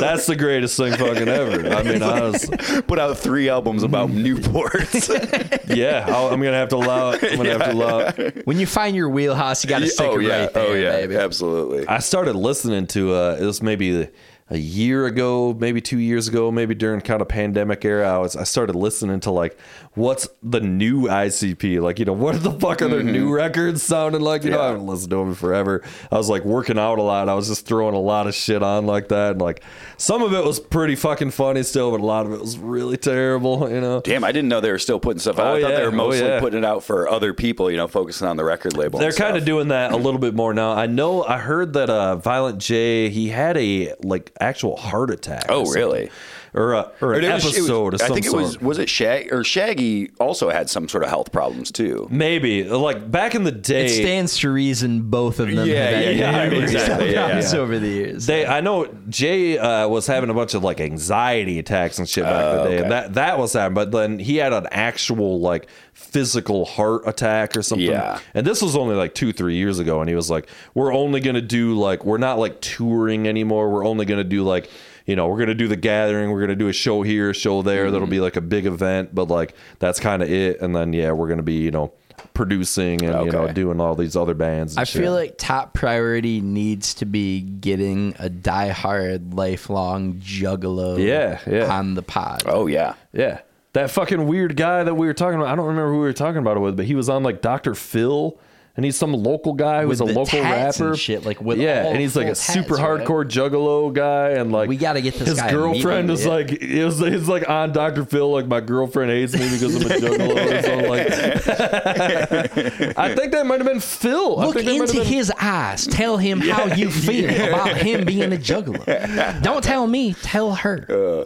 [0.00, 1.68] That's the greatest thing fucking ever.
[1.68, 2.50] I mean, I was
[2.86, 5.76] Put out three albums about Newports.
[5.76, 6.06] yeah.
[6.08, 7.22] I'll, I'm gonna have to allow it.
[7.22, 8.46] I'm gonna have to allow it.
[8.46, 10.74] When you find your wheelhouse, you got to stick oh it yeah, right there, oh
[10.74, 11.16] yeah, baby.
[11.16, 11.86] absolutely.
[11.86, 14.08] I started listening to uh, it was maybe
[14.52, 18.06] a year ago, maybe two years ago, maybe during kind of pandemic era.
[18.06, 19.58] I was I started listening to like
[19.94, 24.22] what's the new ICP like you know what the fuck are their new records sounding
[24.22, 25.82] like you know I haven't listened to them in forever.
[26.10, 27.28] I was like working out a lot.
[27.28, 29.62] I was just throwing a lot of shit on like that, and like
[29.98, 32.96] some of it was pretty fucking funny still, but a lot of it was really
[32.96, 33.68] terrible.
[33.70, 34.00] You know.
[34.00, 35.46] Damn, I didn't know they were still putting stuff out.
[35.46, 35.76] Oh, I thought yeah.
[35.78, 36.40] they were Oh, mostly yeah.
[36.40, 38.98] putting it out for other people, you know, focusing on the record label.
[38.98, 40.72] They're kind of doing that a little bit more now.
[40.72, 41.22] I know.
[41.22, 45.46] I heard that uh, Violent J he had a like actual heart attack.
[45.50, 46.08] Oh, something.
[46.52, 46.66] Really?
[46.66, 48.52] Or a, or an It was- it was- episode of some I think it was
[48.52, 48.62] sort.
[48.62, 52.06] was it Shaggy or Shaggy also had some sort of health problems too.
[52.10, 53.86] Maybe like back in the day.
[53.86, 57.52] It stands to reason both of them Yeah, have had yeah, yeah, exactly, yeah, problems
[57.52, 57.58] yeah.
[57.60, 58.26] over the years.
[58.26, 62.24] They, I know Jay uh, was having a bunch of like anxiety attacks and shit
[62.24, 62.82] back in the day, okay.
[62.82, 63.74] and that that was happening.
[63.74, 67.86] But then he had an actual like physical heart attack or something.
[67.86, 68.18] Yeah.
[68.34, 71.20] And this was only like two, three years ago, and he was like, "We're only
[71.20, 73.70] gonna do like we're not like touring anymore.
[73.70, 74.68] We're only gonna do like."
[75.06, 76.30] You know, we're gonna do the gathering.
[76.30, 77.90] We're gonna do a show here, a show there.
[77.90, 78.10] That'll Mm-hmm.
[78.10, 80.60] be like a big event, but like that's kind of it.
[80.60, 81.92] And then yeah, we're gonna be you know
[82.34, 84.74] producing and you know doing all these other bands.
[84.74, 85.02] And I shit.
[85.02, 91.72] feel like top priority needs to be getting a diehard, lifelong juggalo Yeah, yeah.
[91.76, 92.42] on the pod.
[92.46, 92.94] Oh yeah.
[93.12, 93.40] Yeah.
[93.74, 95.50] That fucking weird guy that we were talking about.
[95.50, 97.40] I don't remember who we were talking about it with, but he was on like
[97.40, 97.74] Dr.
[97.74, 98.38] Phil
[98.74, 100.96] and he's some local guy who's a local tats and rapper.
[100.96, 103.06] shit, like, with yeah, all and he's like a super tats, right?
[103.06, 106.30] hardcore juggalo guy, and like We gotta get this His guy girlfriend is yeah.
[106.30, 108.04] like, it was, it's like on Dr.
[108.06, 111.12] Phil, like my girlfriend hates me because I'm a juggalo or something like.
[112.98, 114.38] I think that might have been Phil.
[114.40, 115.86] I Look think into been- his eyes.
[115.86, 119.42] Tell him how you feel about him being a juggalo.
[119.42, 120.14] Don't tell me.
[120.14, 120.86] Tell her.
[120.88, 121.24] Uh,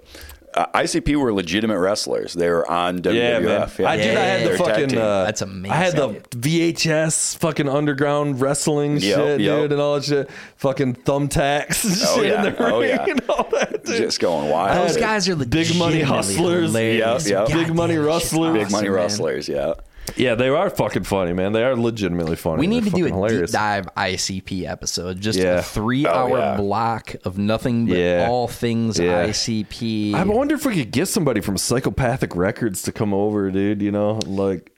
[0.57, 2.33] ICP were legitimate wrestlers.
[2.33, 3.15] They were on WWF.
[3.15, 3.87] Yeah, man.
[3.87, 4.17] I did.
[4.17, 4.97] I had the fucking.
[4.99, 5.71] Uh, That's amazing.
[5.73, 9.61] I had the VHS fucking underground wrestling Yep, shit, yep.
[9.61, 10.31] dude, and all that shit.
[10.57, 12.45] Fucking thumbtacks and Oh, shit yeah.
[12.47, 13.05] in the Oh, ring yeah.
[13.07, 13.85] and all that.
[13.85, 13.97] Dude.
[13.99, 14.89] just going wild.
[14.89, 16.71] Those guys are the Big money hustlers.
[16.71, 17.29] hilarious.
[17.29, 17.55] Yeah, yeah.
[17.55, 18.53] Big money Goddamn, rustlers.
[18.55, 18.93] big money awesome, man.
[18.93, 19.49] wrestlers.
[19.49, 19.75] Yeah.
[20.17, 21.53] Yeah, they are fucking funny, man.
[21.53, 22.61] They are legitimately funny.
[22.61, 23.51] We need They're to do a hilarious.
[23.51, 25.59] deep dive ICP episode, just Yeah.
[25.59, 26.57] a three-hour Oh, yeah.
[26.57, 28.29] block of nothing but Yeah.
[28.31, 29.27] all things Yeah.
[29.27, 30.15] ICP.
[30.15, 33.83] I wonder if we could get somebody from Psychopathic Records to come over, dude.
[33.83, 34.71] You know, like.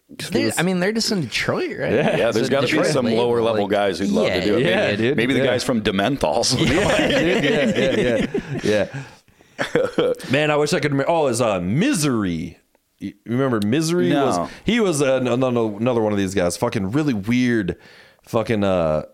[0.57, 1.93] I mean, they're just in Detroit, right?
[1.93, 2.17] Yeah.
[2.17, 4.27] Yeah, It's there's a got to be some label, lower level like- guys who'd love
[4.29, 4.65] yeah, to do it.
[4.65, 5.47] yeah, maybe, dude, maybe the yeah.
[5.47, 6.57] guys from Dementals.
[6.67, 8.27] yeah, yeah,
[8.65, 10.13] yeah, yeah.
[10.31, 11.11] Man, I wish I could remember.
[11.11, 12.57] Oh, it's uh, Myzery.
[13.01, 14.27] You remember Myzery No.
[14.27, 16.57] was he was uh, another another one of these guys.
[16.57, 17.77] Fucking really weird.
[18.23, 19.05] Fucking uh,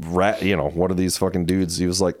[0.00, 0.42] rat.
[0.42, 1.78] You know, one of these fucking dudes.
[1.78, 2.16] He was like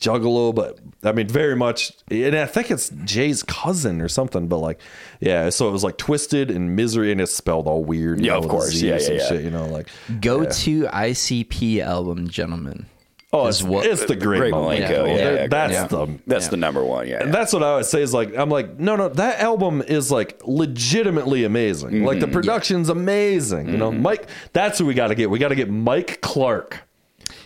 [0.00, 1.92] juggalo, but I mean, very much.
[2.10, 4.48] And I think it's Jay's cousin or something.
[4.48, 4.80] But like,
[5.20, 5.50] yeah.
[5.50, 8.20] So it was like Twiztid and Myzery, and it's spelled all weird.
[8.20, 8.74] Yeah, know, of course.
[8.80, 9.28] Yeah, yeah, some yeah.
[9.28, 9.88] Shit, you know, like
[10.20, 10.48] Go yeah.
[10.50, 12.86] to ICP album, gentlemen.
[13.32, 14.88] Oh, it's, what- it's the great, Great Milenko.
[14.88, 15.86] Milenko, yeah, yeah, that's yeah.
[15.86, 17.06] the That's the number one.
[17.06, 17.22] Yeah.
[17.22, 20.10] And that's what I always say is like, I'm like, no, no, that album is
[20.10, 22.04] like legitimately amazing.
[22.04, 22.32] Like the Mm-hmm.
[22.32, 23.68] production's amazing.
[23.68, 25.30] You know, Mike, that's who we got to get.
[25.30, 26.78] We got to get Mike Clark,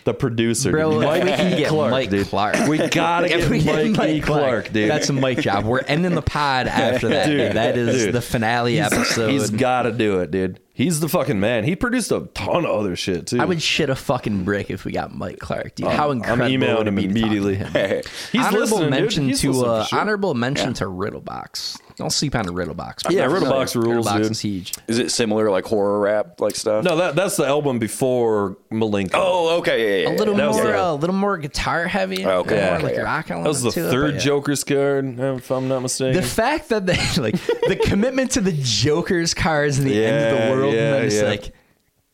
[0.05, 0.70] the producer.
[0.70, 1.56] Bro, Mike we can E.
[1.59, 2.27] get Clark, Mike dude.
[2.28, 2.66] Clark.
[2.66, 4.20] We got to If get we Mike, get E.
[4.23, 4.90] Clark, dude.
[4.90, 5.66] That's a Mike job.
[5.66, 7.27] We're ending the pod after that.
[7.27, 8.15] Dude, Dude, that is dude.
[8.15, 9.31] the finale episode.
[9.31, 10.61] He's got to do it, dude.
[10.77, 11.63] He's the fucking man.
[11.63, 13.41] He produced a ton of other shit too.
[13.41, 15.87] I would shit a fucking brick if we got Mike Clark, dude.
[15.87, 17.55] How I'm emailing would it him be to talk to immediately.
[17.55, 18.03] him?
[18.33, 18.91] He's honorable listening, dude.
[19.01, 19.99] mention He's to uh, sure.
[20.01, 21.79] honorable mention to Riddlebox.
[21.97, 23.09] Don't sleep on Riddlebox.
[23.09, 23.41] Yeah, bro.
[23.41, 24.31] Riddlebox rules, Riddlebox dude.
[24.33, 24.73] is huge.
[24.89, 26.85] Is it similar like horror rap like stuff?
[26.85, 29.11] No, that that's the album before Milenko.
[29.15, 30.03] Oh, okay.
[30.03, 32.27] Yeah, yeah, A little That was more, the- a little more guitar heavy.
[32.27, 33.03] Okay, more okay, like yeah.
[33.03, 34.21] rock that was the element to it, third but yeah.
[34.21, 36.21] Joker's card, if I'm not mistaken.
[36.21, 40.43] The fact that they like the commitment to the Joker's cards in the end of
[40.49, 41.23] the world, yeah, and then it's yeah.
[41.23, 41.53] like,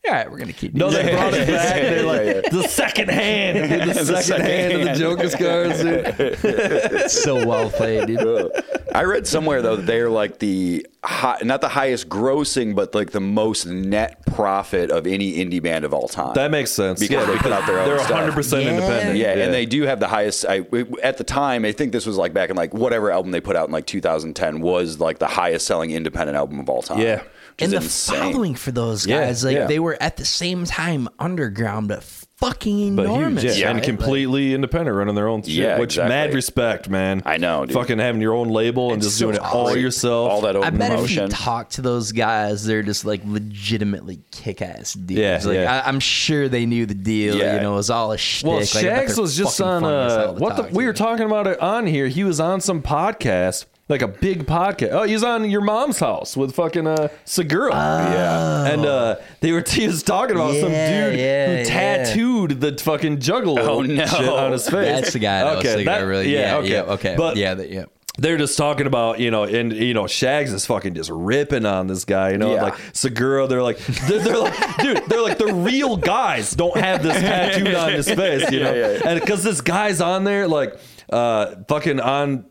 [0.07, 0.73] all right, we're gonna keep.
[0.73, 1.75] No, they brought it back.
[1.75, 2.49] They're like Yeah, yeah.
[2.49, 4.93] the second hand, dude, the, second, second hand, of the.
[4.95, 5.83] Joker's cards.
[5.83, 7.11] Dude.
[7.11, 8.51] so well played, dude.
[8.93, 12.95] I read somewhere though that they are like the high, not the highest grossing, but
[12.95, 16.33] like the most net profit of any indie band of all time.
[16.33, 16.99] That makes sense.
[16.99, 18.69] Because yeah, they put out their own They're 100 percent Yeah.
[18.71, 19.17] independent.
[19.17, 20.45] yeah, and they do have the highest.
[20.49, 20.65] I,
[21.03, 23.55] at the time, I think this was like back in like whatever album they put
[23.55, 26.99] out in like 2010 was like the highest selling independent album of all time.
[26.99, 27.21] Yeah.
[27.57, 28.19] Which and the insane.
[28.33, 29.67] following for those Yeah, guys, like yeah.
[29.67, 33.75] they were at the same time underground, but fucking but enormous, huge, yeah, right?
[33.75, 35.53] and completely independent, running their own shit.
[35.53, 36.09] Yeah, which exactly.
[36.09, 37.21] mad respect, man.
[37.23, 37.75] I know, dude.
[37.75, 39.79] Fucking having your own label and It's just so doing it all awesome.
[39.79, 40.31] yourself.
[40.31, 41.25] all that I open bet motion.
[41.25, 45.19] if you talk to those guys, they're just like legitimately kick-ass dudes.
[45.19, 45.81] Yeah, like, yeah.
[45.85, 47.35] I, I'm sure they knew the deal.
[47.35, 47.55] Yeah.
[47.55, 48.47] You know, it was all a shtick.
[48.47, 49.81] Well, like, Shags they're was just on.
[49.83, 50.63] funny Uh, hell what the?
[50.75, 52.07] We were talking about it on here.
[52.07, 54.89] He was on some podcast, like a big podcast.
[54.91, 57.71] Oh, he's on your mom's house with fucking uh, Segura.
[57.73, 58.65] yeah.
[58.65, 61.63] And uh, they were he was talking about some dude yeah, who yeah.
[61.65, 64.05] tattooed the fucking juggalo Oh, no.
[64.05, 64.73] shit on his face.
[65.01, 65.43] That's the guy.
[65.43, 66.33] That was that- really.
[66.33, 67.15] yeah, Yeah, okay, yeah, okay.
[67.17, 67.85] But yeah, that, yeah.
[68.17, 71.87] they're just talking about you know and you know Shags is fucking just ripping on
[71.87, 72.63] this guy you know Yeah.
[72.63, 77.01] like Segura they're like they're, they're like dude they're like the real guys don't have
[77.03, 79.09] this tattooed on his face you know Yeah, yeah, yeah.
[79.09, 80.77] and because this guy's on there like
[81.09, 82.45] uh fucking on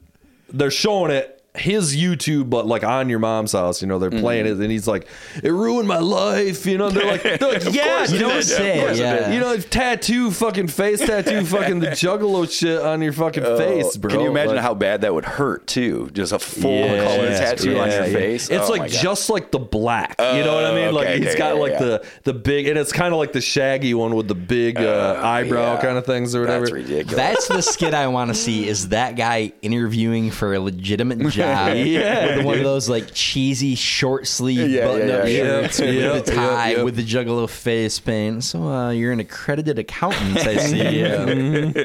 [0.53, 4.47] they're showing it his YouTube, but like on your mom's house, you know, they're playing
[4.47, 4.61] Mm-hmm.
[4.61, 5.09] it, and he's like,
[5.43, 6.91] "It ruined my life," you know.
[6.91, 8.37] They're like, they're like, "Yeah, course it dude, did.
[8.39, 9.33] of Say, yeah.
[9.33, 14.11] you know, tattoo, fucking face tattoo, fucking the Juggalo shit on your fucking face, bro."
[14.11, 16.09] Oh, Can you imagine Like- how bad that would hurt too?
[16.13, 18.13] Just a full Yeah, color yeah, tattoo on your yeah.
[18.13, 18.49] face.
[18.49, 20.15] It's Oh like just like the black.
[20.21, 20.95] you know what I Oh, mean?
[20.95, 21.79] Like okay, he's okay, got yeah, like yeah.
[21.81, 25.21] the the big, and it's kind of like the shaggy one with the big uh,
[25.23, 25.81] eyebrow yeah.
[25.83, 26.67] kind of things or whatever.
[26.67, 27.17] That's ridiculous.
[27.17, 28.69] That's the skit I want to see.
[28.69, 31.77] Is that guy interviewing for a legitimate job?
[31.87, 35.37] Yeah, with one of those like cheesy short sleeve Yeah, button up yeah, yeah.
[35.45, 36.85] shirts Yep, with yep, a tie yep.
[36.85, 38.45] with the juggalo face paint.
[38.45, 41.01] So uh, you're an accredited accountant, I see.
[41.01, 41.85] Yeah.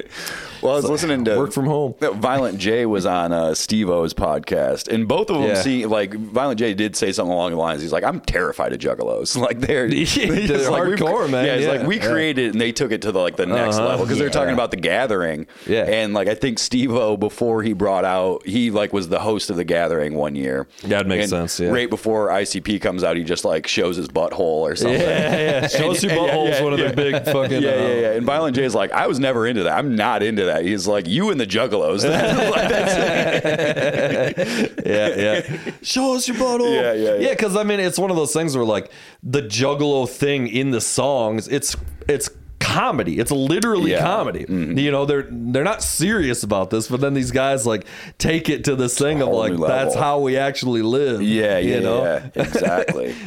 [0.65, 1.95] Well, I was listening to work from home.
[1.99, 5.61] Violent J was on uh, Steve O's podcast, and both of them Yeah.
[5.61, 7.81] see like Violent J did say something along the lines.
[7.81, 9.35] He's like, "I'm terrified of juggalos.
[9.45, 11.45] Like they're, they're like, hardcore, man.
[11.45, 11.71] Yeah, he's Yeah.
[11.73, 12.09] like we Yeah.
[12.09, 13.87] created it and they took it to the like the next Uh-huh.
[13.89, 15.45] level because they're talking about the Gathering.
[15.67, 15.83] Yeah.
[15.83, 19.49] and like I think Steve O before he brought out he like was the host
[19.51, 20.67] of the Gathering one year.
[20.85, 21.69] That makes And sense, yeah.
[21.69, 24.99] Right before ICP comes out, he just like shows his butthole or something.
[24.99, 25.67] Yeah, yeah.
[25.75, 27.61] Show us your butthole's yeah, one of their big fucking.
[27.61, 28.11] Yeah, yeah, yeah.
[28.13, 29.77] And Violent J is like, I was never into that.
[29.77, 30.54] I'm not into that.
[30.61, 32.03] He's like, you and the Juggalos.
[34.85, 35.71] Yeah, yeah.
[35.81, 36.73] Show us your butthole.
[36.73, 37.19] Yeah, yeah, yeah.
[37.19, 38.91] Yeah, because I mean, it's one of those things where like
[39.23, 41.75] the juggalo thing in the songs, it's
[42.07, 42.29] it's
[42.59, 43.19] comedy.
[43.19, 44.01] It's literally Yeah.
[44.01, 44.45] comedy.
[44.45, 44.77] Mm-hmm.
[44.77, 47.85] You know, they're they're not serious about this, but then these guys like
[48.17, 51.21] take it to this thing of like that's how we actually live.
[51.21, 52.03] yeah, yeah, you know?
[52.03, 52.29] yeah.
[52.43, 53.15] Exactly.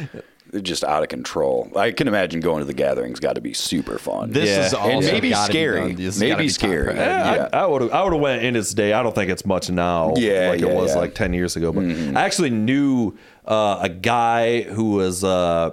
[0.51, 1.71] They're just out of control.
[1.75, 4.31] I can imagine going to the gatherings got to be super fun.
[4.31, 4.65] This Yeah.
[4.65, 5.79] is And maybe gotta be scary.
[5.81, 5.95] done.
[5.95, 6.95] This has Maybe be scary.
[6.95, 7.49] Yeah, Yeah.
[7.53, 8.93] I, I would have I would have went in its day.
[8.93, 10.97] I don't think it's much now, Yeah, like yeah, it was yeah.
[11.01, 11.71] Like ten years ago.
[11.71, 13.15] But I actually knew
[13.45, 15.71] uh, a guy who was uh,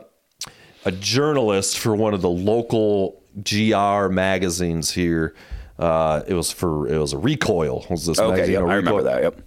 [0.84, 5.34] a journalist for one of the local GR magazines here.
[5.78, 7.84] Uh, it was for it was a Recoil.
[7.90, 8.52] Was this Okay, magazine?
[8.54, 9.22] yep, a I remember that.
[9.22, 9.40] Yep.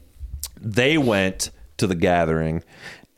[0.62, 2.62] They went to the gathering,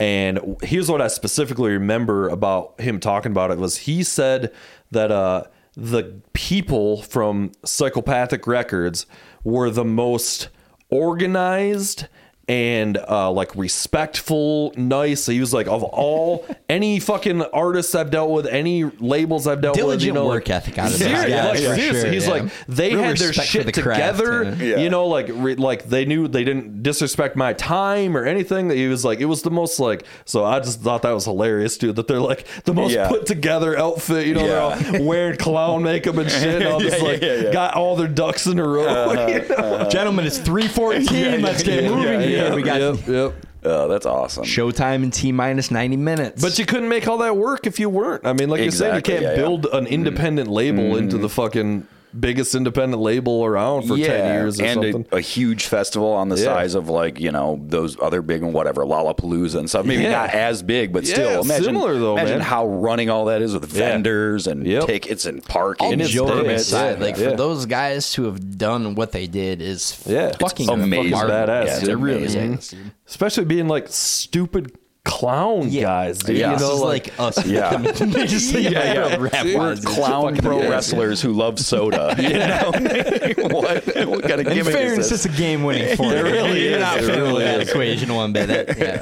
[0.02, 4.52] and here's what I specifically remember about him talking about it was he said
[4.90, 5.44] that uh,
[5.76, 9.06] the people from Psychopathic Records
[9.44, 10.49] were the most
[10.90, 12.07] organized
[12.48, 15.26] and uh, like respectful, nice.
[15.26, 19.76] He was like, of all any fucking artists I've dealt with, any labels I've dealt
[19.78, 22.02] with, you Diligent know, work like, ethic out of those Serious- guys, like, for seriously,
[22.02, 22.32] sure, he's yeah.
[22.34, 24.44] like they Real had their shit the together.
[24.44, 24.52] yeah.
[24.72, 24.78] Yeah.
[24.78, 28.68] You know, like re, like they knew they didn't disrespect my time or anything.
[28.70, 30.04] That he was like, it was the most like.
[30.26, 31.96] So I just thought that was hilarious, dude.
[31.96, 33.08] That they're like the most Yeah.
[33.08, 34.28] put together outfit.
[34.28, 34.76] You know, Yeah.
[34.76, 36.62] they're all wearing clown makeup and shit.
[36.62, 37.52] And all this Yeah, like yeah, yeah.
[37.54, 39.12] got all their ducks in a row.
[39.28, 39.90] you know?
[39.90, 41.42] Gentlemen, it's 314.
[41.42, 42.56] Let's get yeah, moving yeah, here.
[42.56, 43.45] We got Yep, yep.
[43.64, 44.44] Oh, that's awesome.
[44.44, 46.41] showtime in T minus 90 minutes.
[46.41, 48.26] But you couldn't make all that work if you weren't.
[48.26, 49.36] I mean, like you said, you can't yeah, yeah.
[49.36, 49.94] build an mm-hmm.
[49.94, 51.03] independent label mm-hmm.
[51.03, 51.86] into the fucking
[52.20, 55.06] biggest independent label around for ten years or and something.
[55.12, 56.44] A, a huge festival on the Yeah.
[56.46, 59.86] size of like you know those other big and whatever Lollapalooza and stuff.
[59.86, 60.12] Maybe Yeah.
[60.12, 61.42] not as big, but Yeah, still.
[61.42, 62.48] Imagine, similar though, Imagine man.
[62.48, 63.90] how running all that is with Yeah.
[63.90, 64.86] vendors and Yep.
[64.88, 65.86] tickets and parking.
[65.88, 67.30] all And it's joking Yeah, like yeah.
[67.32, 70.32] for those guys to have done what they did is Yeah.
[70.40, 71.06] fucking It's amazing.
[71.06, 71.34] remarkable.
[71.54, 71.90] Badass, Yeah, dude.
[71.90, 72.54] it really Amazing.
[72.54, 72.68] is.
[72.70, 72.80] dude.
[73.08, 74.72] especially being like stupid
[75.03, 76.38] clown guys, dude.
[76.38, 76.52] Yeah.
[76.52, 77.45] You this know, is like, like, us.
[77.52, 77.78] Yeah.
[78.26, 79.18] just like, Yeah, yeah.
[79.19, 80.69] We're clown pro crazy.
[80.69, 82.15] wrestlers who love soda.
[82.22, 83.86] You know what?
[84.07, 85.26] What kind of In gimmick fairness, is this?
[85.26, 86.23] it's a game winning formula.
[86.23, 86.80] really You're is.
[86.80, 87.69] not It really with that is.
[87.69, 88.48] equation one bit.
[88.48, 89.02] That, yeah.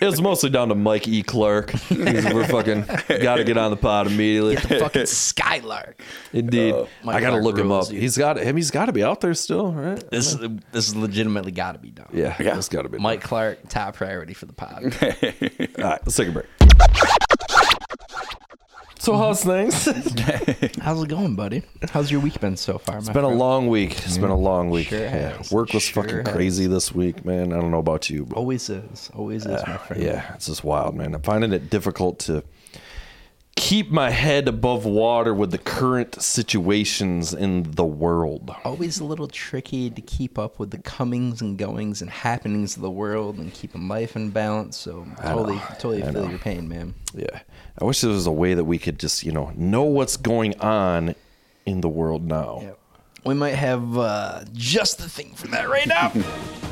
[0.00, 1.22] was mostly down to Mike E.
[1.22, 1.72] Clark.
[1.90, 2.84] We're fucking
[3.22, 4.56] got to get on the pod immediately.
[4.56, 6.00] Get the fucking Skylark.
[6.32, 7.88] Indeed, oh, Mike I got to look him up.
[7.88, 8.00] dude.
[8.00, 8.56] He's got him.
[8.56, 10.02] He's got to be out there still, right?
[10.10, 10.38] This is
[10.72, 12.08] this is legitimately got to be done.
[12.12, 12.56] Yeah, Yeah.
[12.56, 12.98] it's got to be.
[12.98, 14.94] Mike Clark, top priority for the pod.
[15.78, 16.46] All right, let's take a break.
[19.00, 19.84] So how's things?
[20.82, 21.62] How's it going, buddy?
[21.90, 22.96] How's your week been so far?
[22.96, 23.02] Man?
[23.04, 23.92] It's been a long week.
[24.04, 24.42] It's been a mm-hmm.
[24.42, 24.88] long week.
[24.88, 25.50] Sure Yeah, has.
[25.50, 26.34] Work was Sure fucking has.
[26.34, 27.52] crazy this week, man.
[27.52, 29.10] I don't know about you, but Always is.
[29.14, 30.02] Always is, my uh, friend.
[30.02, 31.14] yeah, it's just wild, man.
[31.14, 32.42] I'm finding it difficult to
[33.58, 38.54] keep my head above water with the current situations in the world.
[38.64, 42.82] Always a little tricky to keep up with the comings and goings and happenings of
[42.82, 44.76] the world and keeping life in balance.
[44.76, 46.30] So totally, totally I feel know.
[46.30, 46.94] your pain, man.
[47.14, 47.40] Yeah.
[47.80, 50.58] I wish there was a way that we could just, you know, know what's going
[50.60, 51.16] on
[51.66, 52.76] in the world now.
[53.24, 56.12] We might have uh, just the thing for that right now.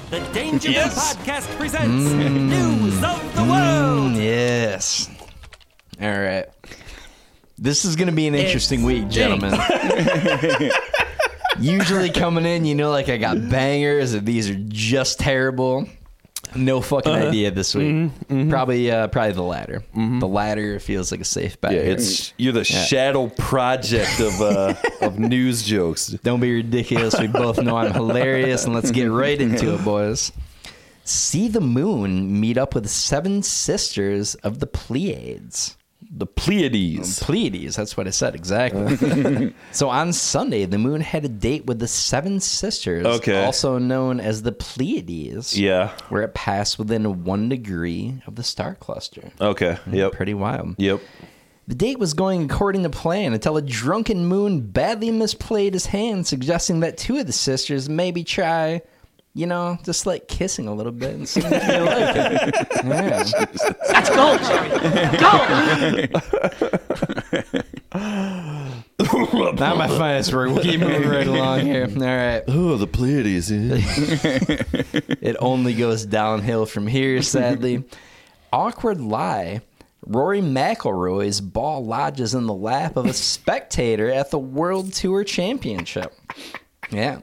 [0.09, 1.17] The Danger Yes.
[1.17, 4.13] Podcast presents News of the World.
[4.13, 5.11] Mm, yes.
[6.01, 6.47] All right.
[7.59, 9.59] This is going to be an interesting week, gentlemen.
[11.59, 15.89] Usually coming in, you know, like I got bangers, and these are just terrible.
[16.55, 18.11] No fucking idea this week.
[18.51, 19.83] Probably, uh, probably the latter.
[19.95, 21.73] The latter feels like a safe bet.
[21.73, 26.09] Yeah, it's you're the shadow project of uh, of news jokes.
[26.09, 27.19] Don't be ridiculous.
[27.19, 30.31] We both know I'm hilarious, and let's get right into it, boys.
[31.05, 35.77] See the moon meet up with seven sisters of the Pleiades.
[36.19, 37.19] The Pleiades.
[37.23, 39.53] Pleiades, that's what I said exactly.
[39.73, 43.45] so on Sunday, the moon had a date with the seven sisters, Okay.
[43.45, 45.59] also known as the Pleiades.
[45.59, 45.91] Yeah.
[46.09, 49.31] Where it passed within one degree of the star cluster.
[49.41, 49.75] Okay.
[49.75, 50.13] Hmm, yep.
[50.13, 50.77] Pretty wild.
[50.79, 51.01] Yep.
[51.69, 56.27] The date was going according to plan until a drunken moon badly misplayed his hand,
[56.27, 58.81] suggesting that two of the sisters maybe try,
[59.37, 62.55] you know, just like kissing a little bit and seeing if they like it.
[62.87, 63.23] Yeah.
[69.53, 70.49] Not my finest work.
[70.49, 71.85] We'll keep moving right along here.
[71.85, 72.43] All right.
[72.49, 73.51] Oh, the Pleiades.
[73.51, 73.77] yeah.
[75.21, 77.85] It only goes downhill from here, sadly.
[78.53, 79.61] Awkward lie.
[80.07, 86.15] Rory McIlroy's ball lodges in the lap of a spectator at the World Tour Championship.
[86.91, 87.21] Yeah.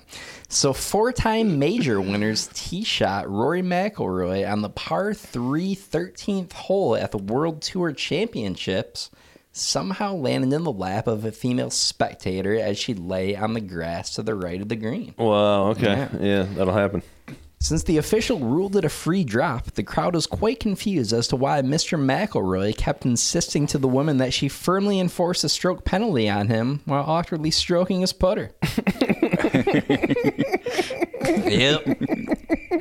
[0.54, 7.10] So four-time major winners tee shot Rory McIlroy on the par 3 13th hole at
[7.10, 9.10] the World Tour Championships
[9.52, 14.14] somehow landed in the lap of a female spectator as she lay on the grass
[14.14, 15.16] to the right of the green.
[15.18, 15.70] Wow.
[15.70, 15.86] Okay.
[15.86, 16.10] Yeah.
[16.22, 16.44] Yeah.
[16.44, 17.02] that'll happen.
[17.64, 21.38] Since the official ruled it a free drop, the crowd was quite confused as to
[21.38, 21.98] why Mr.
[21.98, 26.82] McIlroy kept insisting to the woman that she firmly enforce a stroke penalty on him
[26.84, 28.52] while awkwardly stroking his putter.
[31.48, 31.86] yep.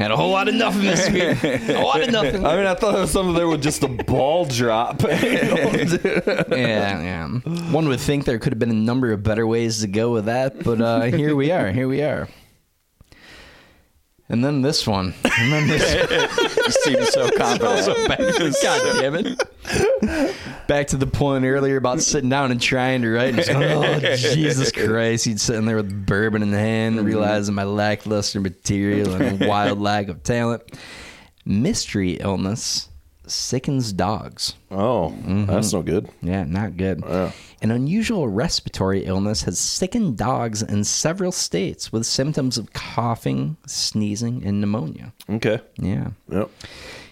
[0.01, 1.45] Had a whole lot of nothing this week.
[1.45, 2.45] A lot of nothing.
[2.45, 5.01] I mean, I thought it was something there with just a ball drop.
[5.05, 7.29] yeah, yeah.
[7.71, 10.25] One would think there could have been a number of better ways to go with
[10.25, 11.71] that, but uh, here we are.
[11.71, 12.27] Here we are.
[14.33, 15.13] And then this one.
[15.39, 15.93] And then this.
[16.63, 18.57] You seem so confident.
[18.63, 20.37] God damn it.
[20.67, 23.35] Back to the point earlier about sitting down and trying to write.
[23.35, 25.27] And going, oh, Jesus Christ.
[25.27, 27.07] He'd sitting there with bourbon in the hand, mm-hmm.
[27.07, 30.63] realizing my lackluster material and wild lack of talent.
[31.45, 32.89] Mystery illness
[33.27, 34.55] sickens dogs.
[34.71, 35.47] oh, mm-hmm.
[35.47, 36.09] that's no good.
[36.23, 37.05] Yeah, not good.
[37.63, 44.43] An unusual respiratory illness has sickened dogs in several states with symptoms of coughing, sneezing,
[44.45, 45.13] and pneumonia.
[45.31, 45.61] Okay.
[45.79, 46.09] Yeah.
[46.29, 46.51] Yep.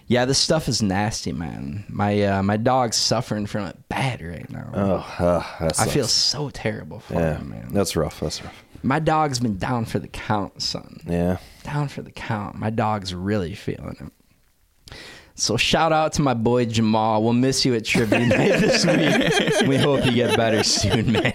[0.09, 1.85] Yeah, this stuff is nasty, man.
[1.89, 4.70] My uh, my dog's suffering from it bad right now.
[4.74, 7.68] Oh, uh, I feel so terrible for Yeah, him, man.
[7.70, 8.18] that's rough.
[8.18, 8.64] That's rough.
[8.82, 10.98] My dog's been down for the count, son.
[11.06, 11.36] Yeah.
[11.62, 12.56] Down for the count.
[12.56, 13.97] My dog's really feeling
[14.90, 14.97] it.
[15.40, 17.22] So shout out to my boy Jamal.
[17.22, 19.66] We'll miss you at trivia night this week.
[19.68, 21.32] We hope you get better soon, man.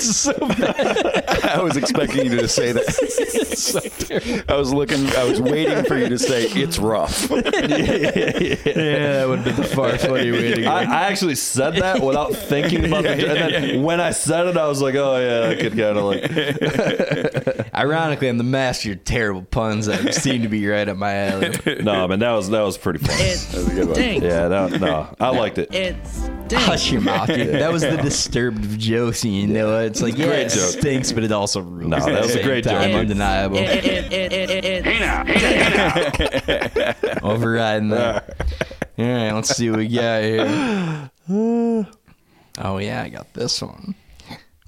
[0.00, 1.44] So bad.
[1.44, 4.44] I was expecting you to say that.
[4.48, 5.08] I was looking.
[5.16, 7.30] I was waiting for you to say it's rough.
[7.62, 10.68] Yeah, that would be the far funny way to go.
[10.68, 13.22] I, I actually said that without thinking about it.
[13.24, 16.04] And then when I said it, I was like, oh, yeah, I could kind of
[16.04, 17.74] like.
[17.74, 21.50] Ironically, I'm the master of terrible puns that seem to be right up my alley.
[21.82, 23.22] No, man, that was that was pretty funny.
[23.22, 23.94] It That's a good one.
[23.94, 24.24] stinks.
[24.24, 25.72] Yeah, that, no, I liked it.
[25.74, 26.64] It stinks.
[26.64, 27.48] Hush your mouth, dude.
[27.54, 29.78] That was the disturbed of jokes, you know.
[29.80, 30.78] It's like, yeah, Great it joke.
[30.78, 31.88] stinks, but it also rules.
[31.88, 32.92] No, at that was a great joke, time.
[32.92, 33.00] Mark.
[33.02, 33.58] Undeniable.
[37.22, 38.36] Overriding that.
[38.98, 41.10] All right, let's see what we got here.
[42.58, 43.94] Oh, yeah, I got this one.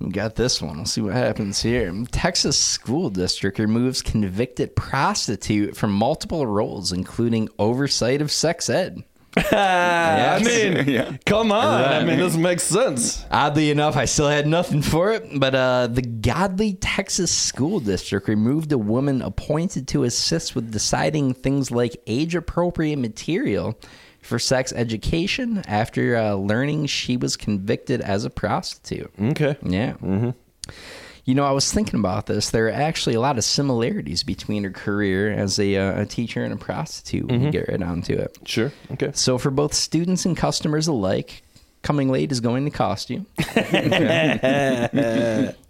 [0.01, 0.77] We got this one.
[0.79, 1.93] We'll see what happens here.
[2.11, 9.05] Texas school district removes convicted prostitute from multiple roles, including oversight of sex ed.
[9.37, 11.17] I mean, Yeah.
[11.27, 11.83] come on.
[11.83, 13.25] I mean, this makes sense.
[13.31, 18.29] Oddly enough, I still had nothing for it, but uh, the Godly Texas School District
[18.29, 23.79] removed a woman appointed to assist with deciding things like age appropriate material
[24.23, 29.13] for sex education after uh, learning she was convicted as a prostitute.
[29.21, 29.57] Okay.
[29.63, 29.93] Yeah.
[29.95, 30.31] Mm-hmm.
[31.25, 32.51] You know, I was thinking about this.
[32.51, 36.45] There are actually a lot of similarities between her career as a, uh, a teacher
[36.45, 38.37] and a prostitute when you get right down to it.
[38.45, 38.73] Sure.
[38.93, 39.11] Okay.
[39.15, 41.43] So for both students and customers alike,
[41.85, 43.25] coming late is going to cost you.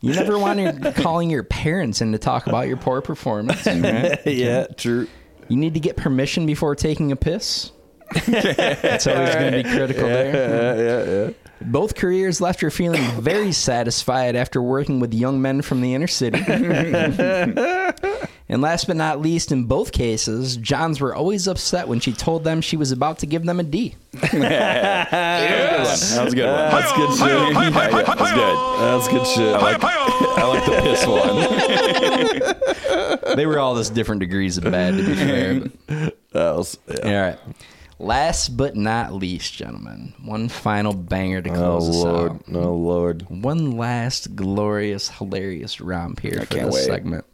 [0.01, 3.67] you never want to calling your parents in to talk about your poor performance.
[3.67, 4.19] right?
[4.27, 5.07] yeah, true.
[5.49, 7.71] You need to get permission before taking a piss.
[8.27, 10.35] That's always going to be critical there.
[10.35, 11.31] Yeah, yeah, yeah.
[11.67, 16.07] Both careers left her feeling very satisfied after working with young men from the inner
[16.07, 16.39] city.
[18.49, 22.45] and last but not least, in both cases, Johns were always upset when she told
[22.45, 23.95] them she was about to give them a D.
[24.33, 25.81] That
[26.25, 26.71] was a good one.
[26.71, 27.29] That's good shit.
[27.29, 28.57] Yeah, yeah, that was good.
[28.81, 29.55] That's good shit.
[29.55, 31.25] I like, I like the piss one.
[33.37, 35.61] They were all just different degrees of bad, to be fair.
[35.61, 35.73] But.
[36.33, 36.79] That was.
[36.89, 36.97] Yeah.
[37.05, 37.39] All right.
[37.99, 42.33] Last but not least, gentlemen, one final banger to Oh close us lord.
[42.33, 42.43] out.
[42.53, 43.27] Oh lord.
[43.29, 46.85] One last glorious, hilarious romp here for can't this wait.
[46.85, 47.25] segment.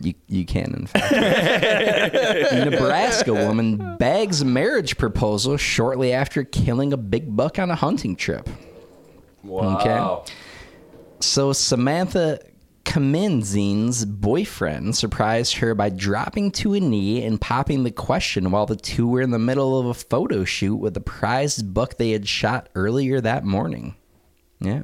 [0.00, 1.12] You you can in fact.
[2.70, 8.48] Nebraska woman bags marriage proposal shortly after killing a big buck on a hunting trip.
[9.46, 10.32] Okay.
[11.20, 12.40] So Samantha
[12.90, 18.74] Kaminzin's boyfriend surprised her by dropping to a knee and popping the question while the
[18.74, 22.26] two were in the middle of a photo shoot with the prized buck they had
[22.26, 23.94] shot earlier that morning.
[24.58, 24.82] Yeah.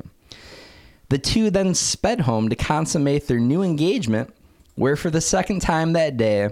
[1.09, 4.33] The two then sped home to consummate their new engagement,
[4.77, 6.51] where for the second time that day,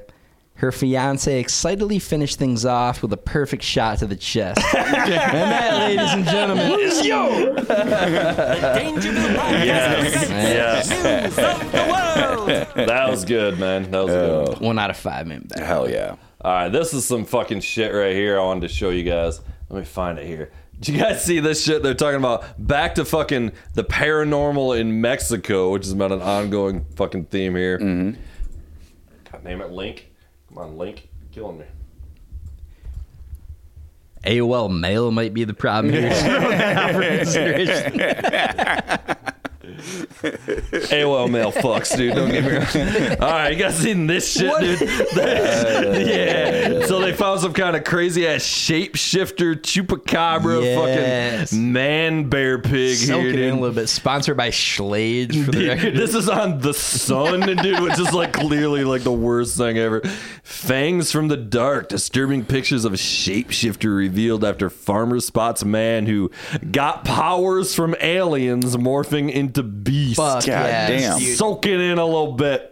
[0.57, 4.61] Her fiance excitedly finished things off with a perfect shot to the chest.
[4.75, 7.55] and that, ladies and gentlemen, is yo.
[7.57, 10.91] Dangerville Podcast Yes.
[10.91, 12.89] News of the world.
[12.89, 13.91] That was good, man.
[13.91, 14.61] That was good.
[14.61, 15.43] One out of five, man.
[15.43, 15.59] Back.
[15.65, 16.17] Hell yeah.
[16.41, 18.39] All right, this is some fucking shit right here.
[18.39, 19.41] I wanted to show you guys.
[19.71, 20.53] Let me find it here.
[20.79, 21.83] Did you guys see this shit?
[21.83, 26.85] They're talking about back to fucking the paranormal in Mexico, which is about an ongoing
[26.97, 27.79] fucking theme here.
[27.79, 28.21] Mm-hmm.
[29.33, 30.11] God damn it, Link.
[30.55, 31.09] Come on, Link.
[31.33, 31.65] Killing me.
[34.25, 36.11] AOL mail might be the problem here.
[40.01, 40.99] Out for consideration.
[40.99, 42.15] AOL mail fucks, dude.
[42.15, 43.19] Don't get me wrong.
[43.21, 44.81] All right, you guys seen this shit, dude?
[46.07, 46.87] yeah.
[46.87, 51.51] So they found some kind of crazy ass shapeshifter chupacabra Yes.
[51.51, 53.89] fucking man bear pig Soak here, it in a little bit.
[53.89, 55.97] Sponsored by Schlage for the Dude, record.
[55.97, 60.01] this is on the Sun, dude, which is like clearly like the worst thing ever.
[60.43, 66.07] Fangs from the dark, disturbing pictures of a shapeshifter revealed after farmer spots a man
[66.07, 66.31] who
[66.71, 70.17] got powers from aliens morphing into beasts.
[70.17, 71.19] Fuck God yes, damn.
[71.19, 71.37] dude.
[71.39, 72.71] Soak in a little bit.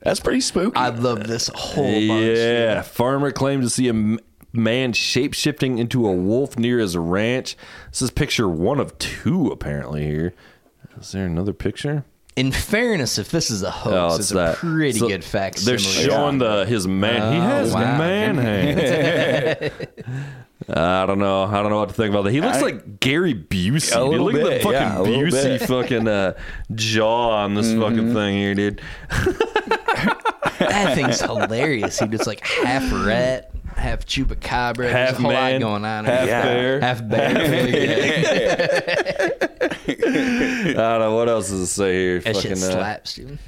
[0.00, 0.76] That's pretty spooky.
[0.76, 2.24] I love this whole bunch.
[2.36, 4.18] Yeah, farmer claimed to see a m-
[4.52, 7.56] man shape shifting into a wolf near his ranch.
[7.90, 10.32] This is picture one of two apparently here.
[10.98, 12.04] Is there another picture?
[12.36, 14.56] In fairness, if this is a hoax, Oh, it's, it's a that.
[14.56, 15.64] pretty So good fact.
[15.64, 17.32] They're showing the his man.
[17.32, 17.98] he Oh, has wow.
[17.98, 19.72] man hands.
[20.68, 21.42] I don't know.
[21.44, 22.32] I don't know what to think about that.
[22.32, 23.92] He looks I- like Gary Busey.
[23.92, 24.08] A dude.
[24.10, 25.62] little Look at the bit, fucking yeah, a little Busey bit.
[25.68, 26.32] fucking uh,
[26.74, 27.80] jaw on this Mm-hmm.
[27.82, 28.80] fucking thing here, dude.
[30.60, 31.98] that thing's hilarious.
[31.98, 33.49] He just like half rat,
[33.80, 34.76] half chupacabra.
[34.76, 36.04] There's Half a whole man, lot going on.
[36.04, 36.28] half here.
[36.28, 36.80] bear.
[36.80, 37.30] half bear.
[39.90, 42.20] I don't know what else does it say here.
[42.20, 43.38] that shit fucking uh, slaps, dude.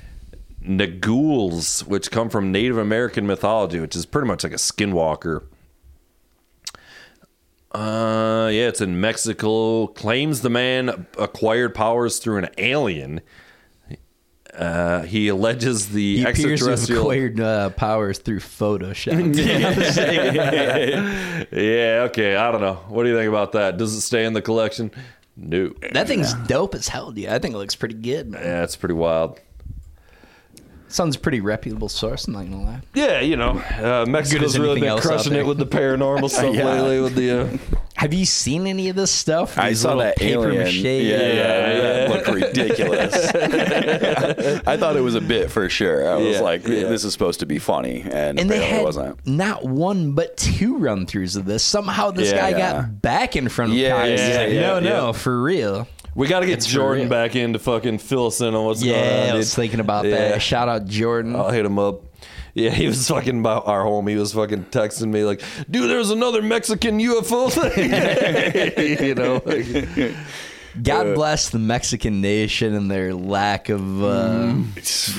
[0.65, 5.43] Naguals, which come from Native American mythology, which is pretty much like a skinwalker.
[7.73, 9.87] Uh, yeah, it's in Mexico.
[9.89, 13.21] Claims the man acquired powers through an alien.
[14.57, 17.03] Uh, he alleges the He appears extraterrestrial.
[17.03, 19.35] acquired uh, powers through Photoshop.
[21.53, 22.37] yeah, okay.
[22.37, 22.75] I don't know.
[22.89, 23.79] What do you think about that?
[23.79, 24.91] Does it stay in the collection?
[25.37, 25.73] No.
[25.93, 27.29] that thing's dope as hell, dude.
[27.29, 28.43] I think it looks pretty good, man.
[28.43, 29.41] Yeah, it's pretty wild.
[30.93, 32.27] Sounds a pretty reputable source.
[32.27, 32.81] I'm not gonna lie.
[32.93, 36.65] Yeah, you know, uh, Mexico's really been else crushing it with the paranormal stuff Yeah.
[36.71, 37.01] lately.
[37.01, 37.57] With the uh,
[37.95, 39.59] Have you seen any of this stuff?
[39.59, 40.65] I These saw that paper alien.
[40.65, 40.75] mache.
[40.77, 42.15] Yeah, yeah, Yeah, that yeah.
[42.15, 43.15] looked ridiculous.
[44.67, 46.09] I thought it was a bit for sure.
[46.11, 46.85] I was Yeah, like, yeah.
[46.89, 49.27] this is supposed to be funny, and, And they had it wasn't.
[49.27, 51.63] not one but two run throughs of this.
[51.63, 52.51] Somehow this Yeah.
[52.51, 52.73] guy Yeah.
[52.83, 54.21] got back in front of Yeah, Congress.
[54.21, 54.89] yeah, He's like, yeah, no, yeah.
[54.91, 55.89] no, for real.
[56.15, 58.83] We got to get It's Jordan back in to fucking fill us in on what's
[58.83, 59.05] going on.
[59.05, 59.37] Yeah, I dude.
[59.37, 60.17] was thinking about Yeah.
[60.33, 60.43] that.
[60.43, 61.35] Shout out Jordan.
[61.35, 62.03] I'll hit him up.
[62.55, 64.07] Yeah, he was fucking about our home.
[64.09, 65.41] He was fucking texting me like,
[65.71, 70.15] "Dude, there's another Mexican UFO thing." you know, like,
[70.81, 74.55] God bless the Mexican nation and their lack of uh,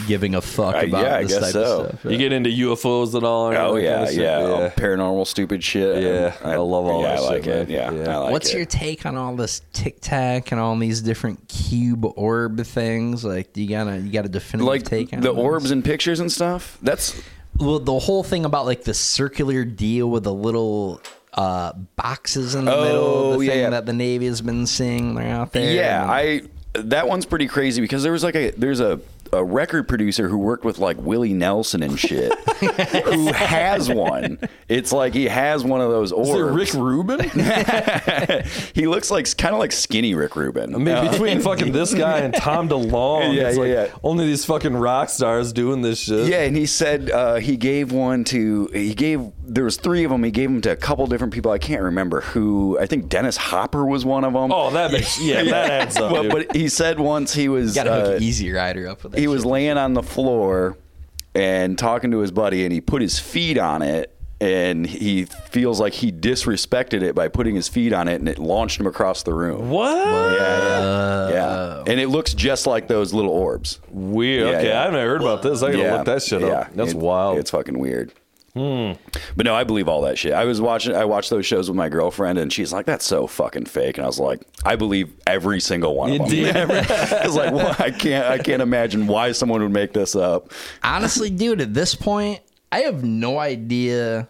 [0.08, 1.82] giving a fuck Uh, about yeah, I this guess type so.
[1.82, 2.12] of stuff.
[2.12, 3.52] you get into UFOs at all?
[3.52, 4.46] or Oh yeah, kind of yeah, yeah.
[4.46, 6.02] Oh, paranormal stupid shit.
[6.04, 7.70] Yeah, I love all yeah, that I shit, like it.
[7.70, 7.70] man.
[7.70, 8.16] Yeah, Yeah.
[8.16, 8.58] I like What's it.
[8.58, 13.24] your take on all this tic tac and all these different cube orb things?
[13.24, 15.40] Like, do you gotta you got a definitive like take on the this?
[15.44, 16.78] orbs and pictures and stuff?
[16.82, 17.22] That's
[17.58, 21.02] Well, the whole thing about like the circular deal with the little
[21.34, 23.70] uh, boxes in the middle of Oh, the yeah, thing yeah.
[23.72, 25.16] that the Navy has been seeing.
[25.16, 25.74] They're out there.
[25.74, 26.42] Yeah, and- I
[26.76, 29.00] that one's pretty crazy because there was like a there's a
[29.34, 34.40] a record producer who worked with like Willie Nelson and shit who has one.
[34.70, 36.30] It's like he has one of those orbs.
[36.30, 37.20] Is it Rick Rubin?
[38.74, 40.76] he looks like kind of like skinny Rick Rubin.
[40.76, 43.98] I mean, between fucking this guy and Tom DeLonge, Yeah, it's yeah, like yeah.
[44.04, 46.28] only these fucking rock stars doing this shit.
[46.28, 50.12] Yeah, and he said uh, he gave one to he gave there was three of
[50.12, 50.24] them.
[50.24, 51.52] He gave them to a couple different people.
[51.52, 52.78] I can't remember who.
[52.80, 54.52] I think Dennis Hopper was one of them.
[54.52, 56.12] Oh, that makes yeah, that adds up.
[56.12, 59.04] but, but he said once he was Got to hook uh, an Easy Rider up
[59.04, 59.22] with that.
[59.24, 60.78] He was laying on the floor
[61.34, 64.10] and talking to his buddy, and he put his feet on it.
[64.41, 68.38] And he feels like he disrespected it by putting his feet on it, and it
[68.38, 69.70] launched him across the room.
[69.70, 69.95] what?
[69.95, 71.84] Yeah, yeah, yeah.
[71.88, 73.80] And it looks just like those little orbs.
[73.90, 74.50] Weird.
[74.50, 74.82] Yeah, okay, yeah.
[74.82, 75.64] I haven't heard about this.
[75.64, 76.48] I gotta yeah, look that shit yeah.
[76.48, 76.74] up.
[76.74, 77.38] That's It- wild.
[77.38, 78.12] It's fucking weird.
[78.56, 78.92] Hmm.
[79.36, 80.32] But no, I believe all that shit.
[80.34, 80.96] I was watching.
[80.96, 84.06] I watched those shows with my girlfriend, and she's like, "That's so fucking fake." And
[84.06, 87.90] I was like, "I believe every single one of them." I was like, well, "I
[87.90, 88.28] can't.
[88.28, 90.52] I can't imagine why someone would make this up."
[90.84, 94.30] Honestly, dude, at this point, I have no idea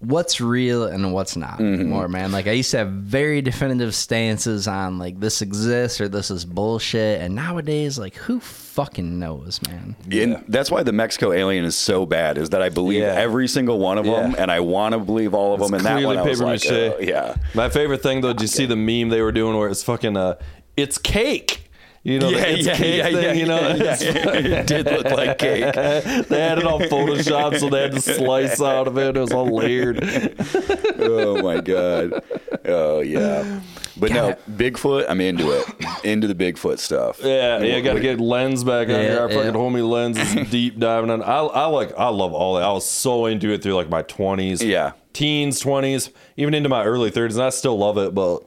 [0.00, 1.88] what's real and what's not Mm-hmm.
[1.90, 2.32] more, man.
[2.32, 6.44] Like I used to have very definitive stances on like this exists or this is
[6.44, 9.94] bullshit, and nowadays, like who fucking knows, man?
[10.10, 12.38] And that's why the Mexico alien is so bad.
[12.38, 13.14] Is that I believe Yeah.
[13.14, 15.74] every single one of them, and I want to believe all of them.
[15.74, 16.70] And that clearly one, I was paper like, mache.
[16.72, 19.68] uh, yeah, My favorite thing though, did you see the meme they were doing where
[19.68, 20.36] it's fucking uh,
[20.76, 21.69] it's cake.
[22.02, 23.22] You know, yeah, the it's yeah, cake yeah, thing.
[23.22, 24.30] yeah, you know, yeah, It's- yeah.
[24.60, 25.74] it did look like cake.
[25.74, 29.18] they had it on Photoshop, so they had to slice out of it.
[29.18, 29.98] It was all layered.
[30.98, 32.22] oh my god.
[32.64, 33.60] Oh yeah.
[33.98, 35.04] But no, Bigfoot.
[35.10, 35.66] I'm into it.
[36.02, 37.20] Into the Bigfoot stuff.
[37.22, 39.20] Yeah, yeah, got to get lens back on Yeah, here.
[39.20, 39.60] Our fucking yeah.
[39.60, 41.22] homie lens is deep diving on.
[41.22, 42.62] I, I like, I love all that.
[42.64, 44.92] I was so into it through like my twenties, Yeah.
[45.12, 46.08] teens, twenties,
[46.38, 48.14] even into my early thirties, and I still love it.
[48.14, 48.42] But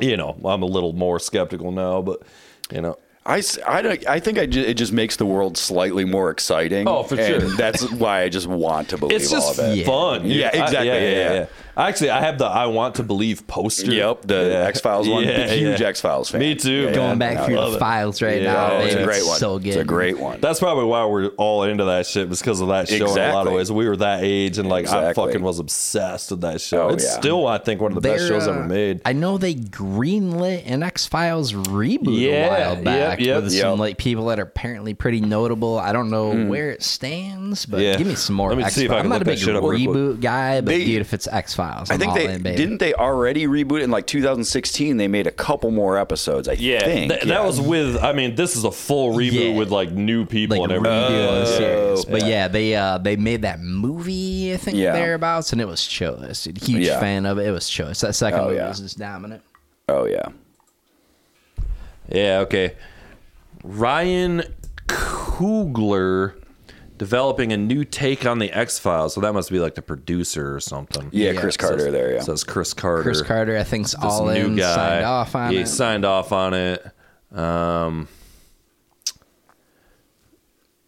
[0.00, 2.02] you know, I'm a little more skeptical now.
[2.02, 2.22] But
[2.72, 6.04] you know, I, I, don't- I think I ju- it just makes the world slightly
[6.04, 6.86] more exciting.
[6.86, 7.56] Oh, for and sure.
[7.56, 9.78] That's why I just want to believe it's all just of it.
[9.78, 9.86] Yeah.
[9.86, 10.26] fun.
[10.26, 10.86] Yeah, I- exactly.
[10.88, 11.46] Yeah, yeah.
[11.76, 13.90] Actually, I have the "I Want to Believe" poster.
[13.92, 14.66] Yep, the Yeah.
[14.68, 15.24] X Files one.
[15.24, 15.86] Yeah, huge yeah.
[15.88, 16.40] X Files fan.
[16.40, 16.70] Me too.
[16.84, 16.92] Yeah.
[16.94, 17.80] Going back I through love the it.
[17.80, 18.52] files right Yeah.
[18.52, 19.38] now, Oh, it's a it's great one.
[19.38, 19.66] So good.
[19.68, 20.40] It's a great one.
[20.40, 23.32] That's probably why we're all into that shit, is because of that show in a
[23.34, 23.70] lot of ways.
[23.72, 26.88] We were that age, and like I fucking was obsessed with that show.
[26.90, 27.10] Oh, it's yeah.
[27.18, 29.00] still, I think, one of the best They're, shows uh, ever made.
[29.04, 33.62] I know they greenlit an X Files reboot Yeah, a while back yep, with yep.
[33.62, 35.78] some like people that are apparently pretty notable.
[35.78, 37.96] I don't know where it stands, but Yeah.
[37.96, 38.48] give me some more.
[38.50, 39.02] Let me X see if I Files.
[39.02, 39.96] can I'm not look a big shit up real quick.
[39.96, 42.56] reboot guy, but dude, if it's X Files, I think all they in, baby.
[42.56, 44.96] didn't they already reboot it in like 2016.
[44.96, 46.48] They made a couple more episodes.
[46.48, 47.10] I Yeah, think.
[47.10, 47.44] th- that yeah.
[47.44, 47.96] was with.
[48.02, 49.58] I mean, this is a full reboot Yeah.
[49.58, 51.10] with like new people like and everything.
[51.12, 52.04] redoing series.
[52.06, 52.28] Oh, But yeah.
[52.28, 54.92] yeah, they uh they made that movie I think Yeah.
[54.92, 56.44] thereabouts, and it was choice.
[56.44, 57.00] Dude, huge Yeah.
[57.00, 57.46] fan of it.
[57.46, 58.00] It was choice.
[58.00, 58.68] That second Oh, movie yeah.
[58.68, 59.42] was just dominant.
[59.88, 60.26] Oh yeah.
[62.10, 62.74] Yeah, okay.
[63.62, 64.42] Ryan
[64.88, 66.34] Coogler
[67.04, 69.12] developing a new take on the X Files.
[69.14, 71.10] So that must be like the producer or something.
[71.12, 72.14] Yeah, Yeah, Chris Carter says, there.
[72.14, 72.20] Yeah.
[72.22, 73.02] Says Chris Carter.
[73.02, 74.74] Chris Carter, I think's This all new in, guy.
[74.74, 75.60] signed off on yeah, it.
[75.60, 76.82] he signed off on it.
[77.30, 78.08] Um,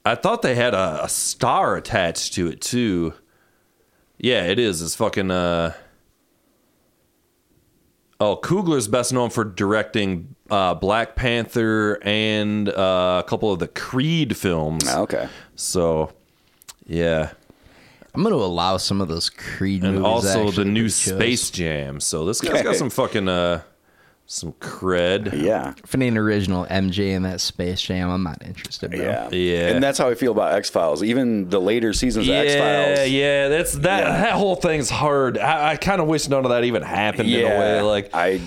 [0.06, 3.12] I thought they had a, a star attached to it too.
[4.16, 4.80] Yeah, it is.
[4.80, 5.30] It's fucking.
[5.30, 5.74] Uh,
[8.20, 13.68] oh, Coogler's best known for directing uh, Black Panther and uh, a couple of the
[13.68, 14.84] Creed films.
[14.86, 15.28] Ah, okay.
[15.54, 16.12] So,
[16.86, 17.32] yeah,
[18.14, 20.06] I'm going to allow some of those Creed and movies.
[20.06, 20.90] also the new to.
[20.90, 22.00] Space Jam.
[22.00, 23.62] So this guy's got some fucking uh,
[24.26, 25.40] some cred.
[25.40, 25.74] Yeah.
[25.82, 28.90] If it ain't original MJ in that Space Jam, I'm not interested.
[28.90, 29.00] Bro.
[29.00, 29.28] Yeah.
[29.30, 29.68] Yeah.
[29.68, 31.02] And that's how I feel about X Files.
[31.02, 33.08] Even the later seasons of X Files.
[33.08, 34.00] yeah, that's that.
[34.00, 34.20] Yeah.
[34.22, 35.38] That whole thing's hard.
[35.38, 37.80] I, I kind of wish none of that even happened in a way.
[37.80, 38.40] Like, I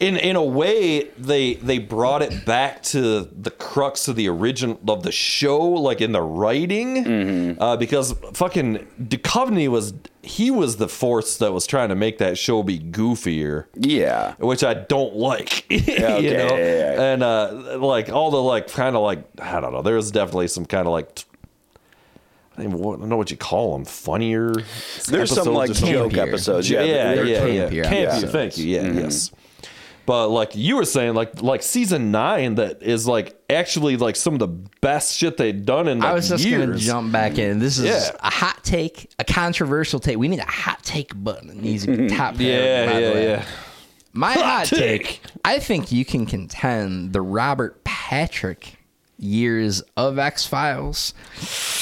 [0.00, 4.80] in in a way, they they brought it back to the crux of the original
[4.88, 7.62] of the show, like in the writing, Mm-hmm.
[7.62, 12.36] uh, because fucking Duchovny was he was the force that was trying to make that
[12.38, 14.34] show be goofier yeah.
[14.38, 15.70] which I don't like.
[15.70, 17.02] you know, yeah, yeah.
[17.12, 19.82] and uh, like all the like kind of like I don't know.
[19.82, 21.14] There was definitely some kind of like.
[21.14, 21.24] t-
[22.56, 23.84] I don't even wa- I don't know what you call them.
[23.84, 24.52] Funnier.
[25.08, 26.68] There's some like joke episodes.
[26.68, 26.94] Yeah, Yeah.
[26.94, 27.68] yeah, they're- yeah, yeah.
[27.68, 28.32] campier Campier, episodes.
[28.32, 28.64] Thank you.
[28.66, 28.98] Yeah, Mm-hmm.
[28.98, 29.30] yes.
[30.10, 34.32] But like you were saying, like like season nine, that is like actually like some
[34.34, 34.48] of the
[34.80, 36.66] best shit they've done in like I was just years.
[36.66, 37.60] gonna jump back in.
[37.60, 38.10] This is Yeah.
[38.18, 40.18] a hot take, a controversial take.
[40.18, 41.48] We need a hot take button.
[41.50, 42.16] It needs to be mm-hmm.
[42.16, 42.34] top.
[42.34, 43.28] priority, Yeah, by the yeah, way.
[43.28, 43.44] yeah.
[44.12, 45.04] My Hot hot, take.
[45.06, 45.20] take.
[45.44, 48.79] I think you can contend the Robert Patrick
[49.20, 51.14] years of X Files.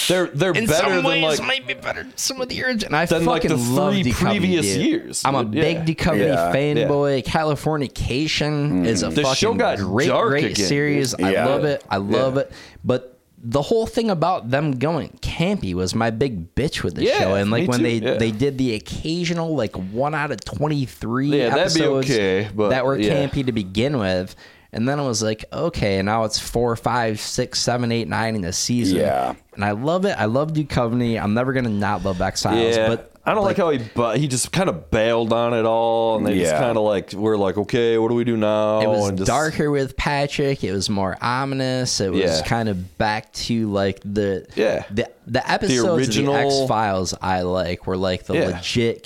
[0.08, 2.94] They're they're In better some than like might be better than some of the original.
[2.94, 3.08] I like,
[3.42, 4.86] fucking the love three Duchovny, previous dude.
[4.86, 5.22] years.
[5.24, 5.62] I'm a Yeah.
[5.62, 6.52] big Duchovny Yeah.
[6.52, 7.24] fanboy.
[7.24, 8.86] Californication mm.
[8.86, 11.14] is a The fucking great, great again, series.
[11.14, 11.84] I love it.
[11.88, 12.42] I love Yeah.
[12.42, 12.52] it.
[12.84, 17.18] But the whole thing about them going campy was my big bitch with the Yeah,
[17.18, 17.34] show.
[17.34, 18.14] And like when too, they yeah.
[18.14, 22.84] they did the occasional like one out of twenty three Yeah, episodes okay, but, that
[22.84, 23.14] were yeah.
[23.26, 24.34] campy to begin with.
[24.72, 28.34] And then I was like, okay, and now it's four, five, six, seven, eight, nine
[28.34, 28.98] in the season.
[28.98, 29.34] Yeah.
[29.54, 30.10] And I love it.
[30.18, 31.20] I love Duchovny.
[31.20, 32.76] I'm never gonna not love X Files.
[32.76, 35.64] Yeah, But I don't like, how he but he just kind of bailed on it
[35.66, 38.80] all, and they just kind of like we're like, okay, what do we do now?
[38.80, 40.64] It was and just, darker with Patrick.
[40.64, 42.00] It was more ominous.
[42.00, 42.42] It was Yeah.
[42.46, 44.84] kind of back to like the Yeah.
[44.90, 48.46] the the episodes original- of the X Files I like were like the Yeah.
[48.46, 49.02] legit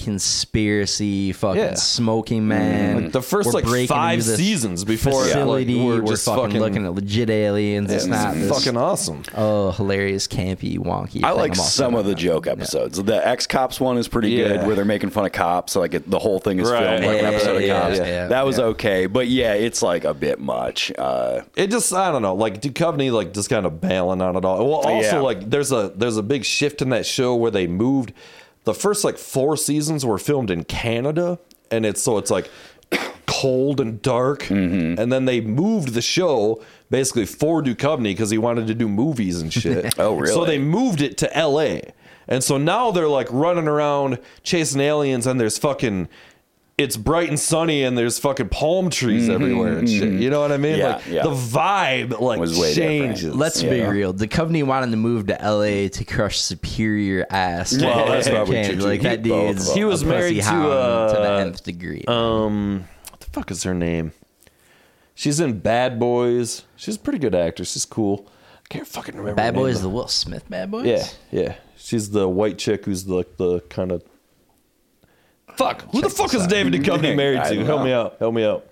[0.53, 1.75] conspiracy fucking Yeah.
[1.75, 3.03] smoking man.
[3.05, 6.45] Like the 1st We're like breaking five seasons before it, like, we're we're just fucking,
[6.45, 7.91] fucking looking at legit aliens.
[7.91, 9.23] it's it's not this fucking awesome.
[9.37, 11.25] oh hilarious campy wonky.
[11.25, 11.39] I thing.
[11.39, 13.03] like some of the joke episodes.
[13.03, 14.49] The X Cops one is pretty Yeah.
[14.49, 15.73] good, where they're making fun of cops.
[15.73, 17.01] So like it, the whole thing is Right.
[17.01, 17.99] filmed like an episode yeah, of Cops.
[18.09, 20.93] yeah, that was okay, but yeah, it's like a bit much.
[20.97, 24.45] Uh, It just I don't know, like Duchovny like just kind of bailing on it
[24.45, 24.59] all.
[24.59, 28.13] Well, also like there's a there's a big shift in that show where they moved
[28.65, 31.39] the first like four seasons were filmed in Canada,
[31.73, 32.49] and it's so it's like
[33.27, 34.43] cold and dark.
[34.45, 35.01] Mm-hmm.
[35.01, 39.41] And then they moved the show basically for Duchovny because he wanted to do movies
[39.41, 39.95] and shit.
[39.99, 40.33] Oh, really?
[40.35, 41.93] So they moved it to L.A.
[42.29, 46.09] And so now they're like running around chasing aliens, and there's fucking.
[46.79, 50.15] It's bright and sunny, and there's fucking palm trees everywhere and shit.
[50.15, 50.79] You know what I mean?
[50.79, 51.23] Mm-hmm, Yeah, like yeah.
[51.23, 53.17] the vibe like Was way different.
[53.19, 53.35] changes.
[53.37, 54.13] Let's be real.
[54.15, 57.77] The company wanted to move to LA to crush superior ass.
[57.79, 59.75] Well, that's probably probably true, Like that Both dude's.
[59.75, 62.05] He was a married to, hound to the uh, nth degree.
[62.09, 64.13] Um, what the fuck is her name?
[65.15, 66.63] She's in Bad Boys.
[66.77, 67.73] She's a pretty good actress.
[67.73, 68.27] She's cool.
[68.65, 69.37] I can't fucking remember.
[69.37, 69.89] Bad her name, Boys, though.
[69.89, 70.87] the Will Smith Bad Boys.
[70.87, 71.55] Yeah, yeah.
[71.83, 74.05] She's the white chick who's the the kind of.
[75.57, 75.83] Fuck.
[75.93, 76.51] Who the fuck this is out.
[76.51, 77.65] David Duchovny married to?
[77.65, 78.17] Help me out.
[78.19, 78.67] Help me out.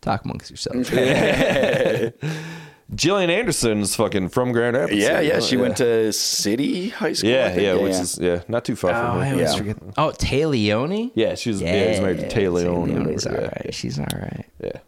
[0.00, 0.88] Talk amongst yourselves.
[2.94, 4.98] Gillian Anderson's fucking from Grand Rapids.
[5.02, 5.40] Yeah, yeah.
[5.40, 5.62] She yeah.
[5.62, 7.30] went to City High School.
[7.30, 7.62] I Yeah, think.
[7.62, 9.34] yeah, which is yeah, not too far Oh, from I her.
[9.34, 9.56] always Yeah.
[9.58, 9.76] forget.
[9.98, 11.12] Oh, Téa Leoni.
[11.14, 11.60] Yeah, she was.
[11.62, 12.94] Yeah, he's married to Téa Leoni.
[12.94, 13.74] or Leoni's all whatever, right.
[13.74, 14.46] She's all right.
[14.60, 14.80] Yeah, yeah.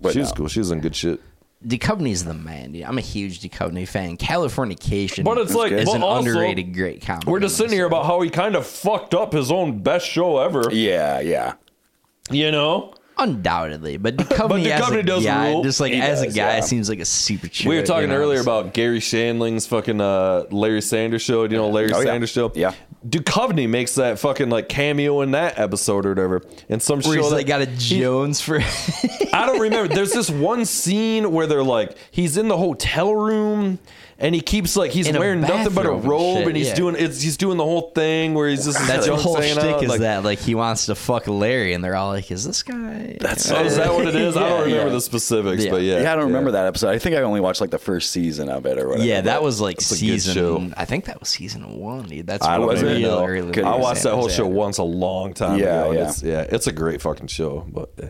[0.00, 0.34] But she was no.
[0.36, 0.48] cool.
[0.48, 1.20] She was in good shit.
[1.66, 2.82] Duchovny's the man, dude.
[2.84, 4.16] I'm a huge Duchovny fan.
[4.16, 7.30] Californication, But it's like, is but an also, underrated great comedy.
[7.30, 10.38] We're just sitting here about how he kind of fucked up his own best show
[10.38, 10.64] ever.
[10.72, 11.54] Yeah, yeah.
[12.30, 15.62] You know, undoubtedly, but Duchovny, as a does guy, rule.
[15.62, 16.60] just like He as a guy, yeah.
[16.60, 17.48] seems like a super.
[17.48, 18.20] Chill, we were talking you know?
[18.20, 21.46] earlier about Garry Shandling's fucking uh, Larry Sanders show.
[21.46, 22.04] Do you know Larry Oh, yeah.
[22.04, 22.50] Sanders show?
[22.54, 22.74] Yeah.
[23.06, 26.42] Duchovny makes that fucking like cameo in that episode or whatever.
[26.68, 28.60] In some Where show he's that like got a he- Jones for.
[29.32, 29.94] I don't remember.
[29.94, 33.78] There's this one scene where they're like, he's in the hotel room
[34.18, 36.46] and he keeps like he's In a wearing nothing but a bathrobe and robe shit,
[36.48, 36.74] and he's yeah.
[36.74, 39.64] doing it's he's doing the whole thing where he's just That's the whole hanging shtick
[39.64, 42.44] out, is like, that like he wants to fuck Larry, and they're all like, "Is
[42.46, 44.36] this guy?" That's Oh, is that what it is?
[44.36, 44.92] I don't remember yeah.
[44.92, 45.70] the specifics, Yeah.
[45.70, 46.02] but yeah.
[46.02, 46.90] Yeah, I don't remember that episode.
[46.90, 49.04] I think I only watched like the first season of it or whatever.
[49.06, 50.56] Yeah, that but- was like It's a good show.
[50.58, 50.74] season.
[50.76, 52.04] I think that was season one.
[52.04, 52.26] Dude.
[52.26, 52.86] That's I don't Was it?
[52.86, 53.26] even real know.
[53.26, 53.62] early.
[53.62, 55.90] I watched that whole show once a long time Yeah, ago.
[55.90, 56.08] and yeah.
[56.08, 57.66] It's, yeah, it's a great fucking show.
[57.70, 58.08] But yeah.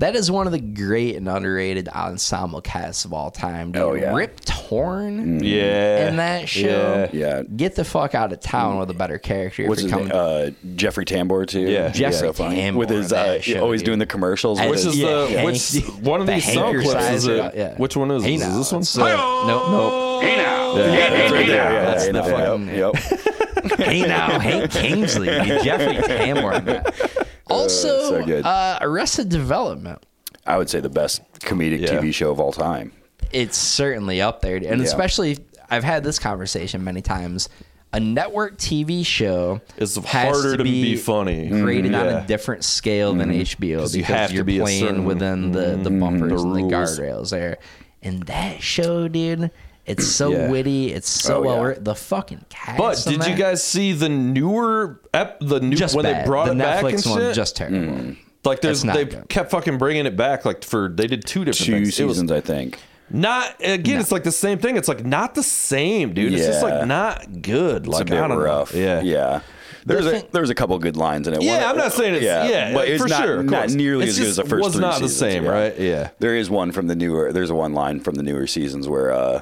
[0.00, 3.70] That is one of the great and underrated ensemble casts of all time.
[3.72, 3.82] Dude.
[3.82, 4.14] Oh, yeah.
[4.14, 7.08] Rip Torn yeah, in that show.
[7.12, 7.42] Yeah.
[7.42, 9.68] Get the fuck out of town with a better character.
[9.68, 10.10] What's if his name?
[10.12, 11.60] Uh, Jeffrey Tambor too.
[11.68, 11.90] Yeah.
[11.90, 12.56] Jeffrey So funny.
[12.56, 13.86] Tambor with his uh, show, always dude.
[13.86, 14.58] doing the commercials.
[14.58, 17.10] As- with Which is Yeah, the Hank- which one of the these sound Hanker clips
[17.10, 17.54] is it?
[17.54, 17.74] yeah.
[17.76, 18.36] Which one is, Hey it?
[18.36, 18.80] is now, this one?
[18.80, 19.06] it's, uh,
[19.46, 20.22] nope, nope.
[20.22, 21.72] yeah, that's right there.
[21.72, 22.94] Yeah, That's yeah, the yeah, fucking- Yep.
[22.94, 23.36] yep.
[23.76, 27.26] hey now, Hank Kingsley, dude, Jeffrey Tambor.
[27.46, 28.44] Also, so good.
[28.44, 30.04] Uh, Arrested Development.
[30.46, 32.00] I would say the best comedic Yeah.
[32.00, 32.92] TV show of all time.
[33.32, 34.84] It's certainly up there, and Yeah.
[34.84, 35.38] especially
[35.70, 37.48] I've had this conversation many times.
[37.92, 41.48] A network TV show It's has harder to be funny.
[41.48, 42.24] graded on Yeah.
[42.24, 43.40] a different scale than mm-hmm.
[43.40, 45.98] HBO because you have you're be a playing certain- within the the mm-hmm.
[46.00, 47.58] bumpers the and the guardrails there.
[48.02, 49.50] And that show, dude,
[49.86, 50.50] it's so Yeah.
[50.50, 51.74] witty, it's so Oh, well yeah.
[51.80, 52.78] The fucking cast.
[52.78, 56.24] But on did you guys see the newer ep, the new just when bad.
[56.24, 57.34] they brought the it back Netflix and one shit?
[57.34, 58.16] just terrible.
[58.44, 59.28] like there's they good.
[59.28, 61.98] kept fucking bringing it back like for they did two different Two things.
[62.00, 62.78] It was seasons, I think.
[63.10, 64.00] not again.
[64.00, 64.76] It's like the same thing.
[64.76, 66.32] It's like not the same, dude.
[66.32, 67.86] It's just like not good.
[67.86, 68.74] It's like a bit I don't rough.
[68.74, 68.80] know.
[68.80, 69.40] Yeah, yeah.
[69.86, 71.42] There's a thing- there's a couple good lines in it.
[71.42, 74.12] Yeah, One- I'm not saying it's yeah, but it's for not, sure, not nearly It's
[74.12, 75.50] as good as the first was three not the same, yeah.
[75.50, 75.78] right?
[75.80, 76.08] Yeah.
[76.18, 77.32] There is one from the newer.
[77.32, 79.40] There's a one line from the newer seasons where uh,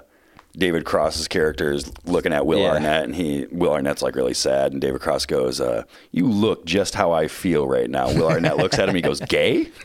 [0.58, 2.72] David Cross's character is looking at Will Yeah.
[2.72, 6.64] Arnett, and he Will Arnett's like really sad, and David Cross goes, uh, "You look
[6.66, 9.68] just how I feel right now." Will Arnett looks at him, he goes, "Gay."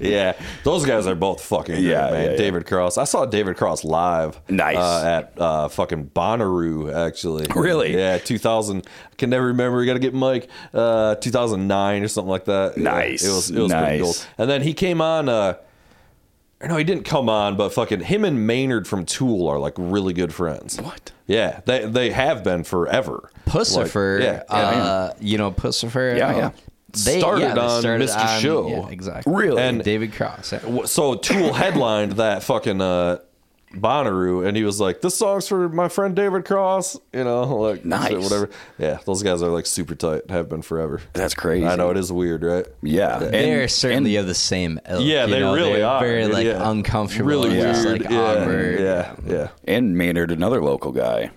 [0.00, 0.32] yeah,
[0.64, 2.30] those guys are both fucking good, Yeah, man.
[2.32, 2.36] yeah.
[2.36, 2.98] David Cross.
[2.98, 4.40] I saw David Cross live.
[4.48, 4.76] Nice.
[4.76, 7.46] uh, at uh, fucking Bonnaroo, actually.
[7.54, 7.96] Really?
[7.96, 8.86] Yeah, 2000.
[8.86, 9.78] I can never remember.
[9.78, 10.48] We got to get Mike.
[10.72, 12.76] Uh, 2009 or something like that.
[12.76, 13.24] Nice.
[13.24, 14.24] it was it was pretty Nice.
[14.24, 14.32] cool.
[14.38, 15.28] And then he came on.
[16.62, 19.74] Or no, he didn't come on, but fucking him and Maynard from Tool are like
[19.78, 20.78] really good friends.
[20.80, 21.12] What?
[21.26, 23.30] Yeah, they they have been forever.
[23.46, 26.16] Puscifer, Like, yeah, uh, you know Puscifer.
[26.18, 26.50] Yeah, uh, yeah.
[26.92, 28.26] They Started yeah, they on started Mr.
[28.34, 28.68] on- Show.
[28.68, 29.32] yeah, exactly.
[29.32, 29.62] Really?
[29.62, 30.52] And- David Cross.
[30.52, 30.84] yeah.
[30.86, 33.18] So Tool headlined that fucking uh,
[33.74, 37.84] Bonnaroo, and he was like, "This song's for my friend David Cross," you know, like
[37.84, 38.08] Nice.
[38.08, 38.50] shit, whatever.
[38.78, 41.00] Yeah, those guys are like super tight, have been forever.
[41.12, 41.64] That's crazy.
[41.66, 42.66] I know it is weird, right?
[42.82, 45.04] Yeah, They're certainly and- of the same ilk.
[45.04, 46.00] Yeah, they know, really they're are.
[46.00, 46.68] Very like yeah.
[46.68, 48.00] uncomfortable, really and just weird.
[48.02, 48.80] like yeah, awkward.
[48.80, 49.48] yeah, yeah.
[49.68, 51.30] and Maynard, another local guy.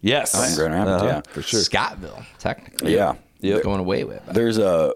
[0.00, 1.32] Yes, in Grand Rapids, Uh-huh, yeah.
[1.32, 1.60] for sure.
[1.60, 2.94] Scottville, technically.
[2.94, 3.16] Yeah.
[3.40, 3.60] yeah.
[3.60, 4.24] going away with.
[4.26, 4.94] There's a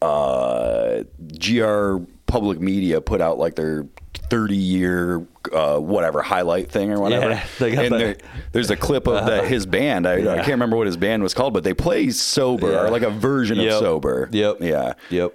[0.00, 1.02] uh,
[1.38, 1.96] GR
[2.26, 3.86] Public Media put out like their
[4.30, 7.30] 30 year uh, whatever highlight thing or whatever.
[7.60, 8.16] Yeah, and there,
[8.52, 10.06] there's a clip of the, his band.
[10.06, 12.80] I, I can't remember what his band was called, but they play sober Yeah.
[12.84, 13.72] or like a version Yep.
[13.72, 14.28] of sober.
[14.32, 14.56] Yep.
[14.60, 14.92] Yeah.
[15.10, 15.34] Yep.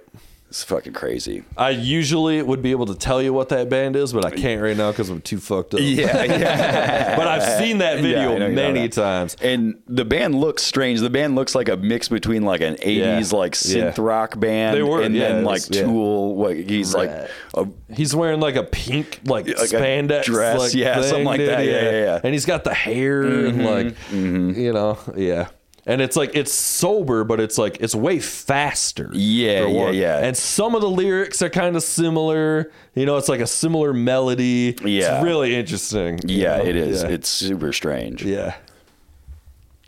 [0.52, 1.44] It's fucking crazy.
[1.56, 4.60] I usually would be able to tell you what that band is, but I can't
[4.60, 5.80] right now because I'm too fucked up.
[5.82, 7.16] Yeah, yeah.
[7.16, 8.92] But I've seen that video I know you know many that.
[8.92, 9.34] times.
[9.40, 11.00] And the band looks strange.
[11.00, 13.38] The band looks like a mix between like an '80s Yeah.
[13.38, 14.04] like synth Yeah.
[14.04, 15.84] rock band, They were, and yeah, then like was- yeah.
[15.84, 16.36] Tool.
[16.36, 17.66] What he's like, a,
[17.96, 21.40] He's wearing like a pink like, Like a spandex dress, like, yeah, thing, something like
[21.40, 21.64] that.
[21.64, 22.20] Yeah, yeah, yeah.
[22.22, 24.60] And he's got the hair and mm-hmm, like mm-hmm.
[24.60, 25.48] you know, yeah.
[25.84, 29.10] And it's like it's sober, but it's like it's way faster.
[29.12, 30.18] Yeah, yeah, yeah.
[30.18, 32.70] And some of the lyrics are kind of similar.
[32.94, 34.76] You know, it's like a similar melody.
[34.84, 35.16] Yeah.
[35.16, 36.20] It's really interesting.
[36.24, 36.64] yeah, know?
[36.64, 37.02] it is.
[37.02, 37.08] Yeah.
[37.08, 38.24] It's super strange.
[38.24, 38.54] yeah.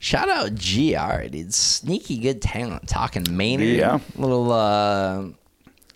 [0.01, 1.55] Shout out GR, dude.
[1.55, 2.87] Sneaky good talent.
[2.89, 3.69] Talking Maynard.
[3.69, 4.01] Yeah.
[4.17, 5.29] Little uh,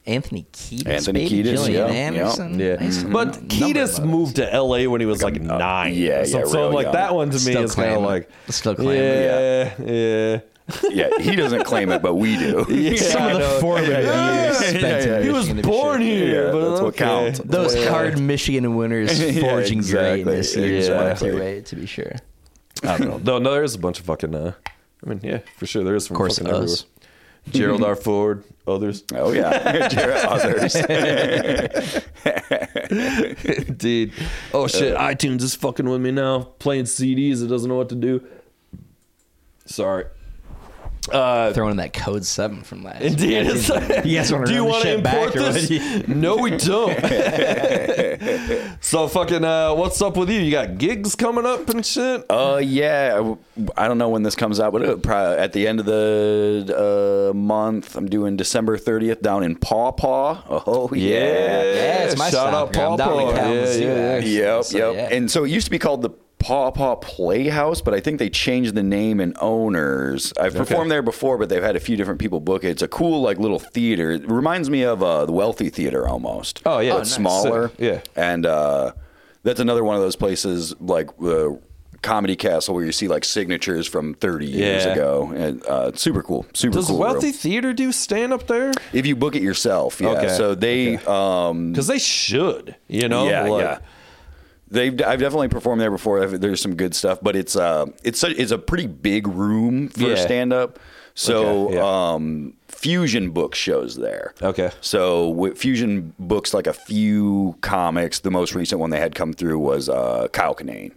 [0.09, 0.87] Anthony Kiedis.
[0.89, 1.43] Anthony baby.
[1.43, 2.59] Kiedis, Gillian yeah, Anderson.
[2.59, 4.87] Yeah, Nice but number Kiedis moved to L.A.
[4.87, 5.95] when he was like, nine.
[5.95, 6.93] yeah, so, yeah, so real like young.
[6.95, 9.03] that one to me Still is kind of like Still claiming.
[9.05, 10.41] yeah, yeah.
[10.91, 12.65] Yeah, yeah, he doesn't claim it, but we do.
[12.99, 13.59] Some of the know.
[13.61, 14.43] formative Yeah.
[14.45, 16.89] years spent Yeah, yeah, He was Michigan, to be born here, Yeah, but that's what
[16.89, 17.05] okay.
[17.05, 17.39] counts.
[17.45, 17.89] Those Yeah.
[17.89, 20.25] hard Michigan winners Yeah, forging exactly.
[20.25, 21.05] greatness years Yeah.
[21.05, 22.13] went your way, to be sure.
[22.83, 23.19] I don't know.
[23.25, 24.35] No, no, there's a bunch of fucking.
[24.35, 24.53] Uh,
[25.05, 26.85] I mean, yeah, for sure, there is from Of course, fucking us.
[26.85, 26.98] everywhere.
[27.51, 27.97] Gerald R.
[27.97, 29.05] Ford, others.
[29.15, 30.75] Oh yeah, Jared others.
[33.69, 34.13] Indeed.
[34.55, 37.43] Oh shit, uh, iTunes is fucking with me now, playing CDs.
[37.43, 38.27] It doesn't know what to do.
[39.67, 40.07] Sorry.
[41.11, 43.03] Uh, Throwing in that code seven from last.
[43.03, 43.47] Indeed.
[43.47, 43.69] It's
[44.07, 46.09] You guys wanna Do you want to shit back import or this?
[46.09, 46.99] no, we don't.
[48.81, 50.41] so fucking, uh, what's up with you?
[50.41, 52.25] You got gigs coming up and shit?
[52.31, 53.35] Uh, yeah.
[53.77, 57.31] I I don't know when this comes out, but probably at the end of the
[57.31, 60.43] uh, month, I'm doing December 30th down in Paw Paw.
[60.49, 61.09] Oh yeah.
[61.19, 62.93] Yeah, it's my Shout out stop.
[62.93, 63.37] I'm down in Pawpaw.
[63.37, 64.55] Kalamazoo, Yeah, yeah.
[64.57, 65.11] Yep, So, yep.
[65.11, 65.17] yeah.
[65.17, 66.11] And so it used to be called the
[66.49, 70.33] Paw Paw Playhouse, but I think they changed the name and owners.
[70.41, 72.69] I've performed there before, but they've had a few different people book it.
[72.69, 74.13] It's a cool, like, little theater.
[74.13, 76.63] It reminds me of uh, the Wealthy Theater almost.
[76.65, 76.93] Oh, yeah.
[76.93, 77.13] But Oh, nice.
[77.15, 77.69] smaller.
[77.69, 77.77] Sick.
[77.79, 78.01] Yeah.
[78.17, 78.93] And uh,
[79.43, 81.61] that's another one of those places like the
[82.01, 84.93] Comedy Castle where you see like signatures from 30 years Yeah.
[84.93, 85.33] ago.
[85.37, 86.47] And uh, super cool.
[86.55, 86.81] Super cool.
[86.81, 86.99] Does cool.
[86.99, 87.33] Wealthy room.
[87.35, 88.73] Theater do stand up there?
[88.95, 90.11] If you book it yourself, yeah.
[90.11, 90.97] Okay, So they.
[90.99, 93.29] Um, Because they should, you know?
[93.29, 93.79] yeah, Like- yeah.
[94.71, 96.27] They've I've definitely performed there before.
[96.27, 100.01] There's some good stuff, but it's uh it's a, it's a pretty big room for
[100.11, 100.15] Yeah.
[100.17, 100.79] stand up.
[101.15, 102.13] So Okay, yeah.
[102.15, 104.35] um Fusion Books shows there.
[104.43, 104.71] Okay.
[104.81, 108.21] So Fusion books like a few comics.
[108.21, 110.93] The most recent one they had come through was uh Kyle Kinane.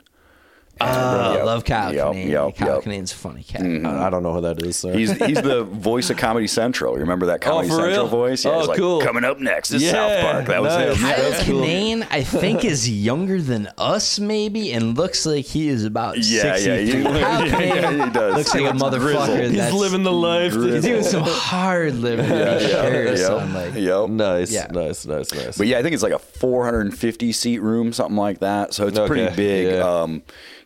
[0.81, 2.29] I Yep, love Kyle yep, Kinane.
[2.29, 2.83] yep, Kyle yep.
[2.83, 3.61] Kinane's a funny cat.
[3.61, 4.77] I I don't know who that is.
[4.77, 4.97] Sorry.
[4.97, 6.93] He's he's the voice of Comedy Central.
[6.95, 8.07] You remember that Comedy for Central real?
[8.07, 8.45] voice?
[8.45, 9.01] Yeah, Oh, he's like, cool.
[9.01, 10.45] Coming up next is Yeah, South Park.
[10.47, 10.97] That was nice.
[10.97, 11.03] him.
[11.03, 11.61] Kyle cool.
[11.61, 16.43] Kinane, I think, is younger than us, maybe, and looks like he is about Yeah,
[16.45, 16.97] yeah, 63.
[16.97, 18.35] he- Kyle yeah, Kinane he does.
[18.35, 19.41] looks like He a motherfucker.
[19.43, 20.53] He's that's- living the life.
[20.53, 22.25] He's doing some hard living.
[22.29, 24.09] Yeah, Yeah, yeah, sure, yep, son, like, yep.
[24.09, 24.67] Nice, Yeah.
[24.71, 25.57] nice, nice, nice.
[25.57, 28.73] But yeah, I think it's like a 450 seat room, something like that.
[28.73, 29.79] So it's Okay, pretty big.
[29.79, 30.21] Um,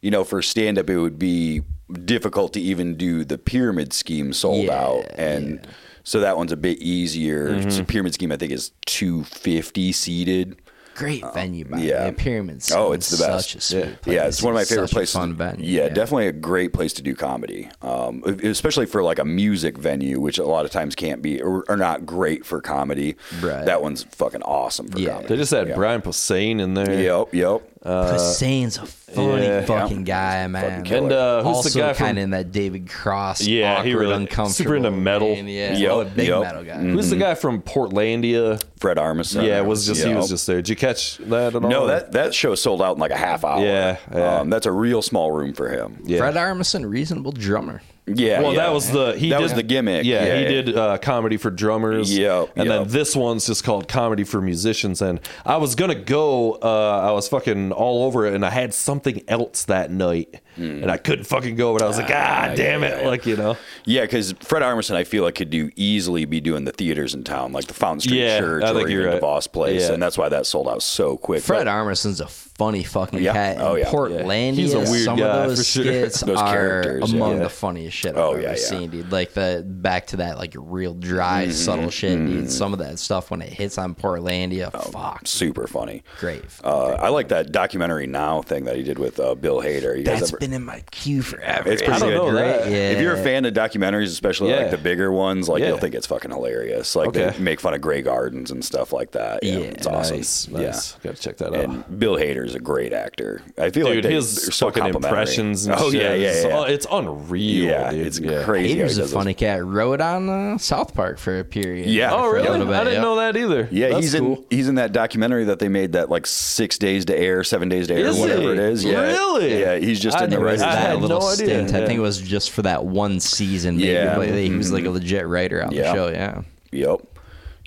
[0.06, 1.64] you know, for stand up, it would be
[2.06, 5.06] difficult to even do the pyramid scheme sold Yeah, out.
[5.18, 5.68] And
[6.03, 7.49] so that one's a bit easier.
[7.49, 7.69] Mm-hmm.
[7.72, 10.57] So pyramid scheme, I think, is 250 seated.
[10.95, 12.06] great venue, by yeah.
[12.06, 12.11] yeah.
[12.15, 12.72] Pyramids.
[12.72, 13.49] Oh, it's the best.
[13.49, 13.95] Such a sweet Yeah.
[14.02, 14.15] place.
[14.15, 15.15] Yeah, it's one of my favorite Such a places.
[15.15, 15.65] fun venue.
[15.69, 20.19] Yeah, definitely a great place to do comedy, um, especially for like a music venue,
[20.22, 23.15] which a lot of times can't be or are not great for comedy.
[23.41, 23.65] Right.
[23.65, 25.10] That one's fucking awesome for Yeah.
[25.15, 25.27] comedy.
[25.30, 25.76] they just had yeah.
[25.76, 26.94] Brian Posehn in there.
[27.02, 27.61] Yep, yep.
[27.86, 29.66] Hussein's a funny yeah.
[29.66, 30.84] fucking guy, man.
[30.84, 31.03] killer.
[31.03, 33.91] And uh, who's also the guy from kind of in that David Cross, Yeah, he
[33.91, 35.36] awkward, really- uncomfortable, super into metal.
[35.36, 35.48] vein.
[35.48, 36.41] Yeah, Yep, oh, a big yep.
[36.41, 36.78] metal guy.
[36.82, 38.62] Who's the guy from Portlandia?
[38.80, 39.45] Fred Armisen.
[39.45, 40.57] Yeah, it was just he was just there.
[40.57, 41.70] Did you catch that at all?
[41.70, 43.64] No, that that show sold out in like a half hour.
[43.64, 44.40] Yeah, yeah.
[44.40, 45.99] Um, that's a real small room for him.
[46.06, 46.20] Yeah.
[46.20, 47.82] Fred Armisen, reasonable drummer.
[48.07, 48.65] Yeah, Well, yeah.
[48.65, 50.06] that was the he that did, was the gimmick.
[50.06, 50.48] Yeah, he yeah.
[50.48, 52.15] did uh, comedy for drummers.
[52.15, 55.02] Yep, and then this one's just called comedy for musicians.
[55.02, 56.53] And I was gonna go.
[56.53, 60.90] Uh, I was fucking all over it, and I had something else that night, and
[60.91, 61.73] I couldn't fucking go.
[61.73, 63.07] But I was like, ah, damn yeah, it, yeah.
[63.10, 63.57] like you know.
[63.86, 67.23] Yeah, because Fred Armisen, I feel like could do easily be doing the theaters in
[67.23, 69.22] town, like the Fountain Street Yeah, Church I or think even you're right.
[69.22, 69.94] DeVos Place, Yeah.
[69.94, 71.44] and that's why that sold out so quick.
[71.44, 73.34] Fred But- Armisen's a funny fucking Yeah.
[73.34, 73.57] cat.
[73.60, 73.91] Oh, In yeah.
[73.91, 75.84] Portlandia, He's a weird some guy, of those for sure.
[75.84, 77.44] skits Those are characters, among yeah.
[77.44, 78.56] the funniest shit I've Oh, ever yeah, yeah.
[78.56, 79.11] seen, dude.
[79.11, 82.49] Like the back to that like real dry, subtle shit, dude.
[82.49, 86.03] Some of that stuff when it hits on Portlandia, fuck, super funny.
[86.19, 86.44] great.
[86.64, 89.98] Uh, I like that documentary now thing that he did with uh, Bill Hader.
[89.98, 91.69] You guys ever- been in my queue forever.
[91.72, 92.15] It's pretty I don't good.
[92.17, 92.69] know that.
[92.69, 92.91] Yeah.
[92.91, 94.57] If you're a fan of documentaries, especially Yeah.
[94.57, 95.69] like the bigger ones, like Yeah.
[95.69, 96.95] you'll think it's fucking hilarious.
[96.95, 97.31] Like Okay.
[97.31, 99.43] they make fun of Grey Gardens and stuff like that.
[99.43, 99.59] Yeah, Yeah.
[99.65, 100.17] it's awesome.
[100.17, 100.59] Nice, Yeah.
[100.67, 100.91] nice.
[101.03, 101.55] Gotta check that out.
[101.55, 103.41] And Bill Hader is a great actor.
[103.57, 106.01] I feel like Dude, they, his so fucking impressions and oh shit.
[106.01, 106.63] yeah, yeah, yeah.
[106.67, 107.63] it's unreal.
[107.65, 108.05] yeah, dude.
[108.07, 108.43] it's Yeah.
[108.43, 108.76] crazy.
[108.80, 109.39] Hader's a funny those.
[109.39, 109.65] cat.
[109.65, 111.88] Wrote on uh, South Park for a period.
[111.88, 112.13] Yeah.
[112.13, 112.45] Oh, really?
[112.59, 113.01] bit, I didn't yep.
[113.01, 113.67] know that either.
[113.72, 114.35] Yeah, That's he's cool.
[114.38, 117.69] in he's in that documentary that they made that like six days to air, seven
[117.69, 118.84] days to air, Is whatever it is.
[118.84, 119.59] Yeah, Really?
[119.59, 120.62] Yeah, he's just in the didn't.
[120.62, 121.64] I that had little no idea.
[121.64, 123.78] I think it was just for that one season.
[123.78, 123.90] Maybe.
[123.90, 124.18] Yeah.
[124.18, 124.95] Like, he was like a mm-hmm.
[124.95, 125.84] legit writer on Yeah.
[125.84, 126.07] the show.
[126.10, 126.41] Yeah.
[126.72, 127.02] Yep.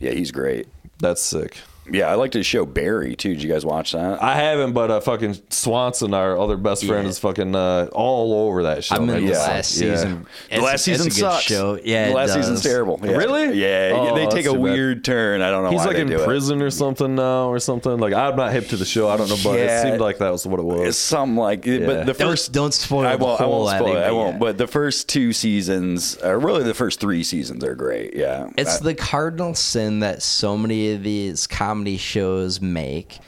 [0.01, 0.69] Yeah, he's great.
[1.01, 1.59] That's sick.
[1.93, 3.35] Yeah, I liked his show Barry too.
[3.35, 4.23] Did you guys watch that?
[4.23, 7.10] I haven't, but uh, fucking Swanson, our other best friend, Yeah.
[7.10, 8.97] is fucking uh, all over that show.
[8.97, 9.16] I'm man.
[9.19, 9.39] in the Yeah.
[9.39, 9.94] last Yeah.
[9.97, 10.27] season.
[10.48, 11.43] the It's- last season a good sucks.
[11.44, 11.78] show.
[11.82, 12.70] Yeah, the it last season's does.
[12.70, 13.01] terrible.
[13.02, 13.10] Yeah.
[13.12, 13.59] Really?
[13.60, 14.62] Yeah, Oh, they that's take a too bad.
[14.62, 15.43] weird turn.
[15.43, 15.70] I don't know.
[15.70, 16.24] He's why like they in do it.
[16.27, 17.98] prison or something now, or something.
[17.98, 19.09] Like I'm not hip to the show.
[19.09, 19.78] I don't know, but Yeah.
[19.81, 20.98] it seemed like that was what it It's was.
[20.98, 23.40] something like, but the Don't- first don't spoil I the won't.
[23.40, 24.01] I whole won't spoil it.
[24.01, 24.32] I but won't.
[24.35, 24.39] yeah.
[24.39, 28.15] But the first two seasons, uh, really the first three seasons, are great.
[28.15, 31.47] Yeah, It's I- the cardinal sin that so many of these
[31.78, 33.18] comedy shows make,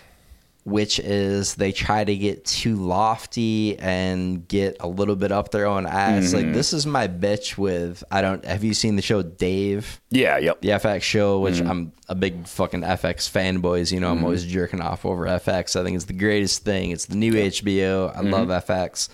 [0.64, 5.66] which is they try to get too lofty and get a little bit up their
[5.66, 6.24] own ass.
[6.24, 6.36] Mm-hmm.
[6.36, 10.00] Like this is my bitch with I don't have you seen the show Dave?
[10.10, 10.36] yeah.
[10.38, 10.62] Yep.
[10.62, 11.70] The FX show, which Mm-hmm.
[11.70, 13.92] I'm a big fucking FX fanboys.
[13.92, 15.78] You know, I'm always jerking off over FX.
[15.80, 16.90] I think it's the greatest thing.
[16.90, 18.14] It's the new HBO.
[18.16, 19.08] I love FX.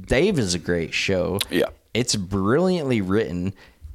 [0.00, 1.38] Dave is a great show.
[1.38, 1.54] Mm-hmm.
[1.54, 1.66] Yeah.
[1.94, 3.54] It's brilliantly written.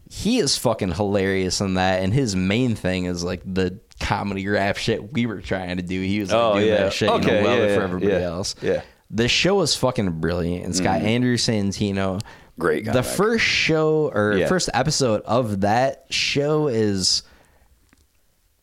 [0.10, 4.78] He is fucking hilarious in that, and his main thing is like the comedy rap
[4.78, 6.02] shit we were trying to do.
[6.02, 6.78] He was like Oh, doing yeah.
[6.84, 8.56] that shit, you Okay, know, well yeah, for everybody yeah, else.
[8.61, 8.82] yeah.
[9.10, 10.65] The show is fucking brilliant.
[10.68, 11.07] It's got mm-hmm.
[11.07, 12.22] Andrew Santino.
[12.60, 13.07] Great guy, The guy.
[13.07, 17.23] first show or first episode of that show is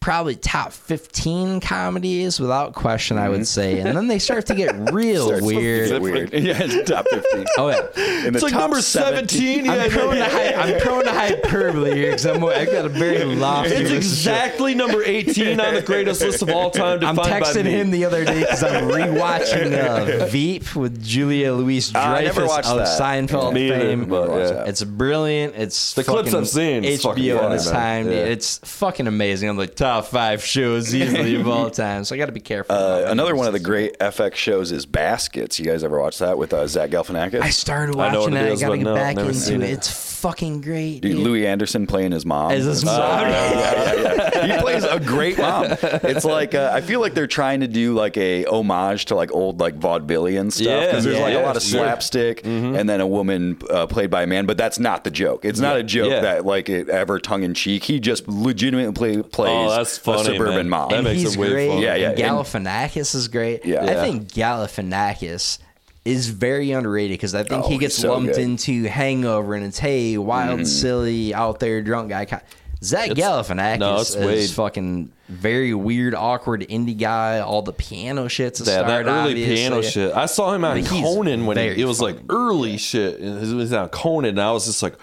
[0.09, 4.74] probably top 15 comedies without question i would say and then they start to get
[4.93, 6.32] real weird weird.
[6.32, 7.44] Yeah, it's top fifteen.
[7.59, 9.64] oh yeah In It's like number 17.
[9.66, 10.28] Yeah, I'm prone, to yeah.
[10.30, 13.74] hy- I'm prone to hyperbole here because I'm I've got a very lofty.
[13.74, 17.05] It's exactly number 18 on the greatest list of all time.
[17.05, 21.52] I'm Defined by texting him the other day because I'm rewatching uh, Veep with Julia
[21.52, 23.01] Louise Ah, I Dreyfus never watched of that.
[23.01, 24.05] Seinfeld Me either, fame.
[24.09, 24.64] but, yeah.
[24.66, 25.55] It's brilliant.
[25.56, 28.09] It's The clips fucking I've seen, HBO fucking in its time.
[28.09, 29.48] It's fucking amazing.
[29.48, 32.05] I'm like top five shows easily of all time.
[32.05, 32.75] So I got to be careful.
[32.75, 35.59] Uh, another one of the great FX shows is Baskets.
[35.59, 37.41] You guys ever watch that with uh, Zach Galifianakis?
[37.41, 38.53] I started I know watching what it that.
[38.53, 39.62] I got to get no, back into it.
[39.62, 39.70] it.
[39.70, 41.01] It's fucking great.
[41.01, 41.20] Dude, dude.
[41.20, 42.51] Louie Anderson playing his mom.
[42.53, 42.99] As his mom.
[42.99, 44.25] yeah, yeah, yeah.
[44.39, 45.66] He plays a great mom.
[45.83, 49.33] It's like uh, I feel like they're trying to do like a homage to like
[49.33, 51.81] old like vaudevillian stuff Yeah, because there's like a lot of sure.
[51.81, 54.47] slapstick and then a woman uh, played by a man.
[54.47, 55.45] But that's not the joke.
[55.45, 56.20] It's not a joke Yeah.
[56.20, 57.85] that like it ever tongue in cheek.
[57.85, 60.68] He just legitimately play, plays Oh, that's funny, a suburban man.
[60.68, 60.88] mom.
[60.90, 61.68] That and makes he's it way great.
[61.68, 61.78] fun.
[61.82, 62.10] Yeah, yeah.
[62.10, 63.64] And Galifianakis is great.
[63.64, 63.82] Yeah.
[63.82, 64.02] I Yeah.
[64.02, 65.59] think Galifianakis
[66.05, 68.42] is very underrated because I think Oh, he gets so lumped good.
[68.42, 70.64] into Hangover and it's hey wild, mm-hmm.
[70.66, 72.24] silly, out there drunk guy.
[72.24, 72.36] ki-
[72.82, 74.50] Zach It's- Galifianakis no, it's is Wade.
[74.50, 77.40] fucking very weird, awkward indie guy.
[77.40, 79.55] All the piano shit's a That, early obviously.
[79.56, 80.14] piano shit.
[80.14, 83.20] I saw him on But Conan when very it, it was like early shit.
[83.20, 84.94] It was on Conan, and I was just like,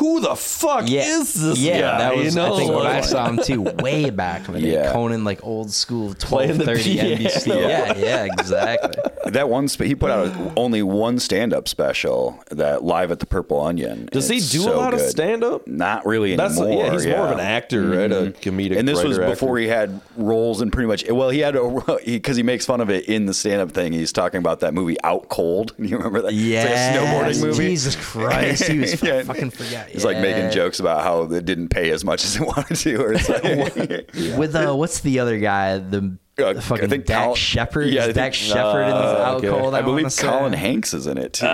[0.00, 2.34] "Who the fuck Yeah, is this yeah, guy?" that was.
[2.34, 2.54] you know?
[2.54, 4.92] I think when I saw him too, way back when they Yeah.
[4.92, 7.46] Conan like old school twelve thirty twelve NBC.
[7.48, 9.02] Yeah, yeah, exactly.
[9.30, 13.60] That one, sp- he put out only one stand-up special that live at the Purple
[13.60, 14.08] Onion.
[14.10, 15.10] Does he do so a lot of good.
[15.10, 15.68] stand up?
[15.68, 16.86] Not really That's anymore.
[16.86, 16.92] yeah.
[16.92, 18.10] He's more of an actor, right?
[18.10, 18.40] A mm-hmm.
[18.40, 18.78] comedic.
[18.78, 19.58] and this was before actor.
[19.58, 22.90] he had roles in pretty much well he had a because he, makes fun of
[22.90, 26.32] it in the stand-up thing he's talking about that movie out cold you remember that
[26.32, 29.22] Yeah, like snowboarding movie Jesus Christ, he was Yeah.
[29.22, 29.89] fucking forgot.
[29.92, 32.96] He's like making jokes about how it didn't pay as much as it wanted to
[32.96, 35.78] or it's like, with uh, what's the other guy?
[35.78, 37.88] The, Uh, the fucking I think Dax Col- Shepard.
[37.88, 38.96] Yeah, Is Dax think- Shepard in Uh,
[39.26, 39.48] Out okay.
[39.48, 39.74] Cold.
[39.74, 40.26] I believe wanna say?
[40.28, 41.46] Colin Hanks is in it too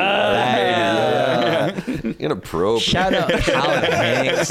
[2.19, 2.83] inappropriate.
[2.83, 4.51] Shout out Colin Hanks.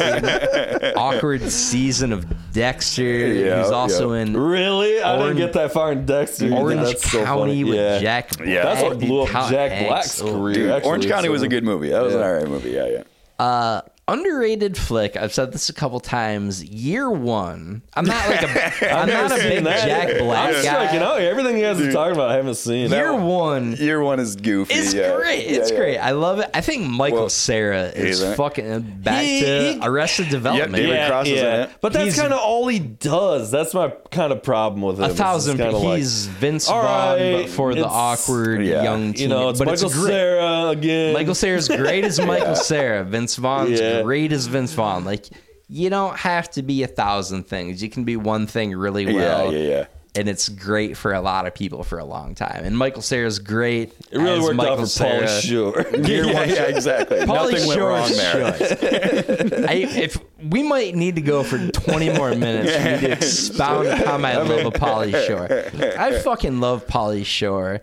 [0.98, 3.04] Awkward season of Dexter.
[3.04, 4.22] Yeah, He's also yeah.
[4.24, 5.02] in Really?
[5.02, 6.52] I Orange- didn't get that far in Dexter.
[6.54, 7.64] Orange That's so County funny.
[7.64, 8.00] with yeah.
[8.00, 8.38] Jack.
[8.38, 8.48] Black.
[8.50, 8.64] Yeah.
[8.64, 9.88] That's what blew up Colin Jack Hanks.
[9.90, 10.32] Black's Oh.
[10.38, 10.54] career.
[10.56, 12.88] Dude, actually, Orange County so- was a good movie that was an alright movie yeah
[12.88, 13.04] yeah
[13.38, 15.16] Uh, underrated flick.
[15.18, 16.64] I've said this a couple times.
[16.64, 17.82] Year one.
[17.96, 18.92] I'm not like a.
[18.94, 19.88] I'm not a big that.
[19.88, 20.62] Jack Black I'm guy.
[20.62, 21.20] striking out.
[21.22, 22.92] Everything you guys are talking about, I haven't seen.
[22.92, 25.16] Year That- one year one is goofy It's yeah.
[25.16, 25.40] great.
[25.46, 25.78] It's yeah.
[25.78, 25.98] great.
[25.98, 26.50] I love it.
[26.54, 28.36] I think Michael Well, Cera is he's in it.
[28.36, 30.76] fucking back He- to he- Arrested Development.
[30.76, 31.70] David Cross is.
[31.82, 33.50] But that's kind of all he does.
[33.52, 35.06] That's my kind of problem with him.
[35.06, 35.58] a thousand.
[35.58, 38.84] kinda like, He's Vince Vaughn, right, but for the awkward yeah.
[38.84, 39.24] young teen.
[39.24, 40.12] you know, it's but Michael it's great.
[40.12, 41.14] Cera again.
[41.14, 43.04] Michael Cera's great as Michael Cera.
[43.04, 44.04] Vince Vaughn's Yeah.
[44.04, 45.06] great as Vince Vaughn.
[45.06, 45.28] Like
[45.68, 47.82] you don't have to be a thousand things.
[47.82, 49.54] You can be one thing really well.
[49.54, 49.86] yeah yeah
[50.16, 52.64] and it's great for a lot of people for a long time.
[52.64, 53.94] And Michael Cera's great.
[54.12, 55.28] It really as worked Michael out for Cera.
[55.28, 55.86] Pauly Shore.
[55.94, 57.20] yeah, yeah, exactly.
[57.20, 58.46] Pauly Nothing went Shore wrong there.
[59.70, 63.88] I, if we might need to go for 20 more minutes for me to expound
[63.88, 65.48] upon my love of Pauly Shore.
[66.00, 67.82] I fucking love Pauly Shore.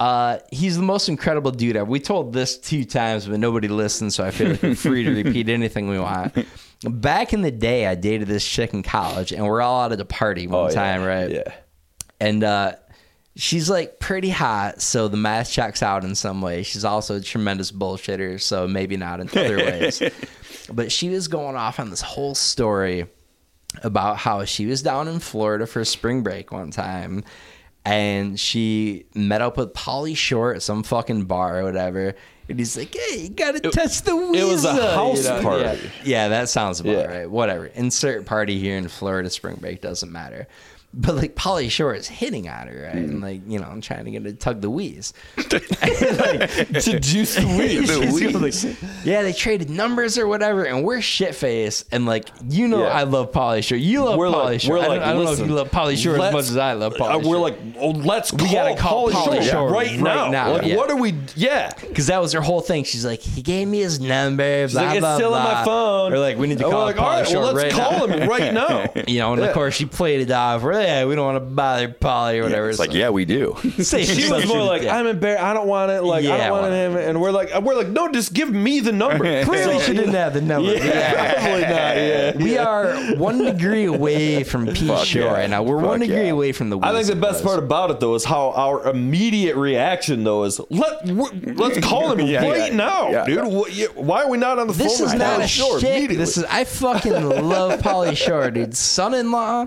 [0.00, 1.88] Uh, he's the most incredible dude ever.
[1.88, 5.10] We told this two times, but nobody listened, so I feel like we're free to
[5.22, 6.34] repeat anything we want.
[6.82, 10.00] Back in the day, I dated this chick in college, and we're all out at
[10.00, 10.74] a party one Oh, yeah.
[10.74, 11.30] time, right?
[11.30, 11.52] Yeah.
[12.18, 12.72] and uh,
[13.36, 16.62] she's like pretty hot, so the math checks out in some way.
[16.62, 20.02] She's also a tremendous bullshitter, so maybe not in other ways.
[20.72, 23.06] But she was going off on this whole story
[23.82, 27.22] about how she was down in Florida for spring break one time.
[27.84, 32.14] And she met up with Pauly Short at some fucking bar or whatever.
[32.48, 35.40] And he's like, hey, you gotta touch the weasel." it was a Weezer," house Yeah.
[35.42, 35.90] party.
[36.04, 37.04] Yeah, that sounds about Yeah.
[37.04, 37.30] right.
[37.30, 37.66] Whatever.
[37.66, 40.46] Insert party here in Florida spring break doesn't matter.
[40.92, 42.96] But like Pauly Shore is hitting on her, right?
[42.96, 43.04] Mm.
[43.08, 45.12] And like, you know, I'm trying to get her to tug the wheeze.
[46.80, 47.86] To juice the weed.
[47.86, 51.86] she's going like, yeah, they traded numbers or whatever, and we're shit faced.
[51.92, 52.88] And like, you know, Yeah.
[52.90, 53.78] I love Pauly Shore.
[53.78, 54.76] You love We're Pauly like, Shore.
[54.76, 56.32] we're I don't, like, I don't know if listen, you love Pauly Shore as let's-
[56.34, 59.34] much as I love Uh, Pauly we're like, oh, let's call gotta call Pauly Pauly
[59.34, 60.30] Shore Shore right, right now.
[60.30, 60.76] now, Like, yeah.
[60.76, 61.14] what are we?
[61.36, 61.70] Yeah.
[61.80, 62.84] Because that was her whole thing.
[62.84, 64.68] She's like, he gave me his number.
[64.68, 65.54] Blah, like, it's blah, still on blah.
[65.54, 66.12] my phone.
[66.12, 67.74] Or like, we need to And call we're like, Pauly all right, Shore well, let's
[67.76, 68.16] right call now.
[68.16, 68.92] him right now.
[69.06, 70.62] You know, and of course she played it off.
[70.62, 72.68] Where yeah, we don't want to bother Pauly or whatever.
[72.70, 73.56] It's like, yeah, we do.
[73.78, 74.96] Say She was more like, yeah.
[74.96, 75.42] I'm embarrassed.
[75.42, 76.02] I don't want it.
[76.02, 77.00] Like, I Yeah, don't want whatever.
[77.00, 77.08] him.
[77.10, 79.18] And we're like, we're like, no, just give me the number.
[79.44, 80.74] Clearly, So- she didn't have the number.
[80.74, 81.70] Yeah, probably not.
[81.70, 82.36] Yeah.
[82.36, 85.32] We are one degree away from P Fuck Shore yeah.
[85.32, 85.62] right now.
[85.62, 86.32] We're Fuck one degree yeah.
[86.32, 86.78] away from the.
[86.80, 87.54] I think the Weezer best Bros.
[87.54, 92.12] part about it though is how our immediate reaction though is let we're- let's call
[92.12, 92.76] him Yeah, right yeah.
[92.76, 93.24] now, Yeah.
[93.26, 93.44] dude.
[93.52, 94.82] Wh- you- Why are we not on the phone?
[94.86, 95.06] This phone?
[95.08, 95.88] is with not Pauly a Shore shtick.
[95.90, 96.16] immediately?
[96.16, 98.76] This is I fucking love Pauly Shore, dude.
[98.76, 99.66] Son-in-law.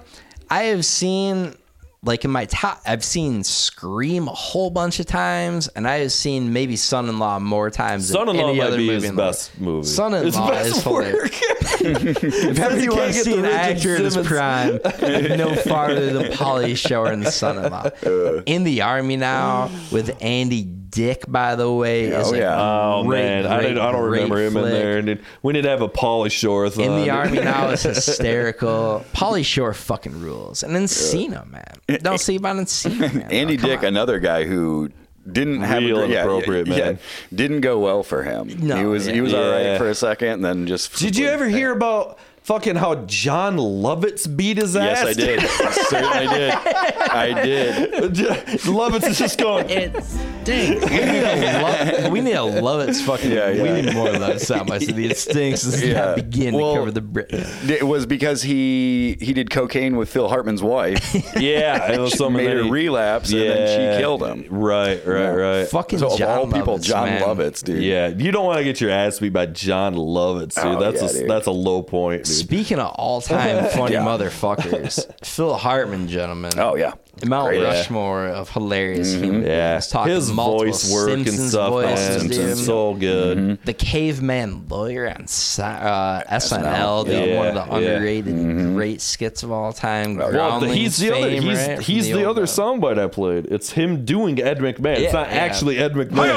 [0.54, 1.56] I have seen
[2.04, 2.80] like in my top.
[2.86, 7.72] I've seen Scream a whole bunch of times, and I have seen maybe Son-in-law more
[7.72, 8.10] times.
[8.10, 9.88] Son-in-law than any might other be movie his in the best movie.
[9.88, 11.42] Son-in-law is hilarious.
[11.82, 15.56] If ever you can't want to get see the an actor in his prime, no
[15.56, 17.90] farther than Pauly Shore and the son-in-law.
[18.06, 18.44] Uh.
[18.46, 22.06] In the army now with Andy Dick, by the way.
[22.06, 22.56] is Oh, yeah.
[22.60, 24.98] Oh great, man, I, didn't, I don't great remember him in there.
[25.00, 26.84] And we need to have a Pauly Shore thon.
[26.86, 29.04] In the army now is hysterical.
[29.14, 30.64] Pauly Shore fucking rules.
[30.64, 32.00] And then Encino, man.
[32.02, 33.32] Don't sleep on Encino, man.
[33.32, 33.86] Andy Oh, come Dick, on.
[33.86, 34.92] another guy who
[35.32, 36.94] didn't have Real a, yeah, inappropriate, yeah, man.
[36.96, 38.50] Yeah, didn't go well for him.
[38.68, 39.14] No, he was yeah.
[39.14, 39.70] he was all Yeah.
[39.72, 40.96] right for a second, and then just.
[40.98, 45.18] Did you ever hear about fucking how Jon Lovitz beat his Yes, ass?
[45.18, 45.40] Yes, I did.
[45.68, 46.54] I certainly did.
[46.54, 48.44] I did.
[48.62, 49.70] Lovitz is just going.
[49.70, 50.80] It's dang.
[50.82, 52.12] We need a love.
[52.12, 53.32] We need a love it's fucking.
[53.32, 53.64] Yeah, yeah.
[53.64, 53.82] We yeah.
[53.82, 54.88] need more of that sound bites.
[54.88, 55.64] It stinks.
[55.64, 55.94] Does Yeah.
[56.06, 57.30] not begin Well, to cover the Brit.
[57.32, 61.14] It was because he he did cocaine with Phil Hartman's wife.
[61.44, 64.46] Yeah, it was some made of her the- relapse, and then she killed him.
[64.50, 65.68] Right, right, right.
[65.68, 67.22] Fucking So of Jon all people, Lovitz, Jon man.
[67.22, 67.82] Lovitz, dude.
[67.84, 70.66] Yeah, you don't want to get your ass beat by Jon Lovitz, dude.
[70.66, 71.30] Oh, that's yeah, a dude.
[71.30, 72.48] that's a low point, dude.
[72.48, 74.04] Speaking of all-time funny Yeah.
[74.06, 76.52] motherfuckers, Phil Hartman, gentlemen.
[76.58, 76.94] Oh yeah.
[77.26, 77.64] Mount Great.
[77.64, 79.46] Rushmore of hilarious humor.
[79.48, 82.40] Yeah, Let's talk his voice work and Simpsons stuff, voices, man, dude.
[82.40, 83.64] is so good.
[83.64, 87.90] The caveman lawyer on Si- uh, SNL, dude, Yeah, one of the yeah.
[87.92, 90.16] underrated great skits of all time.
[90.18, 91.22] Well, Well, the- he's Groundlings the other.
[91.30, 93.46] fame, He's right, he's the, old, other soundbite I played.
[93.46, 94.98] It's him doing Ed McMahon.
[94.98, 95.36] it's not yeah.
[95.36, 96.32] actually Ed McMahon.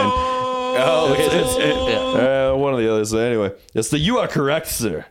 [0.79, 1.57] Oh, It's, it's
[2.19, 3.09] uh, one of the others.
[3.11, 5.07] So anyway, it's the "You Are Correct, Sir."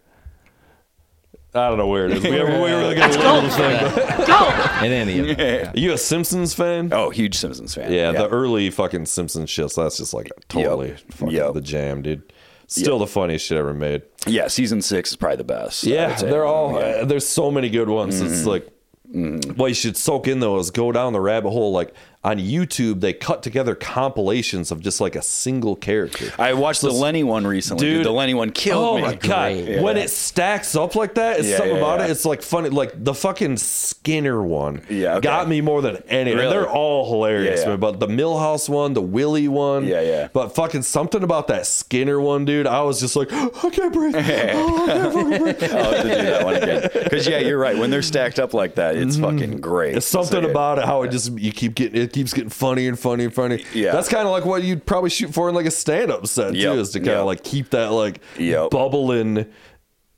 [1.55, 2.23] I don't know where it is.
[2.23, 4.25] We, ever, we really got to look this thing.
[4.27, 5.67] but- In any of them.
[5.73, 6.89] Are you a Simpsons fan?
[6.91, 7.91] oh, huge Simpsons fan.
[7.91, 9.75] Yeah, the early fucking Simpsons shits.
[9.75, 10.99] That's just like totally Yep.
[11.11, 11.53] fucking Yep.
[11.53, 12.33] the jam, dude.
[12.67, 13.07] Still Yep.
[13.07, 14.01] the funniest shit ever made.
[14.27, 14.47] yeah.
[14.47, 15.83] Season six is probably the best.
[15.83, 16.73] Yeah, they're all.
[16.73, 16.85] Yeah.
[16.87, 18.19] Uh, there's so many good ones.
[18.21, 18.67] It's like.
[19.07, 21.71] What you should soak in though is go down the rabbit hole.
[21.71, 21.93] Like
[22.25, 26.31] on YouTube, they cut together compilations of just like a single character.
[26.39, 27.85] I watched So the Lenny one recently.
[27.85, 27.97] Dude.
[27.97, 29.01] Dude, the Lenny one killed oh me.
[29.03, 29.53] my god!
[29.65, 29.81] Great.
[29.81, 32.07] When it stacks up like that, it's Yeah, something yeah, about yeah.
[32.07, 32.11] it.
[32.11, 32.69] It's like funny.
[32.69, 35.21] Like the fucking Skinner one, Yeah, okay.
[35.21, 36.33] got me more than any.
[36.33, 36.49] Really?
[36.49, 37.69] They're all hilarious, Yeah, yeah.
[37.71, 37.79] man.
[37.79, 40.27] But the Milhouse one, the Willie one, Yeah, yeah.
[40.33, 42.65] But fucking something about that Skinner one, dude.
[42.67, 44.15] I was just like, I can't breathe.
[44.55, 45.63] Oh, I can't fucking breathe.
[45.73, 46.89] I'll have to do that one again.
[46.93, 47.77] Because yeah, you're right.
[47.77, 49.89] When they're stacked up like that, it's fucking great.
[49.89, 49.97] Mm-hmm.
[49.97, 52.89] It's something So, about it how it just you keep getting it keeps getting funnier
[52.89, 53.59] and funnier and funnier.
[53.73, 53.91] Yeah.
[53.91, 56.55] that's kind of like what you'd probably shoot for in like a stand up set
[56.55, 56.73] Yep.
[56.73, 57.25] too, is to kind of Yep.
[57.25, 58.69] like keep that like Yep.
[58.71, 59.45] bubbling,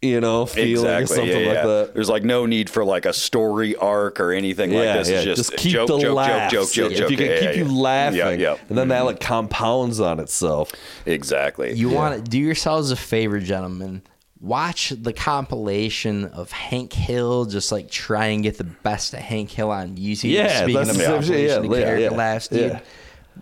[0.01, 1.15] you know, feeling or Exactly.
[1.15, 1.91] something yeah, like that.
[1.95, 5.09] There's like no need for like a story arc or anything like this.
[5.09, 5.17] yeah.
[5.21, 6.53] It's just, keep joke, the joke, laughs.
[6.53, 7.81] joke, joke, joke, if you can Yeah, keep yeah, you yeah.
[7.81, 8.55] laughing, Yeah, yeah.
[8.69, 9.05] and then that mm-hmm.
[9.07, 10.71] like compounds on itself.
[11.07, 11.73] Exactly.
[11.73, 14.03] You want to do yourselves a favor, gentlemen.
[14.39, 19.51] Watch the compilation of Hank Hill, just like try and get the best of Hank
[19.51, 20.31] Hill on YouTube.
[20.31, 22.09] Yeah, speaking of the compilation Yeah, character yeah.
[22.09, 22.71] laughs, dude.
[22.73, 22.79] Yeah.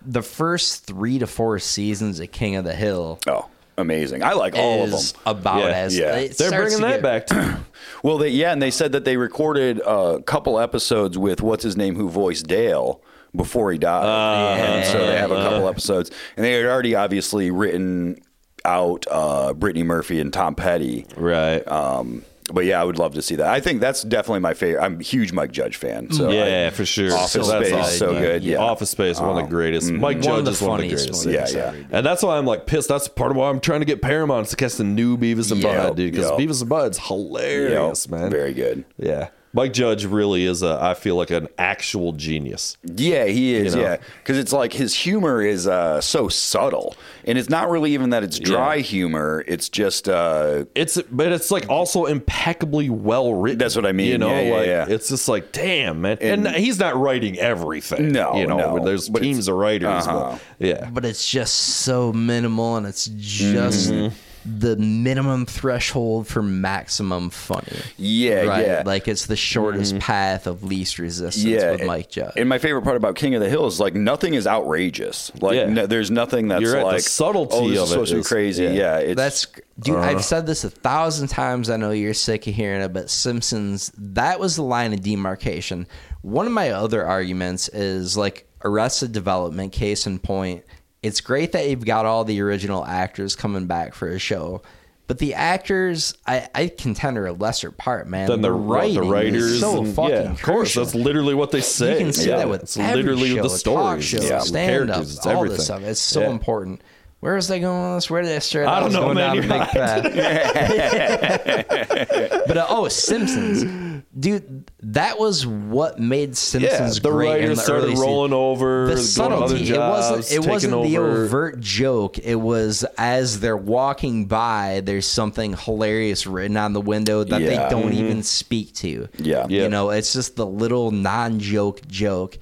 [0.06, 3.46] The first three to four seasons of King of the Hill Oh,
[3.78, 4.22] amazing!
[4.22, 5.00] I like all of them.
[5.24, 6.26] about Yeah, as yeah.
[6.28, 7.26] They're bringing that get- back.
[7.26, 7.52] Too.
[8.02, 11.76] Well, they, yeah, and they said that they recorded a couple episodes with what's his
[11.76, 13.00] name who voiced Dale
[13.34, 14.04] before he died.
[14.04, 14.54] Ah.
[14.54, 18.18] and so they have a couple episodes, and they had already obviously written
[18.66, 21.06] out uh, Brittany Murphy and Tom Petty.
[21.16, 21.66] right.
[21.66, 22.24] Um,
[22.54, 23.48] but yeah, I would love to see that.
[23.48, 24.80] I think that's definitely my favorite.
[24.80, 26.12] I'm a huge Mike Judge fan.
[26.12, 27.12] So yeah, I- for sure.
[27.12, 28.22] Office So that's Space, awesome, so man.
[28.22, 28.44] good.
[28.44, 29.90] Yeah, Office Space, is one of the greatest.
[29.90, 31.26] Mike Judge is one of the greatest.
[31.26, 31.74] Yeah, yeah.
[31.90, 32.88] And that's why I'm like pissed.
[32.88, 35.60] That's part of why I'm trying to get Paramount to cast the new Beavis and
[35.60, 36.12] Yep, Butthead, dude.
[36.12, 36.38] Because yep.
[36.38, 38.30] Beavis and Butthead's hilarious, Yep, man.
[38.30, 38.84] Very good.
[38.96, 39.30] Yeah.
[39.52, 40.78] Mike Judge really is a.
[40.82, 42.76] I feel like an actual genius.
[42.84, 43.74] Yeah, he is.
[43.74, 43.86] You know?
[43.88, 46.94] Yeah, because it's like his humor is uh, so subtle,
[47.24, 48.82] and it's not really even that it's dry Yeah.
[48.82, 49.44] humor.
[49.48, 53.58] It's just uh, It's but it's like also impeccably well written.
[53.58, 54.08] That's what I mean.
[54.08, 54.86] You know, Yeah, yeah, like yeah.
[54.90, 56.18] it's just like damn man.
[56.20, 58.12] And, And- he's not writing everything.
[58.12, 58.84] No, you know, no.
[58.84, 60.06] there's But teams of writers.
[60.06, 60.38] Uh-huh.
[60.58, 64.14] But yeah, but it's just so minimal and it's just Mm-hmm.
[64.46, 67.78] The minimum threshold for maximum funny.
[67.96, 68.66] yeah, right?
[68.66, 68.82] yeah.
[68.86, 70.00] Like it's the shortest Mm-hmm.
[70.00, 72.32] path of least resistance yeah, with Mike Judge.
[72.36, 75.32] And my favorite part about King of the Hill is like nothing is outrageous.
[75.40, 75.66] Like Yeah.
[75.66, 78.14] no, there's nothing that's You're right, the like subtlety oh, this of is supposed it
[78.14, 78.64] to be is- crazy.
[78.64, 78.70] yeah.
[78.70, 79.46] Yeah, it's, That's
[79.80, 79.96] dude.
[79.96, 80.08] Uh-huh.
[80.08, 81.70] I've said this a thousand times.
[81.70, 83.90] I know you're sick of hearing it, but Simpsons.
[83.98, 85.86] That was the line of demarcation.
[86.22, 89.72] One of my other arguments is like Arrested Development.
[89.72, 90.64] Case in point,
[91.06, 94.62] it's great that you've got all the original actors coming back for a show.
[95.06, 98.28] But the actors, I, I contend, are a lesser part, man.
[98.28, 100.84] then the, writing the writers, so and, fucking yeah, of course, crucial.
[100.84, 101.92] that's literally what they say.
[101.92, 102.38] You can see Yeah.
[102.38, 105.56] that with it's every literally show, the talk show, yeah, stand up, all everything.
[105.56, 105.82] this stuff.
[105.82, 106.30] It's so Yeah.
[106.30, 106.82] important.
[107.20, 108.10] Where is they going with this?
[108.10, 108.66] Where did they start?
[108.66, 109.36] I don't know, man.
[109.36, 110.02] You're path.
[112.48, 114.65] but uh, oh, Simpsons, dude,
[114.96, 117.28] that was what made Yeah, Simpsons the great.
[117.28, 119.70] in writers the started early rolling over, the going to other subtlety.
[119.74, 120.32] It wasn't.
[120.32, 122.18] It wasn't the overt joke.
[122.18, 127.48] It was as they're walking by, there's something hilarious written on the window that Yeah.
[127.48, 129.08] they don't even speak to.
[129.18, 129.42] Yeah.
[129.42, 129.50] Mm-hmm.
[129.50, 129.62] Yeah.
[129.62, 132.38] you know, it's just the little non-joke joke.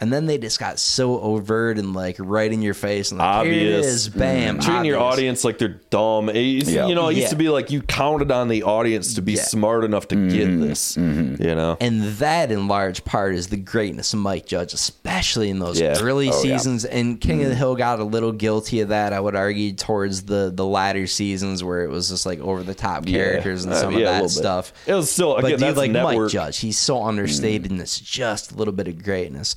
[0.00, 3.46] And then they just got so overt and like right in your face and like
[3.46, 3.86] here it Obvious.
[3.86, 4.54] is, bam.
[4.58, 4.60] Mm-hmm.
[4.64, 6.28] treating your audience like they're dumb.
[6.28, 6.86] It used, Yeah.
[6.86, 7.30] You know, it used Yeah.
[7.30, 9.42] to be like you counted on the audience to be Yeah.
[9.42, 10.60] smart enough to get mm-hmm.
[10.60, 10.94] this.
[10.94, 11.42] Mm-hmm.
[11.42, 15.58] You know, And that, in large part, is the greatness of Mike Judge, especially in
[15.58, 15.96] those Yeah.
[15.98, 16.56] Oh, early Oh, yeah.
[16.56, 16.84] seasons.
[16.84, 20.22] And King of the Hill got a little guilty of that, I would argue, towards
[20.22, 23.80] the the latter seasons where it was just like over the top characters and Uh,
[23.80, 24.30] some yeah, of little that bit.
[24.30, 24.72] stuff.
[24.86, 26.30] It was still But again dude, that's like Mike.
[26.30, 29.56] Judge, he's so understated, and it's just a little bit of greatness.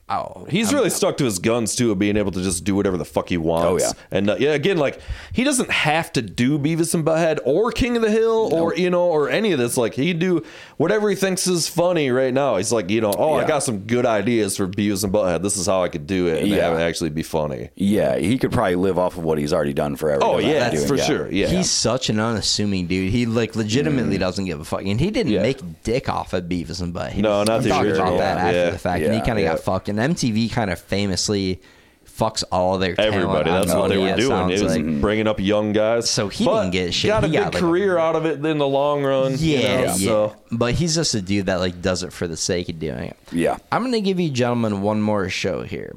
[0.11, 2.75] Oh, He's I'm- really stuck to his guns too, of being able to just do
[2.75, 3.83] whatever the fuck he wants.
[3.83, 3.93] Oh, yeah.
[4.11, 4.99] and uh, yeah, again, like
[5.33, 8.89] he doesn't have to do Beavis and Butthead or King of the Hill or you
[8.89, 9.77] know or any of this.
[9.77, 10.43] Like he do
[10.77, 12.57] whatever he thinks is funny right now.
[12.57, 15.41] He's like, you know, oh, I got some good ideas for Beavis and Butthead.
[15.43, 16.67] This is how I could do it and Yeah.
[16.69, 17.69] have it actually be funny.
[17.75, 20.21] yeah, he could probably live off of what he's already done forever.
[20.23, 21.31] Oh yeah, that, doing- for sure.
[21.31, 23.11] Yeah, He's such an unassuming dude.
[23.11, 25.35] He like legitimately doesn't give a fuck, and he didn't Mm.
[25.35, 25.41] Yeah.
[25.43, 27.17] make dick off of Beavis and Butthead.
[27.17, 28.69] No, not I'm the talking original about that after Yeah.
[28.71, 29.51] the fact, and he kind of yeah.
[29.51, 29.87] got fucked.
[29.89, 31.61] And MTV kind of famously
[32.05, 34.49] fucks all their Everybody, that's what they were doing.
[34.51, 35.01] It was like.
[35.01, 36.09] bringing up young guys.
[36.09, 37.07] So he But didn't get shit.
[37.09, 39.31] Got a He good got, like, career out of it in the long run.
[39.37, 39.93] you Yeah, know, yeah.
[39.93, 43.05] So But he's just a dude that like does it for the sake of doing
[43.05, 43.17] it.
[43.31, 43.57] Yeah.
[43.71, 45.95] I'm gonna give you gentlemen one more show here,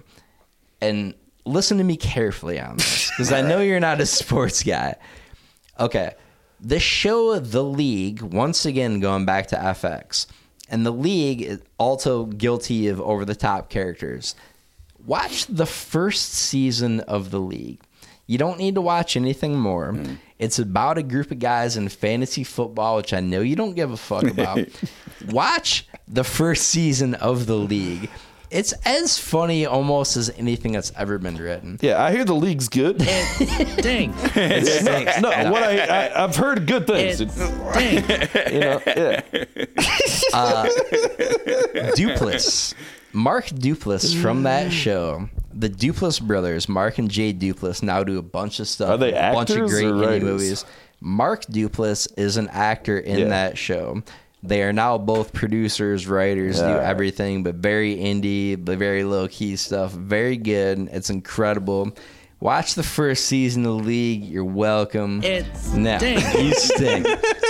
[0.80, 1.14] and
[1.44, 4.94] listen to me carefully on this because I know you're not a sports guy.
[5.80, 6.12] Okay,
[6.60, 10.26] the show The League once again going back to FX,
[10.68, 14.34] and The League is also guilty of over the top characters.
[15.06, 17.80] Watch the first season of The League.
[18.26, 19.92] You don't need to watch anything more.
[19.92, 20.14] Mm-hmm.
[20.38, 23.90] It's about a group of guys in fantasy football, which I know you don't give
[23.90, 24.60] a fuck about.
[25.28, 28.10] Watch the first season of The League.
[28.54, 31.76] It's as funny almost as anything that's ever been written.
[31.82, 32.98] yeah, I hear the league's good.
[32.98, 34.10] Ding.
[34.36, 37.20] no, what I, I I've heard good things.
[37.20, 38.34] It stinks.
[38.52, 39.20] you know, yeah.
[40.32, 40.66] Uh,
[41.96, 42.74] Duplass.
[43.12, 45.28] Mark Duplass from that show.
[45.52, 48.90] The Duplass brothers, Mark and Jay Duplass, now do a bunch of stuff.
[48.90, 50.64] Are they a bunch of great indie movies.
[51.00, 53.28] Mark Duplass is an actor in Yeah.
[53.28, 54.02] that show.
[54.46, 59.56] They are now both producers, writers, do everything, but very indie, but very low key
[59.56, 59.92] stuff.
[59.92, 60.88] Very good.
[60.92, 61.96] It's incredible.
[62.40, 64.22] Watch the first season of the League.
[64.24, 65.22] You're welcome.
[65.24, 66.34] It's no, stinks.
[66.42, 67.06] you stink.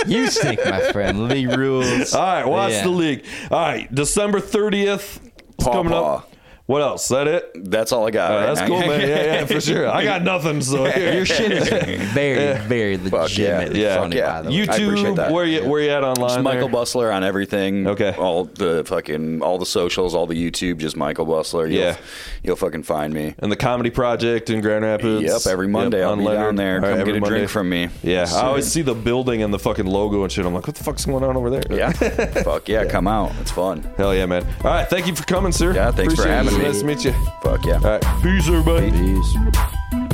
[0.07, 1.27] You stink, my friend.
[1.27, 2.13] League rules.
[2.13, 2.83] All right, watch Yeah.
[2.83, 3.25] the league.
[3.51, 5.19] All right, December thirtieth.
[5.57, 6.15] Paw coming Paw.
[6.19, 6.31] up.
[6.67, 7.03] What else?
[7.03, 7.51] Is that it?
[7.69, 8.31] That's all I got.
[8.31, 8.67] Uh, right that's now.
[8.67, 9.01] cool, man.
[9.01, 9.87] Yeah, yeah, for sure.
[9.87, 10.61] I got nothing.
[10.61, 11.67] So Your shit is
[12.13, 13.75] very, very Fuck legitimate.
[13.75, 13.83] yeah.
[13.87, 13.99] Yeah.
[13.99, 14.33] funny, Yeah.
[14.33, 14.57] by the way.
[14.57, 15.15] I appreciate YouTube.
[15.17, 15.31] that.
[15.31, 16.29] Where you where you at online?
[16.29, 16.81] Just Michael there?
[16.81, 17.85] Bussler on everything.
[17.85, 18.15] Okay.
[18.17, 21.69] All the fucking all the socials, all the YouTube, just Michael Bussler.
[21.71, 21.97] You'll, Yeah.
[22.41, 23.35] You'll fucking find me.
[23.39, 25.21] and the comedy project in Grand Rapids.
[25.45, 26.77] Yep, every Monday I'll be down there.
[26.77, 27.37] All Come every get a Monday.
[27.37, 27.89] drink from me.
[28.01, 28.39] Yeah, Soon.
[28.39, 30.45] I always see the building and the fucking logo and shit.
[30.45, 31.63] I'm like, what the fuck's going on over there?
[31.69, 31.91] Yeah.
[32.43, 33.31] Fuck yeah, come out.
[33.41, 33.83] It's fun.
[33.97, 34.43] Hell yeah, man.
[34.63, 35.73] All right, thank you for coming, sir.
[35.75, 36.35] Yeah, thanks for Appreciate it.
[36.45, 36.54] having me.
[36.63, 37.13] Nice to meet you.
[37.41, 37.75] Fuck yeah.
[37.75, 38.91] All right, peace, everybody.
[38.91, 40.04] Peace.